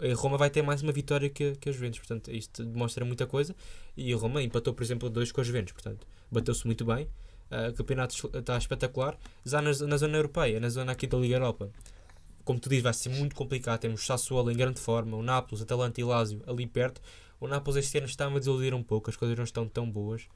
a 0.00 0.14
Roma 0.14 0.38
vai 0.38 0.48
ter 0.50 0.62
mais 0.62 0.82
uma 0.82 0.92
vitória 0.92 1.28
que, 1.28 1.52
que 1.56 1.68
a 1.68 1.72
Juventus, 1.72 1.98
portanto 1.98 2.30
isto 2.32 2.64
demonstra 2.64 3.04
muita 3.04 3.26
coisa. 3.26 3.54
E 3.96 4.12
a 4.12 4.16
Roma 4.16 4.42
empatou 4.42 4.72
por 4.72 4.82
exemplo 4.82 5.10
dois 5.10 5.30
com 5.30 5.40
a 5.40 5.44
Juventus, 5.44 5.72
portanto 5.72 6.06
bateu-se 6.30 6.64
muito 6.66 6.84
bem. 6.84 7.08
Uh, 7.50 7.70
o 7.70 7.74
campeonato 7.74 8.14
está 8.36 8.56
espetacular. 8.56 9.18
Já 9.44 9.60
na, 9.60 9.70
na 9.70 9.96
zona 9.98 10.16
europeia, 10.16 10.58
na 10.58 10.70
zona 10.70 10.92
aqui 10.92 11.06
da 11.06 11.18
Liga 11.18 11.36
Europa 11.36 11.70
como 12.44 12.58
tu 12.58 12.68
dizes 12.68 12.82
vai 12.84 12.94
ser 12.94 13.08
muito 13.08 13.34
complicado. 13.34 13.80
Temos 13.80 14.04
Sassuolo 14.04 14.50
em 14.50 14.56
grande 14.56 14.80
forma, 14.80 15.16
o 15.16 15.22
Nápoles, 15.22 15.62
Atalanta 15.62 16.00
e 16.00 16.04
Lazio 16.04 16.42
ali 16.46 16.66
perto, 16.66 17.00
o 17.40 17.46
Nápoles 17.46 17.84
este 17.84 17.98
ano 17.98 18.06
está 18.06 18.26
a 18.26 18.38
desiludir 18.38 18.74
um 18.74 18.82
pouco, 18.82 19.10
as 19.10 19.16
coisas 19.16 19.36
não 19.36 19.44
estão 19.44 19.68
tão 19.68 19.90
boas. 19.90 20.28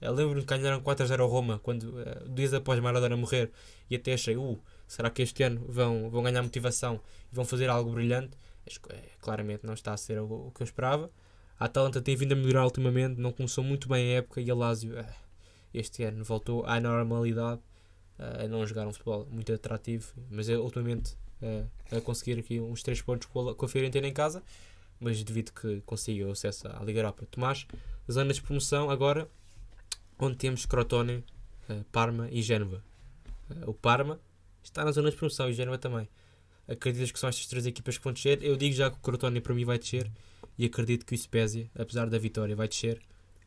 Eu 0.00 0.12
lembro-me 0.12 0.44
que 0.44 0.46
ganharam 0.46 0.80
4-0 0.82 1.20
ao 1.20 1.28
Roma 1.28 1.58
quando, 1.58 1.84
uh, 1.84 2.28
dias 2.28 2.52
após 2.52 2.78
Maradona 2.80 3.16
morrer 3.16 3.50
e 3.88 3.96
até 3.96 4.12
achei, 4.12 4.36
uh, 4.36 4.60
será 4.86 5.08
que 5.08 5.22
este 5.22 5.42
ano 5.42 5.64
vão, 5.68 6.10
vão 6.10 6.22
ganhar 6.22 6.42
motivação 6.42 7.00
e 7.32 7.34
vão 7.34 7.44
fazer 7.44 7.70
algo 7.70 7.90
brilhante? 7.90 8.36
É, 8.90 9.10
claramente 9.20 9.66
não 9.66 9.74
está 9.74 9.92
a 9.92 9.96
ser 9.96 10.18
o, 10.20 10.48
o, 10.48 10.52
que 10.54 10.62
eu 10.62 10.64
esperava. 10.64 11.10
A 11.58 11.66
Atalanta 11.66 12.00
tem 12.00 12.16
vindo 12.16 12.32
a 12.32 12.36
melhorar 12.36 12.64
ultimamente, 12.64 13.20
não 13.20 13.32
começou 13.32 13.62
muito 13.62 13.88
bem 13.88 14.14
a 14.14 14.18
época 14.18 14.40
e 14.40 14.50
a 14.50 14.54
Lazio 14.54 14.98
eh, 14.98 15.14
este 15.72 16.02
ano 16.02 16.24
voltou 16.24 16.64
à 16.66 16.80
normalidade, 16.80 17.60
eh, 18.18 18.44
a 18.44 18.48
não 18.48 18.66
jogar 18.66 18.86
um 18.86 18.92
futebol 18.92 19.26
muito 19.30 19.52
atrativo, 19.52 20.12
mas 20.30 20.48
ultimamente 20.48 21.16
eh, 21.44 21.96
a 21.96 22.00
conseguir 22.00 22.38
aqui 22.38 22.58
uns 22.58 22.82
3 22.82 23.02
pontos 23.02 23.28
com 23.28 23.50
a, 23.50 23.54
com 23.54 23.66
a 23.66 23.68
Fiorentina 23.68 24.08
em 24.08 24.12
casa, 24.12 24.42
mas 24.98 25.22
devido 25.22 25.52
que 25.52 25.82
consiga 25.82 26.26
o 26.26 26.32
acesso 26.32 26.66
à 26.68 26.82
Liga 26.82 27.00
Europa. 27.00 27.26
Tomás, 27.30 27.66
zonas 28.10 28.36
de 28.36 28.42
promoção 28.42 28.90
agora, 28.90 29.28
onde 30.18 30.36
temos 30.36 30.66
Crotone, 30.66 31.22
Parma 31.92 32.28
e 32.30 32.42
Génova. 32.42 32.82
o 33.66 33.74
Parma 33.74 34.18
está 34.62 34.84
na 34.84 34.92
zona 34.92 35.10
de 35.10 35.16
promoção 35.16 35.48
e 35.48 35.52
Génova 35.52 35.78
também 35.78 36.08
acreditas 36.68 37.12
que 37.12 37.18
são 37.18 37.28
estas 37.28 37.46
três 37.46 37.66
equipas 37.66 37.98
que 37.98 38.04
vão 38.04 38.12
descer? 38.12 38.42
Eu 38.42 38.56
digo 38.56 38.74
já 38.74 38.90
que 38.90 38.96
o 38.96 39.00
Crotone 39.00 39.40
para 39.40 39.54
mim 39.54 39.64
vai 39.64 39.78
descer 39.78 40.10
e 40.58 40.64
acredito 40.64 41.04
que 41.04 41.14
o 41.14 41.18
Spezia, 41.18 41.70
apesar 41.74 42.08
da 42.08 42.18
vitória, 42.18 42.54
vai 42.56 42.68
descer. 42.68 43.00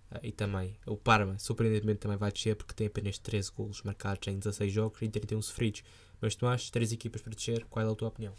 Uh, 0.10 0.20
e 0.24 0.32
também 0.32 0.78
o 0.86 0.96
Parma, 0.96 1.38
surpreendentemente, 1.38 2.00
também 2.00 2.18
vai 2.18 2.32
descer 2.32 2.56
porque 2.56 2.74
tem 2.74 2.88
apenas 2.88 3.18
13 3.18 3.52
golos 3.52 3.82
marcados 3.82 4.26
em 4.28 4.38
16 4.38 4.72
jogos 4.72 5.02
e 5.02 5.10
31 5.10 5.42
sofridos. 5.42 5.84
Mas 6.22 6.36
tu 6.36 6.48
achas 6.48 6.70
três 6.70 6.92
equipas 6.92 7.22
para 7.22 7.34
descer? 7.34 7.66
Qual 7.70 7.86
é 7.86 7.92
a 7.92 7.96
tua 7.96 8.08
opinião? 8.08 8.34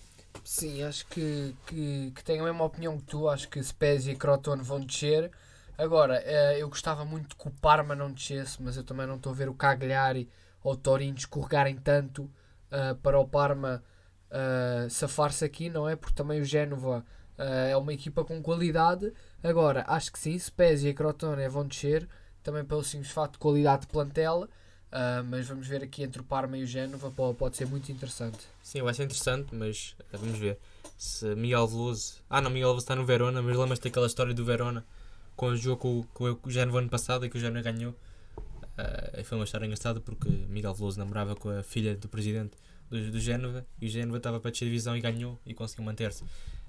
Sim, 0.44 0.82
acho 0.82 1.06
que, 1.06 1.54
que, 1.66 2.12
que 2.14 2.24
tenho 2.24 2.42
a 2.42 2.46
mesma 2.46 2.64
opinião 2.64 2.98
que 2.98 3.04
tu. 3.04 3.28
Acho 3.28 3.48
que 3.48 3.62
Spezia 3.62 4.12
e 4.12 4.16
Crotone 4.16 4.62
vão 4.62 4.80
descer. 4.80 5.30
Agora, 5.76 6.22
uh, 6.22 6.58
eu 6.58 6.68
gostava 6.68 7.04
muito 7.04 7.36
que 7.36 7.46
o 7.46 7.50
Parma 7.50 7.94
não 7.94 8.12
descesse, 8.12 8.60
mas 8.62 8.76
eu 8.76 8.82
também 8.82 9.06
não 9.06 9.16
estou 9.16 9.32
a 9.32 9.34
ver 9.34 9.48
o 9.48 9.54
Cagliari 9.54 10.28
ou 10.62 10.72
o 10.72 10.76
Torino 10.76 11.16
escorregarem 11.16 11.76
tanto 11.76 12.22
uh, 12.22 12.96
para 13.02 13.18
o 13.18 13.28
Parma 13.28 13.82
uh, 14.28 14.90
safar-se 14.90 15.44
aqui, 15.44 15.68
não 15.70 15.88
é? 15.88 15.96
Porque 15.96 16.14
também 16.14 16.40
o 16.40 16.44
Génova 16.44 17.04
uh, 17.38 17.42
é 17.42 17.76
uma 17.76 17.92
equipa 17.92 18.24
com 18.24 18.42
qualidade. 18.42 19.12
Agora, 19.42 19.84
acho 19.86 20.12
que 20.12 20.18
sim, 20.18 20.38
Spezia 20.38 20.90
e 20.90 20.94
Crotone 20.94 21.48
vão 21.48 21.66
descer, 21.66 22.08
também 22.42 22.64
pelo 22.64 22.82
simples 22.82 23.10
fato 23.10 23.32
de 23.32 23.38
qualidade 23.38 23.82
de 23.82 23.88
plantel. 23.88 24.48
Uh, 24.88 25.22
mas 25.28 25.46
vamos 25.46 25.66
ver 25.66 25.82
aqui 25.82 26.02
entre 26.02 26.20
o 26.20 26.24
Parma 26.24 26.56
e 26.56 26.62
o 26.62 26.66
Génova, 26.66 27.10
pode, 27.10 27.56
ser 27.56 27.66
muito 27.66 27.92
interessante. 27.92 28.38
Sim, 28.62 28.82
vai 28.82 28.94
ser 28.94 29.04
interessante, 29.04 29.54
mas 29.54 29.94
vamos 30.12 30.38
ver 30.38 30.58
se 30.96 31.34
Miguel 31.34 31.66
Veloso. 31.66 32.14
Ah, 32.28 32.40
não, 32.40 32.50
Miguel 32.50 32.68
Veloso 32.68 32.84
está 32.84 32.96
no 32.96 33.04
Verona, 33.04 33.42
mas 33.42 33.56
lembras-te 33.56 33.84
daquela 33.84 34.06
história 34.06 34.32
do 34.32 34.44
Verona 34.44 34.84
com 35.36 35.52
o 35.52 35.76
com, 35.76 36.02
com 36.04 36.48
o 36.48 36.50
Génova 36.50 36.78
ano 36.78 36.88
passado 36.88 37.24
e 37.24 37.30
que 37.30 37.36
o 37.36 37.40
Génova 37.40 37.62
ganhou. 37.62 37.92
Uh, 37.92 39.24
foi 39.24 39.36
uma 39.36 39.44
história 39.44 39.66
engraçada 39.66 40.00
porque 40.00 40.28
Miguel 40.28 40.72
Veloso 40.72 40.98
namorava 40.98 41.34
com 41.36 41.50
a 41.50 41.62
filha 41.62 41.96
do 41.96 42.08
presidente 42.08 42.56
do, 42.88 43.10
do 43.10 43.20
Génova 43.20 43.66
e 43.80 43.86
o 43.86 43.88
Génova 43.88 44.18
estava 44.18 44.40
para 44.40 44.50
descer 44.50 44.66
divisão 44.66 44.96
e 44.96 45.00
ganhou 45.00 45.38
e 45.44 45.52
conseguiu 45.52 45.84
manter-se. 45.84 46.24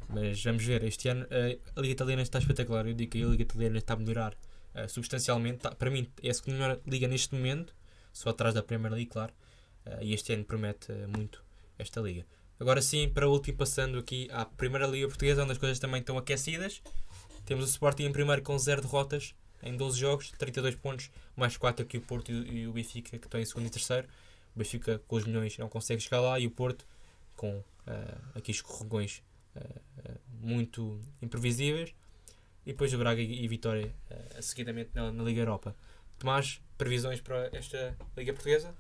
Mas 0.10 0.44
vamos 0.44 0.64
ver, 0.64 0.84
este 0.84 1.08
ano 1.08 1.26
a, 1.30 1.82
Liga 1.82 1.94
Italiana 1.94 2.22
está 2.22 2.40
espetacular. 2.40 2.86
Eu 2.88 2.94
digo 2.94 3.12
que 3.12 3.24
a 3.24 3.28
Liga 3.28 3.44
Italiana 3.44 3.78
está 3.78 3.94
a 3.94 3.98
melhorar 3.98 4.34
uh, 4.76 4.90
substancialmente. 4.90 5.60
Tá, 5.60 5.72
para 5.72 5.90
mim, 5.90 6.10
é 6.22 6.30
a 6.30 6.34
segunda 6.34 6.58
melhor 6.58 6.80
liga 6.86 7.08
neste 7.08 7.34
momento, 7.36 7.74
só 8.12 8.30
atrás 8.30 8.54
da 8.54 8.64
Premier 8.64 8.94
League, 8.94 9.10
claro. 9.10 9.34
Uh, 9.86 10.02
e 10.02 10.14
este 10.14 10.34
ano 10.34 10.44
promete 10.44 10.92
uh, 10.92 11.08
muito 11.08 11.44
esta 11.78 12.02
liga. 12.02 12.26
Agora 12.60 12.82
sim, 12.82 13.08
para 13.10 13.28
último, 13.28 13.58
passando 13.58 13.98
aqui 13.98 14.28
à 14.32 14.46
Primeira 14.46 14.86
Liga 14.86 15.08
Portuguesa, 15.08 15.44
onde 15.44 15.54
as 15.54 15.58
coisas 15.58 15.80
também 15.80 16.02
estão 16.02 16.18
aquecidas. 16.18 16.82
Temos 17.46 17.66
o 17.66 17.68
Sporting 17.68 18.04
em 18.04 18.12
primeiro 18.12 18.42
com 18.42 18.58
0 18.58 18.82
derrotas 18.82 19.34
em 19.64 19.76
12 19.76 20.00
jogos, 20.00 20.32
32 20.32 20.76
pontos, 20.76 21.12
mais 21.36 21.58
4 21.58 21.84
aqui 21.84 21.98
o 21.98 22.02
Porto 22.02 22.32
e 22.32 22.68
o 22.68 22.74
Benfica, 22.74 23.18
que 23.18 23.26
estão 23.26 23.40
em 23.40 23.46
segundo 23.46 23.68
e 23.68 23.70
terceiro. 23.70 24.08
O 24.56 24.60
Benfica 24.60 25.00
com 25.08 25.16
os 25.16 25.26
milhões 25.26 25.58
não 25.58 25.70
consegue 25.70 26.02
chegar 26.02 26.22
lá 26.22 26.40
e 26.40 26.48
o 26.48 26.52
Porto 26.52 26.86
com 27.36 27.58
uh, 27.58 27.64
aqui 28.36 28.52
escorregões 28.52 29.22
uh, 29.56 30.20
muito 30.42 31.02
imprevisíveis. 31.22 31.94
E 32.66 32.72
depois 32.72 32.94
o 32.94 32.98
Braga 32.98 33.22
e, 33.22 33.44
e 33.44 33.48
Vitória 33.48 33.94
uh, 34.12 34.42
seguidamente 34.42 34.92
na, 34.94 35.12
na, 35.12 35.24
Liga 35.24 35.42
Europa. 35.42 35.76
Tomás, 36.20 36.62
previsões 36.78 37.22
para 37.22 37.50
esta 37.54 37.96
Liga 38.16 38.34
Portuguesa? 38.34 38.76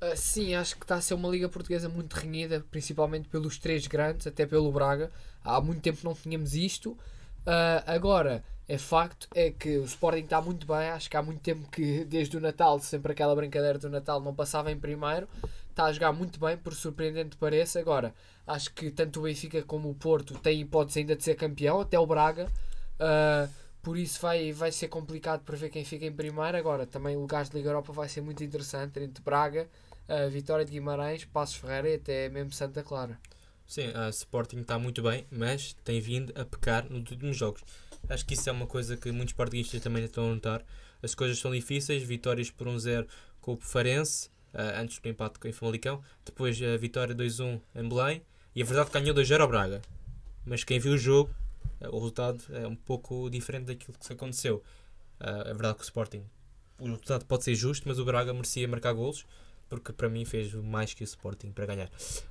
Uh, 0.00 0.14
sim, 0.14 0.54
acho 0.54 0.76
que 0.76 0.84
está 0.84 0.96
a 0.96 1.00
ser 1.00 1.14
uma 1.14 1.28
Liga 1.28 1.48
Portuguesa 1.48 1.88
muito 1.88 2.12
renhida, 2.12 2.64
principalmente 2.70 3.28
pelos 3.28 3.58
três 3.58 3.86
grandes, 3.86 4.26
até 4.26 4.44
pelo 4.44 4.70
Braga. 4.70 5.10
Há 5.42 5.60
muito 5.60 5.80
tempo 5.80 6.00
não 6.04 6.14
tínhamos 6.14 6.54
isto. 6.54 6.90
Uh, 6.90 7.82
agora, 7.86 8.44
é 8.68 8.76
facto 8.76 9.28
é 9.34 9.50
que 9.50 9.78
o 9.78 9.84
Sporting 9.84 10.24
está 10.24 10.40
muito 10.42 10.66
bem. 10.66 10.90
Acho 10.90 11.08
que 11.08 11.16
há 11.16 11.22
muito 11.22 11.40
tempo 11.40 11.66
que, 11.70 12.04
desde 12.04 12.36
o 12.36 12.40
Natal, 12.40 12.78
sempre 12.80 13.12
aquela 13.12 13.34
brincadeira 13.34 13.78
do 13.78 13.88
Natal, 13.88 14.20
não 14.20 14.34
passava 14.34 14.70
em 14.70 14.78
primeiro. 14.78 15.26
Está 15.70 15.84
a 15.84 15.92
jogar 15.92 16.12
muito 16.12 16.38
bem, 16.38 16.56
por 16.56 16.74
surpreendente 16.74 17.36
pareça. 17.36 17.78
Agora, 17.80 18.14
acho 18.46 18.72
que 18.74 18.90
tanto 18.90 19.20
o 19.20 19.22
Benfica 19.22 19.62
como 19.62 19.88
o 19.88 19.94
Porto 19.94 20.38
têm 20.38 20.60
hipótese 20.60 20.98
ainda 20.98 21.16
de 21.16 21.24
ser 21.24 21.36
campeão, 21.36 21.80
até 21.80 21.98
o 21.98 22.06
Braga. 22.06 22.50
Uh, 22.98 23.48
por 23.86 23.96
isso 23.96 24.20
vai, 24.20 24.50
vai 24.50 24.72
ser 24.72 24.88
complicado 24.88 25.44
para 25.44 25.56
ver 25.56 25.70
quem 25.70 25.84
fica 25.84 26.04
em 26.04 26.10
primeiro. 26.10 26.56
Agora, 26.56 26.84
também 26.84 27.14
lugares 27.14 27.48
de 27.48 27.56
Liga 27.56 27.68
Europa 27.68 27.92
vai 27.92 28.08
ser 28.08 28.20
muito 28.20 28.42
interessante 28.42 28.98
entre 28.98 29.22
Braga, 29.22 29.68
a 30.08 30.26
Vitória 30.26 30.64
de 30.64 30.72
Guimarães, 30.72 31.24
Passos 31.24 31.54
Ferreira 31.54 31.90
e 31.90 31.94
até 31.94 32.28
mesmo 32.28 32.50
Santa 32.50 32.82
Clara. 32.82 33.16
Sim, 33.64 33.92
a 33.94 34.08
Sporting 34.08 34.58
está 34.58 34.76
muito 34.76 35.00
bem, 35.02 35.24
mas 35.30 35.76
tem 35.84 36.00
vindo 36.00 36.32
a 36.36 36.44
pecar 36.44 36.90
nos 36.90 37.08
últimos 37.12 37.36
jogos. 37.36 37.62
Acho 38.08 38.26
que 38.26 38.34
isso 38.34 38.50
é 38.50 38.52
uma 38.52 38.66
coisa 38.66 38.96
que 38.96 39.12
muitos 39.12 39.30
sportingistas 39.30 39.80
também 39.80 40.02
estão 40.02 40.32
a 40.32 40.34
notar. 40.34 40.64
As 41.00 41.14
coisas 41.14 41.38
são 41.38 41.52
difíceis, 41.52 42.02
vitórias 42.02 42.50
por 42.50 42.66
1-0 42.66 43.06
com 43.40 43.52
o 43.52 43.56
Farense, 43.56 44.26
uh, 44.52 44.80
antes 44.80 44.98
do 44.98 45.08
empate 45.08 45.38
com 45.38 45.48
o 45.48 45.52
Famalicão, 45.52 46.02
depois 46.24 46.60
a 46.60 46.76
vitória 46.76 47.14
2-1 47.14 47.60
em 47.76 47.88
Belém, 47.88 48.20
e 48.52 48.62
a 48.62 48.64
verdade 48.64 48.90
ganhou 48.90 49.14
2-0 49.14 49.42
ao 49.42 49.46
Braga. 49.46 49.80
Mas 50.44 50.64
quem 50.64 50.80
viu 50.80 50.94
o 50.94 50.98
jogo, 50.98 51.32
o 51.80 51.96
resultado 51.96 52.42
é 52.50 52.66
um 52.66 52.76
pouco 52.76 53.28
diferente 53.30 53.66
daquilo 53.66 53.96
que 53.98 54.12
aconteceu. 54.12 54.62
Uh, 55.20 55.48
é 55.48 55.52
verdade 55.52 55.76
que 55.76 55.82
o 55.82 55.84
Sporting, 55.84 56.24
o 56.78 56.84
resultado 56.86 57.24
pode 57.24 57.44
ser 57.44 57.54
justo, 57.54 57.88
mas 57.88 57.98
o 57.98 58.04
Braga 58.04 58.32
merecia 58.32 58.68
marcar 58.68 58.92
golos, 58.92 59.24
porque 59.68 59.92
para 59.92 60.08
mim 60.08 60.24
fez 60.24 60.52
mais 60.54 60.94
que 60.94 61.02
o 61.02 61.04
Sporting 61.04 61.52
para 61.52 61.66
ganhar. 61.66 61.90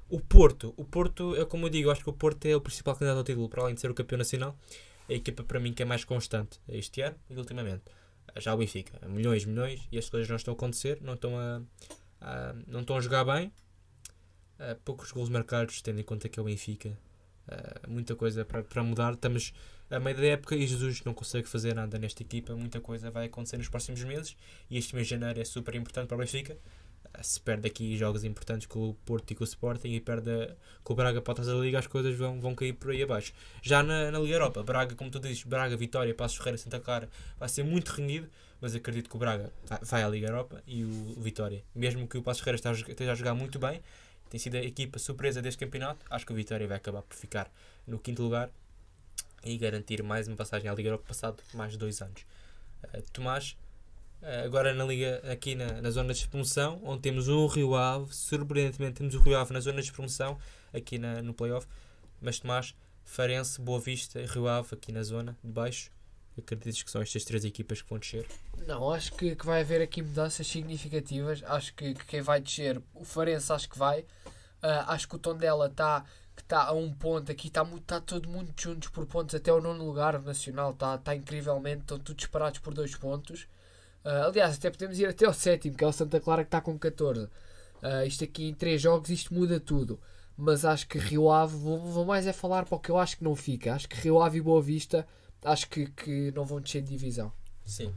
O 0.10 0.19
Porto, 0.19 0.73
o 0.77 0.86
Porto 0.86 1.36
é 1.36 1.45
como 1.45 1.65
eu 1.65 1.69
digo, 1.69 1.89
acho 1.89 2.03
que 2.03 2.10
o 2.10 2.13
Porto 2.13 2.45
é 2.45 2.55
o 2.55 2.62
principal 2.62 2.95
candidato 2.95 3.17
ao 3.17 3.23
título, 3.23 3.49
para 3.49 3.63
além 3.63 3.75
de 3.75 3.81
ser 3.81 3.89
o 3.89 3.93
campeão 3.93 4.17
nacional, 4.17 4.58
é 5.10 5.13
a 5.13 5.17
equipa 5.17 5.43
para 5.43 5.60
mim 5.60 5.73
que 5.73 5.84
é 5.84 5.86
mais 5.86 6.03
constante 6.03 6.60
este 6.67 7.01
ano 7.01 7.15
e 7.29 7.36
ultimamente. 7.36 7.84
Já 8.38 8.53
o 8.53 8.58
Benfica, 8.58 9.08
milhões, 9.08 9.45
milhões, 9.45 9.88
e 9.91 9.97
as 9.97 10.10
coisas 10.10 10.27
não 10.27 10.36
estão 10.36 10.53
a 10.53 10.55
acontecer, 10.58 10.99
não 11.01 11.13
estão 11.13 11.38
a, 11.38 11.62
a 12.21 12.55
não 12.67 12.81
estão 12.81 12.97
a 12.97 13.01
jogar 13.01 13.23
bem. 13.23 13.51
Uh, 14.60 14.75
poucos 14.84 15.12
gols 15.12 15.29
marcados, 15.29 15.81
tendo 15.81 15.99
em 15.99 16.03
conta 16.03 16.27
que 16.27 16.39
é 16.39 16.41
o 16.41 16.45
Benfica. 16.45 16.97
Uh, 17.47 17.89
muita 17.89 18.15
coisa 18.15 18.43
para, 18.43 18.84
mudar. 18.84 19.13
Estamos 19.13 19.53
a 19.89 19.99
meio 19.99 20.17
da 20.17 20.25
época 20.25 20.55
e 20.55 20.65
Jesus 20.65 21.03
não 21.03 21.13
consegue 21.13 21.47
fazer 21.47 21.75
nada 21.75 21.97
nesta 21.97 22.23
equipa. 22.23 22.55
Muita 22.55 22.81
coisa 22.81 23.12
vai 23.12 23.25
acontecer 23.25 23.58
nos 23.58 23.69
próximos 23.69 24.03
meses 24.03 24.36
e 24.69 24.77
este 24.77 24.95
mês 24.95 25.08
de 25.08 25.12
janeiro 25.12 25.39
é 25.39 25.45
super 25.45 25.75
importante 25.75 26.08
para 26.08 26.15
o 26.15 26.19
Benfica 26.19 26.58
se 27.23 27.39
perde 27.39 27.67
aqui 27.67 27.95
jogos 27.97 28.23
importantes 28.23 28.67
com 28.67 28.89
o 28.89 28.93
Porto 28.93 29.31
e 29.31 29.36
com 29.36 29.43
o 29.43 29.47
Sporting 29.47 29.89
e 29.89 29.99
perde 29.99 30.49
com 30.84 30.93
o 30.93 30.95
Braga 30.95 31.21
para 31.21 31.36
trás 31.36 31.47
da 31.47 31.55
Liga, 31.55 31.79
as 31.79 31.88
coisas 31.88 32.15
vão, 32.15 32.39
vão 32.39 32.55
cair 32.55 32.73
por 32.73 32.91
aí 32.91 33.03
abaixo. 33.03 33.34
Já 33.62 33.84
na, 33.84 34.12
na 34.12 34.19
Liga 34.19 34.36
Europa, 34.36 34.63
Braga, 34.63 34.95
como 34.95 35.10
tu 35.10 35.19
dizes, 35.19 35.43
Braga, 35.43 35.75
Vitória, 35.75 36.13
Passos 36.13 36.38
Ferreira, 36.38 36.58
Santa 36.58 36.79
Clara, 36.79 37.10
vai 37.39 37.49
ser 37.49 37.63
muito 37.63 37.89
renhido, 37.89 38.29
mas 38.60 38.75
acredito 38.75 39.10
que 39.10 39.15
o 39.15 39.19
Braga 39.19 39.51
vai 39.81 40.03
à 40.03 40.10
Liga 40.10 40.27
Europa 40.27 40.62
e 40.67 40.84
o 40.84 41.15
Vitória, 41.17 41.63
mesmo 41.73 42.08
que 42.08 42.17
o 42.17 42.21
Passos 42.21 42.43
Ferreira 42.43 42.71
esteja 42.89 43.12
a 43.12 43.15
jogar 43.15 43.34
muito 43.34 43.60
bem, 43.60 43.81
tem 44.36 44.39
sido 44.39 44.56
a 44.58 44.62
equipa 44.62 45.00
surpresa 45.00 45.41
deste 45.41 45.60
campeonato, 45.60 46.06
acho 46.10 46.26
que 46.26 46.34
o 46.34 46.36
Vitória 46.36 46.67
vai 46.67 46.76
acabar 46.76 47.02
por 47.02 47.15
ficar 47.15 47.50
no 47.88 47.98
quinto 47.98 48.21
lugar 48.21 48.50
e 49.45 49.58
garantir 49.58 50.04
mais 50.04 50.28
uma 50.28 50.36
passagem 50.36 50.69
à 50.69 50.74
Liga 50.74 50.89
Europa 50.89 51.06
passado 51.08 51.41
mais 51.54 51.78
dois 51.78 52.02
anos. 52.02 52.26
Uh, 52.84 53.02
Tomás, 53.13 53.56
eh, 54.21 54.43
agora 54.43 54.74
na 54.74 54.84
Liga, 54.84 55.21
aqui 55.32 55.56
na, 55.56 55.82
na 55.82 55.89
zona 55.89 56.13
de 56.13 56.28
promoção, 56.28 56.82
onde 56.84 57.02
temos 57.02 57.30
o 57.30 57.48
Rio 57.48 57.76
Ave, 57.76 58.13
surpreendentemente 58.13 58.95
temos 58.95 59.15
o 59.15 59.19
Rio 59.21 59.38
Ave 59.38 59.54
na 59.54 59.62
zona 59.62 59.82
de 59.82 59.89
promoção, 59.89 60.38
aqui 60.74 60.98
na, 60.98 61.21
no 61.21 61.34
playoff, 61.34 61.65
mas 62.19 62.38
Tomás, 62.38 62.76
Farense, 63.06 63.62
Boa 63.62 63.80
Vista 63.80 64.19
e 64.19 64.26
Rio 64.26 64.50
Ave 64.50 64.67
aqui 64.74 64.91
na 64.91 65.04
zona 65.04 65.38
de 65.41 65.50
baixo. 65.50 65.89
Acreditas 66.38 66.84
que 66.84 66.91
são 66.91 67.02
estas 67.02 67.24
três 67.24 67.45
equipas 67.45 67.82
que 67.82 67.89
vão 67.89 67.98
descer? 67.98 68.28
Não, 68.67 68.91
acho 68.91 69.13
que, 69.13 69.34
que 69.34 69.45
vai 69.45 69.62
haver 69.62 69.82
aqui 69.82 70.02
mudanças 70.02 70.45
significativas. 70.45 71.41
Acho 71.45 71.74
que, 71.74 71.93
que 71.93 72.06
quem 72.06 72.21
vai 72.21 72.41
descer, 72.41 72.82
o 72.93 73.06
Farense 73.06 73.54
acho 73.54 73.69
que 73.69 73.80
vai. 73.80 74.04
Uh, 74.65 74.82
acho 74.88 75.08
que 75.08 75.15
o 75.15 75.19
tom 75.19 75.36
dela 75.36 75.67
está 75.67 76.04
que 76.36 76.41
está 76.41 76.63
a 76.63 76.73
um 76.73 76.91
ponto 76.91 77.32
aqui, 77.32 77.47
está 77.47 77.63
tá 77.86 78.01
todo 78.01 78.28
mundo 78.28 78.51
juntos 78.58 78.89
por 78.89 79.06
pontos 79.06 79.36
até 79.36 79.54
o 79.54 79.62
nono 79.62 79.86
lugar, 79.86 80.19
Nacional 80.21 80.71
está 80.71 80.97
tá 80.97 81.15
incrivelmente, 81.15 81.82
estão 81.82 81.99
todos 81.99 82.21
separados 82.21 82.60
por 82.60 82.73
dois 82.73 82.95
pontos. 82.95 83.43
Uh, 84.04 84.28
aliás, 84.28 84.56
até 84.56 84.69
podemos 84.69 84.99
ir 84.99 85.08
até 85.08 85.25
ao 85.25 85.34
sétimo, 85.34 85.78
que 85.78 85.84
é 85.84 85.88
o 85.88 85.91
Santa 85.91 86.19
Clara 86.19 86.43
que 86.43 86.47
está 86.47 86.60
com 86.60 86.78
14. 86.78 87.25
Uh, 87.25 87.30
ah, 87.82 88.06
isto 88.06 88.23
aqui 88.23 88.49
em 88.49 88.54
3 88.54 88.82
jogos, 88.82 89.10
isto 89.10 89.34
muda 89.34 89.60
tudo. 89.60 89.99
Mas 90.36 90.65
acho 90.65 90.88
que 90.88 90.97
Rio 90.97 91.32
Ave, 91.32 91.56
vou, 91.56 91.80
vou, 91.80 92.04
mais 92.04 92.28
é 92.28 92.34
falar 92.34 92.65
para 92.65 92.75
o 92.75 92.80
que 92.80 92.89
eu 92.89 92.97
acho 92.97 93.17
que 93.17 93.23
não 93.23 93.36
fica. 93.36 93.73
Acho 93.73 93.88
que 93.88 93.95
Rio 93.95 94.21
Ave 94.21 94.39
e 94.39 94.41
Boa 94.41 94.62
Vista, 94.62 95.08
acho 95.43 95.69
que, 95.69 95.88
que 95.91 96.32
não 96.32 96.43
vão 96.43 96.60
descer 96.60 96.82
de 96.82 96.89
divisão. 96.89 97.32
Sim. 97.63 97.93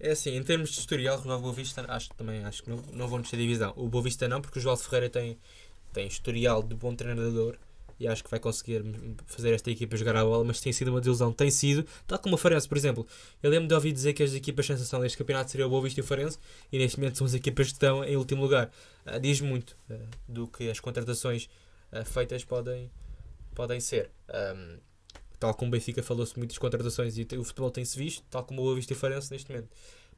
É 0.00 0.12
assim, 0.12 0.34
em 0.34 0.42
termos 0.42 0.70
de 0.70 0.78
historial, 0.78 1.20
Rio 1.20 1.32
Ave 1.32 1.42
Boa 1.42 1.54
Vista, 1.54 1.84
acho, 1.86 2.08
também 2.16 2.42
acho 2.44 2.62
que 2.62 2.70
não, 2.70 2.78
não 2.92 3.06
vão 3.06 3.20
descer 3.20 3.36
de 3.36 3.42
divisão. 3.42 3.74
O 3.76 3.88
Boa 3.88 4.02
Vista 4.02 4.26
não, 4.26 4.40
porque 4.40 4.58
o 4.58 4.62
João 4.62 4.76
Ferreira 4.76 5.10
tem, 5.10 5.38
tem 5.92 6.06
historial 6.06 6.62
de 6.62 6.74
bom 6.74 6.94
treinador 6.94 7.56
e 8.00 8.08
acho 8.08 8.24
que 8.24 8.30
vai 8.30 8.40
conseguir 8.40 8.82
fazer 9.26 9.52
esta 9.52 9.70
equipa 9.70 9.94
jogar 9.94 10.16
a 10.16 10.24
bola, 10.24 10.42
mas 10.42 10.58
tem 10.58 10.72
sido 10.72 10.88
uma 10.88 11.00
desilusão. 11.00 11.34
Tem 11.34 11.50
sido, 11.50 11.86
tal 12.06 12.18
como 12.18 12.34
o 12.34 12.38
Farense, 12.38 12.66
por 12.66 12.78
exemplo. 12.78 13.06
Eu 13.42 13.50
lembro 13.50 13.68
de 13.68 13.74
ouvir 13.74 13.92
dizer 13.92 14.14
que 14.14 14.22
as 14.22 14.32
equipas 14.32 14.64
sensação 14.64 15.00
deste 15.00 15.18
campeonato 15.18 15.50
seriam 15.50 15.66
o 15.66 15.70
Boa 15.70 15.82
Vista 15.82 16.00
e 16.00 16.02
o 16.02 16.06
Farense, 16.06 16.38
e 16.72 16.78
neste 16.78 16.98
momento 16.98 17.18
são 17.18 17.26
as 17.26 17.34
equipas 17.34 17.66
que 17.66 17.74
estão 17.74 18.02
em 18.02 18.16
último 18.16 18.40
lugar. 18.40 18.70
Uh, 19.06 19.20
diz 19.20 19.42
muito 19.42 19.76
uh, 19.90 19.98
do 20.26 20.48
que 20.48 20.70
as 20.70 20.80
contratações 20.80 21.50
uh, 21.92 22.02
feitas 22.06 22.42
podem, 22.42 22.90
podem 23.54 23.78
ser. 23.80 24.10
Um, 24.30 24.78
tal 25.38 25.52
como 25.52 25.68
o 25.68 25.72
Benfica 25.72 26.02
falou-se 26.02 26.38
muito 26.38 26.52
das 26.52 26.58
contratações 26.58 27.18
e 27.18 27.26
o 27.36 27.44
futebol 27.44 27.70
tem-se 27.70 27.98
visto, 27.98 28.24
tal 28.30 28.44
como 28.44 28.62
o 28.62 28.64
Boa 28.64 28.76
Vista 28.76 28.94
e 28.94 28.96
o 28.96 28.98
Farense 28.98 29.30
neste 29.30 29.50
momento. 29.50 29.68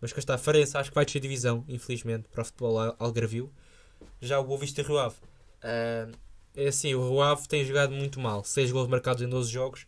Mas 0.00 0.12
cá 0.12 0.20
está, 0.20 0.38
Farense 0.38 0.76
acho 0.76 0.90
que 0.90 0.94
vai 0.94 1.04
descer 1.04 1.18
divisão, 1.18 1.64
infelizmente, 1.68 2.28
para 2.28 2.42
o 2.42 2.44
futebol 2.44 2.78
algarvio. 2.96 3.52
Já 4.20 4.38
o 4.38 4.44
Boa 4.44 4.60
Vista 4.60 4.80
e 4.80 4.84
Rio 4.84 4.98
Ave. 4.98 5.16
Uh, 5.62 6.12
é 6.54 6.68
assim, 6.68 6.94
o 6.94 7.08
Rio 7.08 7.22
Ave 7.22 7.48
tem 7.48 7.64
jogado 7.64 7.92
muito 7.92 8.20
mal. 8.20 8.44
6 8.44 8.72
gols 8.72 8.88
marcados 8.88 9.22
em 9.22 9.28
12 9.28 9.50
jogos. 9.50 9.86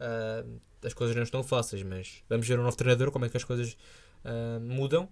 Uh, 0.00 0.60
as 0.84 0.94
coisas 0.94 1.14
não 1.16 1.22
estão 1.22 1.42
fáceis, 1.42 1.82
mas 1.82 2.22
vamos 2.28 2.46
ver 2.46 2.58
o 2.58 2.62
novo 2.62 2.76
treinador, 2.76 3.10
como 3.10 3.24
é 3.24 3.28
que 3.28 3.36
as 3.36 3.44
coisas 3.44 3.76
uh, 4.24 4.60
mudam. 4.60 5.04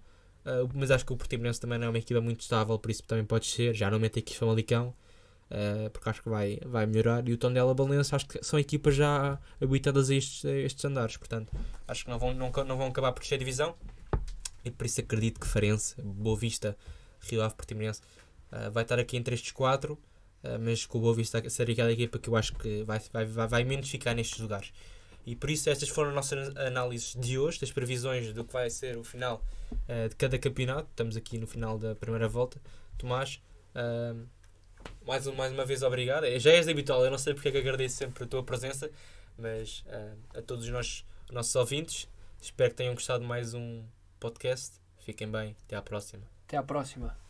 Uh, 0.44 0.68
mas 0.74 0.90
acho 0.90 1.04
que 1.04 1.12
o 1.12 1.16
Portimonense 1.16 1.60
também 1.60 1.78
não 1.78 1.86
é 1.86 1.90
uma 1.90 1.98
equipa 1.98 2.20
muito 2.20 2.40
estável, 2.40 2.78
por 2.78 2.90
isso 2.90 3.02
também 3.02 3.24
pode 3.24 3.46
ser. 3.46 3.74
Já 3.74 3.90
não 3.90 3.98
mete 3.98 4.18
aqui 4.18 4.36
Famalicão, 4.36 4.94
uh, 5.50 5.90
porque 5.90 6.08
acho 6.08 6.22
que 6.22 6.28
vai, 6.28 6.58
vai 6.64 6.86
melhorar. 6.86 7.26
E 7.28 7.32
o 7.32 7.38
Tondela 7.38 7.74
Balença, 7.74 8.16
acho 8.16 8.26
que 8.26 8.42
são 8.42 8.58
equipas 8.58 8.94
já 8.94 9.38
habitadas 9.60 10.10
a 10.10 10.14
estes, 10.14 10.44
a 10.44 10.52
estes 10.52 10.84
andares, 10.84 11.16
portanto, 11.16 11.52
acho 11.88 12.04
que 12.04 12.10
não 12.10 12.18
vão, 12.18 12.34
não, 12.34 12.52
não 12.64 12.76
vão 12.76 12.88
acabar 12.88 13.12
por 13.12 13.24
ser 13.24 13.38
divisão. 13.38 13.74
E 14.64 14.70
por 14.70 14.86
isso 14.86 15.00
acredito 15.00 15.40
que 15.40 15.46
Farense, 15.46 16.00
Boa 16.00 16.38
Vista, 16.38 16.76
Rio 17.20 17.42
Ave, 17.42 17.54
Portimonense, 17.54 18.00
vai 18.72 18.82
estar 18.82 18.98
aqui 18.98 19.16
entre 19.16 19.34
estes 19.34 19.52
quatro. 19.52 19.98
Ah, 20.44 20.58
mas 20.58 20.84
com 20.84 20.98
o 20.98 21.00
Boa 21.00 21.14
Vista 21.14 21.48
ser 21.48 21.70
aquela 21.70 21.90
equipa 21.90 22.18
que 22.18 22.28
eu 22.28 22.36
acho 22.36 22.54
que 22.54 22.82
vai, 22.84 23.00
vai, 23.12 23.48
vai, 23.48 23.64
menos 23.64 23.88
ficar 23.88 24.14
nestes 24.14 24.38
lugares. 24.38 24.72
E 25.26 25.34
por 25.34 25.48
isso 25.48 25.70
estas 25.70 25.88
foram 25.88 26.10
as 26.10 26.14
nossas 26.14 26.54
análises 26.56 27.14
de 27.18 27.38
hoje, 27.38 27.58
das 27.58 27.72
previsões 27.72 28.30
do 28.34 28.44
que 28.44 28.52
vai 28.52 28.68
ser 28.68 28.98
o 28.98 29.02
final 29.02 29.42
uh, 29.72 30.08
de 30.08 30.14
cada 30.16 30.38
campeonato. 30.38 30.86
Estamos 30.90 31.16
aqui 31.16 31.38
no 31.38 31.46
final 31.46 31.78
da 31.78 31.94
primeira 31.94 32.28
volta. 32.28 32.60
Tomás, 32.98 33.40
uh, 33.74 34.26
mais, 35.06 35.26
mais 35.28 35.52
uma 35.52 35.64
vez 35.64 35.82
obrigado. 35.82 36.26
Já 36.38 36.50
és 36.50 36.68
habitual, 36.68 37.02
eu 37.02 37.10
não 37.10 37.16
sei 37.16 37.32
porque 37.32 37.48
é 37.48 37.52
que 37.52 37.58
agradeço 37.58 37.96
sempre 37.96 38.24
a 38.24 38.26
tua 38.26 38.42
presença, 38.42 38.90
mas 39.38 39.82
uh, 39.86 40.38
a 40.38 40.42
todos 40.42 40.66
os 40.66 41.04
nossos 41.30 41.56
ouvintes, 41.56 42.06
espero 42.42 42.70
que 42.70 42.76
tenham 42.76 42.92
gostado 42.92 43.20
de 43.20 43.26
mais 43.26 43.54
um 43.54 43.82
podcast. 44.20 44.74
Fiquem 44.98 45.30
bem, 45.30 45.56
até 45.64 45.74
à 45.74 45.80
próxima. 45.80 46.24
Até 46.46 46.58
à 46.58 46.62
próxima. 46.62 47.23